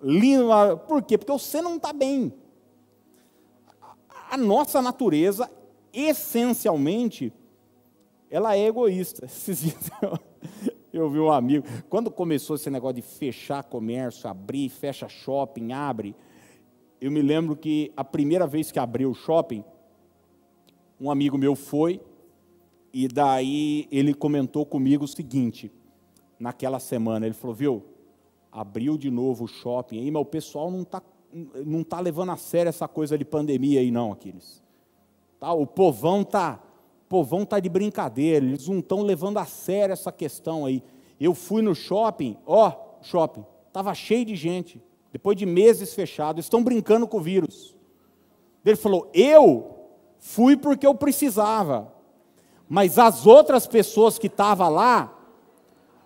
lindo. 0.03 0.49
Por 0.87 1.03
quê? 1.03 1.16
Porque 1.16 1.33
você 1.33 1.62
não 1.62 1.77
está 1.77 1.93
bem. 1.93 2.33
A 4.31 4.37
nossa 4.37 4.83
natureza, 4.83 5.51
essencialmente, 5.95 7.33
ela 8.31 8.57
é 8.57 8.67
egoísta. 8.67 9.27
Eu 10.93 11.11
vi 11.11 11.19
um 11.19 11.33
amigo, 11.33 11.67
quando 11.89 12.09
começou 12.09 12.55
esse 12.55 12.71
negócio 12.71 12.95
de 12.95 13.03
fechar 13.03 13.65
comércio, 13.65 14.31
abrir, 14.31 14.69
fecha 14.69 15.09
shopping, 15.09 15.73
abre, 15.73 16.15
eu 17.01 17.11
me 17.11 17.21
lembro 17.21 17.57
que 17.57 17.93
a 17.97 18.05
primeira 18.05 18.47
vez 18.47 18.71
que 18.71 18.79
abriu 18.79 19.11
o 19.11 19.15
shopping, 19.15 19.65
um 21.01 21.11
amigo 21.11 21.37
meu 21.37 21.57
foi, 21.57 22.01
e 22.93 23.09
daí 23.09 23.89
ele 23.91 24.15
comentou 24.15 24.65
comigo 24.65 25.05
o 25.05 25.09
seguinte, 25.09 25.73
naquela 26.39 26.79
semana, 26.79 27.27
ele 27.27 27.35
falou, 27.35 27.57
viu, 27.57 27.83
abriu 28.53 28.97
de 28.97 29.11
novo 29.11 29.47
o 29.47 29.49
shopping 29.49 29.99
aí, 29.99 30.11
mas 30.13 30.23
o 30.23 30.27
pessoal 30.27 30.71
não 30.71 30.83
está 30.83 31.03
não 31.67 31.83
tá 31.83 31.99
levando 31.99 32.31
a 32.31 32.37
sério 32.37 32.69
essa 32.69 32.87
coisa 32.87 33.19
de 33.19 33.25
pandemia 33.25 33.81
aí 33.81 33.91
não, 33.91 34.13
Aquiles. 34.13 34.63
O 35.53 35.67
povão 35.67 36.25
tá, 36.25 36.61
povão 37.09 37.45
tá 37.45 37.61
de 37.61 37.69
brincadeira, 37.69 38.45
eles 38.45 38.69
não 38.69 38.79
estão 38.79 39.03
levando 39.03 39.39
a 39.39 39.45
sério 39.45 39.93
essa 39.93 40.11
questão 40.11 40.67
aí. 40.67 40.83
Eu 41.21 41.35
fui 41.35 41.63
no 41.63 41.75
shopping, 41.75 42.37
ó, 42.47 42.73
shopping, 43.03 43.45
estava 43.69 43.95
cheio 43.95 44.25
de 44.25 44.35
gente, 44.35 44.83
depois 45.13 45.37
de 45.37 45.47
meses 45.47 45.95
fechados, 45.95 46.45
estão 46.45 46.63
brincando 46.63 47.07
com 47.07 47.19
o 47.19 47.21
vírus. 47.21 47.77
Ele 48.65 48.77
falou, 48.77 49.11
eu 49.13 49.75
Fui 50.27 50.57
porque 50.57 50.87
eu 50.87 50.95
precisava. 50.95 51.93
Mas 52.67 52.99
as 52.99 53.27
outras 53.27 53.67
pessoas 53.67 54.19
que 54.19 54.27
estavam 54.27 54.71
lá, 54.71 55.13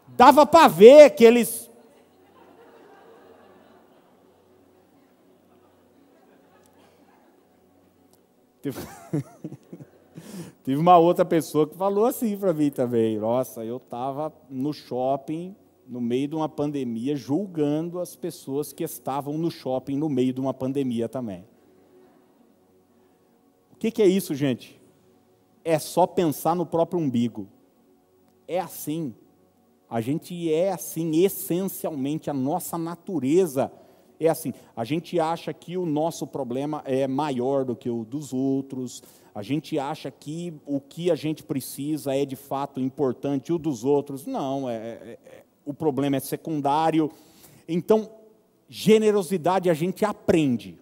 dava 0.08 0.44
para 0.44 0.66
ver 0.66 1.10
que 1.10 1.22
eles. 1.22 1.67
Teve... 10.62 10.76
uma 10.80 10.96
outra 10.98 11.24
pessoa 11.24 11.66
que 11.66 11.76
falou 11.76 12.06
assim 12.06 12.36
para 12.36 12.52
mim 12.52 12.70
também. 12.70 13.18
Nossa, 13.18 13.64
eu 13.64 13.78
estava 13.78 14.32
no 14.48 14.72
shopping, 14.72 15.54
no 15.86 16.00
meio 16.00 16.28
de 16.28 16.34
uma 16.34 16.48
pandemia, 16.48 17.16
julgando 17.16 17.98
as 18.00 18.14
pessoas 18.14 18.72
que 18.72 18.84
estavam 18.84 19.38
no 19.38 19.50
shopping 19.50 19.96
no 19.96 20.08
meio 20.08 20.32
de 20.32 20.40
uma 20.40 20.52
pandemia 20.52 21.08
também. 21.08 21.44
O 23.72 23.76
que, 23.78 23.90
que 23.90 24.02
é 24.02 24.06
isso, 24.06 24.34
gente? 24.34 24.80
É 25.64 25.78
só 25.78 26.06
pensar 26.06 26.54
no 26.54 26.66
próprio 26.66 27.00
umbigo. 27.00 27.48
É 28.46 28.58
assim. 28.58 29.14
A 29.88 30.00
gente 30.00 30.52
é 30.52 30.72
assim, 30.72 31.24
essencialmente, 31.24 32.28
a 32.28 32.34
nossa 32.34 32.76
natureza 32.76 33.72
é 34.20 34.28
assim. 34.28 34.52
A 34.76 34.84
gente 34.84 35.18
acha 35.20 35.52
que 35.52 35.76
o 35.76 35.86
nosso 35.86 36.26
problema 36.26 36.82
é 36.84 37.06
maior 37.06 37.64
do 37.64 37.76
que 37.76 37.88
o 37.88 38.04
dos 38.04 38.32
outros, 38.32 39.02
a 39.34 39.42
gente 39.42 39.78
acha 39.78 40.10
que 40.10 40.52
o 40.66 40.80
que 40.80 41.10
a 41.10 41.14
gente 41.14 41.44
precisa 41.44 42.14
é 42.14 42.24
de 42.24 42.34
fato 42.34 42.80
importante, 42.80 43.52
o 43.52 43.58
dos 43.58 43.84
outros. 43.84 44.26
Não, 44.26 44.68
é, 44.68 44.74
é, 44.74 45.18
é 45.24 45.44
o 45.64 45.72
problema 45.72 46.16
é 46.16 46.20
secundário. 46.20 47.10
Então, 47.68 48.10
generosidade 48.68 49.70
a 49.70 49.74
gente 49.74 50.04
aprende. 50.04 50.76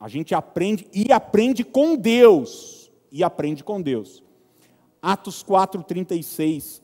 A 0.00 0.08
gente 0.08 0.34
aprende 0.34 0.88
e 0.92 1.12
aprende 1.12 1.62
com 1.62 1.94
Deus. 1.94 2.90
E 3.12 3.22
aprende 3.22 3.62
com 3.62 3.80
Deus. 3.80 4.22
Atos 5.00 5.44
4,36. 5.44 6.82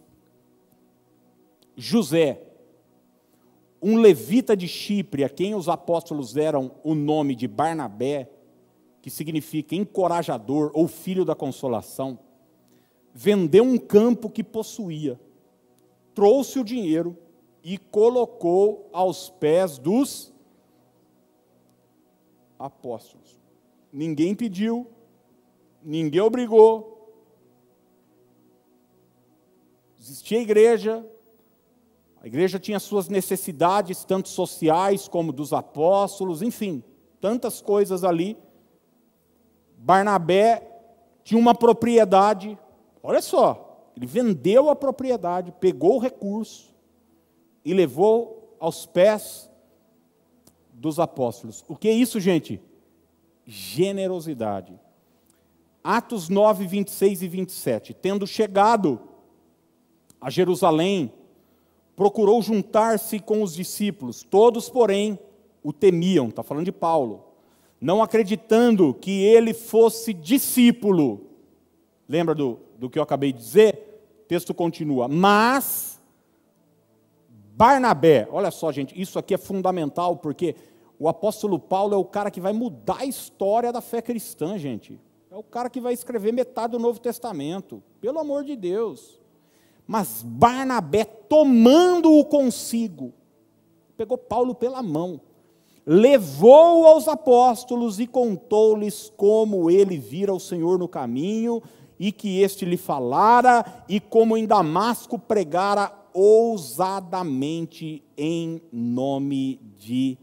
José, 1.77 2.41
um 3.87 3.99
levita 3.99 4.57
de 4.57 4.67
Chipre, 4.67 5.25
a 5.25 5.29
quem 5.29 5.55
os 5.55 5.69
apóstolos 5.69 6.33
deram 6.33 6.71
o 6.83 6.95
nome 6.95 7.35
de 7.35 7.47
Barnabé, 7.47 8.31
que 9.03 9.11
significa 9.11 9.75
encorajador 9.75 10.71
ou 10.73 10.89
filho 10.89 11.23
da 11.23 11.35
consolação, 11.35 12.19
vendeu 13.13 13.63
um 13.63 13.77
campo 13.77 14.31
que 14.31 14.43
possuía, 14.43 15.21
trouxe 16.15 16.59
o 16.59 16.65
dinheiro 16.65 17.15
e 17.63 17.77
colocou 17.77 18.89
aos 18.91 19.29
pés 19.29 19.77
dos 19.77 20.33
apóstolos. 22.59 23.39
Ninguém 23.93 24.35
pediu, 24.35 24.87
ninguém 25.83 26.23
obrigou. 26.23 27.13
Existia 30.01 30.41
igreja, 30.41 31.07
a 32.25 32.27
igreja 32.27 32.59
tinha 32.59 32.81
suas 32.81 33.07
necessidades, 33.07 34.03
tanto 34.03 34.31
sociais 34.31 35.07
como 35.07 35.31
dos 35.31 35.53
apóstolos, 35.53 36.41
enfim, 36.41 36.83
tantas 37.21 37.61
coisas 37.61 38.03
ali. 38.03 38.35
Barnabé 39.77 40.67
tinha 41.23 41.39
uma 41.39 41.55
propriedade, 41.55 42.59
olha 43.03 43.21
só, 43.21 43.91
ele 43.95 44.07
vendeu 44.07 44.71
a 44.71 44.75
propriedade, 44.75 45.53
pegou 45.61 45.97
o 45.97 45.99
recurso 45.99 46.75
e 47.63 47.75
levou 47.75 48.57
aos 48.59 48.87
pés 48.87 49.51
dos 50.73 50.99
apóstolos. 50.99 51.63
O 51.69 51.77
que 51.77 51.89
é 51.89 51.93
isso, 51.93 52.19
gente? 52.21 52.59
Generosidade. 53.45 54.81
Atos 55.83 56.31
9, 56.31 56.67
26 56.67 57.21
e 57.21 57.29
27. 57.29 57.93
Tendo 57.93 58.27
chegado 58.27 58.99
a 60.19 60.31
Jerusalém, 60.31 61.13
procurou 61.97 62.41
juntar-se 62.43 63.19
com 63.19 63.43
os 63.43 63.55
discípulos. 63.55 64.23
Todos, 64.23 64.69
porém, 64.69 65.19
o 65.63 65.73
temiam. 65.73 66.29
Está 66.29 66.43
falando 66.43 66.65
de 66.65 66.73
Paulo. 66.73 67.25
Não 67.81 68.03
acreditando 68.03 68.95
que 68.95 69.23
ele 69.23 69.53
fosse 69.53 70.13
discípulo. 70.13 71.27
Lembra 72.09 72.35
do, 72.35 72.59
do 72.79 72.91
que 72.91 72.99
eu 72.99 73.03
acabei 73.03 73.33
de 73.33 73.39
dizer? 73.39 74.03
O 74.23 74.27
texto 74.27 74.55
continua. 74.55 75.09
Mas 75.09 76.01
Barnabé, 77.57 78.27
olha 78.33 78.51
só, 78.51 78.73
gente, 78.73 79.01
isso 79.01 79.19
aqui 79.19 79.33
é 79.33 79.39
fundamental 79.39 80.17
porque 80.17 80.57
o 80.99 81.09
apóstolo 81.09 81.59
Paulo 81.59 81.95
é 81.95 81.97
o 81.97 82.05
cara 82.05 82.31
que 82.31 82.41
vai 82.41 82.53
mudar 82.53 83.01
a 83.01 83.05
história 83.05 83.73
da 83.73 83.81
fé 83.81 84.03
cristã, 84.03 84.59
gente. 84.59 85.01
É 85.31 85.37
o 85.37 85.43
cara 85.43 85.71
que 85.71 85.81
vai 85.81 85.93
escrever 85.93 86.33
metade 86.33 86.73
do 86.73 86.79
Novo 86.79 86.99
Testamento, 86.99 87.83
pelo 88.01 88.19
amor 88.19 88.45
de 88.45 88.57
Deus. 88.57 89.21
Mas 89.87 90.23
Barnabé, 90.23 91.05
tomando-o 91.05 92.25
consigo, 92.25 93.13
pegou 93.97 94.17
Paulo 94.17 94.55
pela 94.55 94.83
mão, 94.83 95.21
levou-o 95.87 96.87
aos 96.87 97.07
apóstolos 97.07 98.01
e 98.01 98.07
contou-lhes 98.07 99.13
como 99.17 99.71
ele 99.71 99.99
vira 99.99 100.33
o 100.33 100.41
Senhor 100.41 100.79
no 100.79 100.89
caminho 100.89 101.63
e 101.99 102.11
que 102.11 102.41
este 102.41 102.65
lhe 102.65 102.77
falara 102.77 103.85
e 103.89 104.01
como 104.01 104.37
em 104.37 104.47
Damasco 104.47 105.19
pregara 105.19 105.93
ousadamente 106.13 108.03
em 108.17 108.63
nome 108.73 109.61
de 109.79 110.17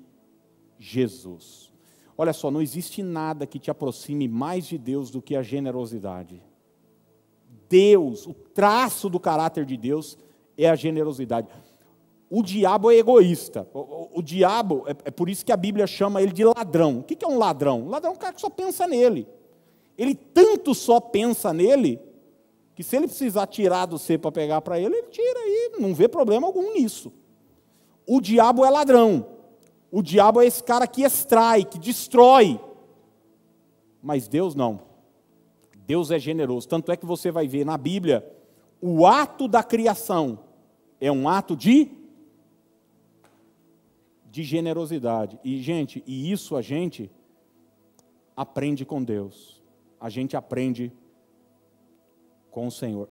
Jesus. 0.80 1.72
Olha 2.18 2.34
só, 2.34 2.50
não 2.50 2.62
existe 2.62 3.04
nada 3.04 3.46
que 3.46 3.60
te 3.60 3.70
aproxime 3.70 4.28
mais 4.28 4.66
de 4.66 4.78
Deus 4.78 5.12
do 5.12 5.22
que 5.22 5.36
a 5.36 5.44
generosidade. 5.44 6.42
Deus, 7.72 8.28
o 8.28 8.34
traço 8.34 9.10
do 9.10 9.18
caráter 9.18 9.66
de 9.66 9.78
Deus 9.78 10.18
é 10.58 10.70
a 10.70 10.76
generosidade. 10.76 11.48
O 12.30 12.44
diabo 12.44 12.92
é 12.92 12.96
egoísta. 12.96 13.66
O, 13.74 13.80
o, 13.80 14.10
o 14.20 14.22
diabo, 14.22 14.84
é, 14.88 14.92
é, 15.06 15.12
por 15.12 15.30
isso 15.30 15.46
que 15.46 15.54
a 15.54 15.58
Bíblia 15.58 15.88
chama 15.88 16.22
ele 16.22 16.34
de 16.34 16.44
ladrão. 16.44 17.00
O 17.00 17.04
que, 17.04 17.16
que 17.16 17.24
é 17.24 17.28
um 17.28 17.38
ladrão? 17.38 17.84
Um 17.84 17.90
ladrão 17.90 18.12
é 18.12 18.14
um 18.14 18.18
cara 18.18 18.34
que 18.34 18.42
só 18.42 18.50
pensa 18.50 18.86
nele. 18.86 19.26
Ele 19.98 20.14
tanto 20.14 20.76
só 20.76 21.00
pensa 21.00 21.54
nele 21.54 22.00
Que 22.74 22.84
se 22.84 22.96
ele 22.96 23.08
precisar 23.08 23.48
tirar 23.48 23.86
do 23.86 23.98
você 23.98 24.18
para 24.18 24.32
pegar 24.32 24.62
para 24.62 24.80
ele, 24.80 24.96
ele 24.96 25.08
tira 25.08 25.40
aí, 25.40 25.72
não 25.80 25.94
vê 25.94 26.08
problema 26.08 26.48
algum 26.48 26.74
nisso. 26.74 27.12
O 28.06 28.20
diabo 28.20 28.66
é 28.66 28.70
ladrão. 28.70 29.26
O 29.90 30.02
diabo 30.02 30.42
é 30.42 30.46
esse 30.46 30.64
cara 30.64 30.88
que 30.88 31.04
extrai, 31.04 31.64
que 31.64 31.80
destrói. 31.80 32.60
Mas 34.02 34.28
Deus 34.28 34.56
não. 34.56 34.91
Deus 35.92 36.10
é 36.10 36.18
generoso. 36.18 36.70
Tanto 36.70 36.90
é 36.90 36.96
que 36.96 37.06
você 37.06 37.30
vai 37.32 37.50
ver 37.50 37.66
na 37.66 37.78
Bíblia, 37.78 38.26
o 38.80 39.06
ato 39.06 39.46
da 39.46 39.62
criação 39.62 40.40
é 41.02 41.12
um 41.12 41.28
ato 41.28 41.54
de 41.54 41.92
de 44.24 44.42
generosidade. 44.42 45.38
E 45.44 45.62
gente, 45.62 46.02
e 46.08 46.32
isso 46.32 46.56
a 46.56 46.62
gente 46.62 47.12
aprende 48.34 48.86
com 48.86 49.04
Deus. 49.04 49.62
A 50.00 50.10
gente 50.10 50.38
aprende 50.38 50.94
com 52.50 52.68
o 52.68 52.72
Senhor. 52.72 53.00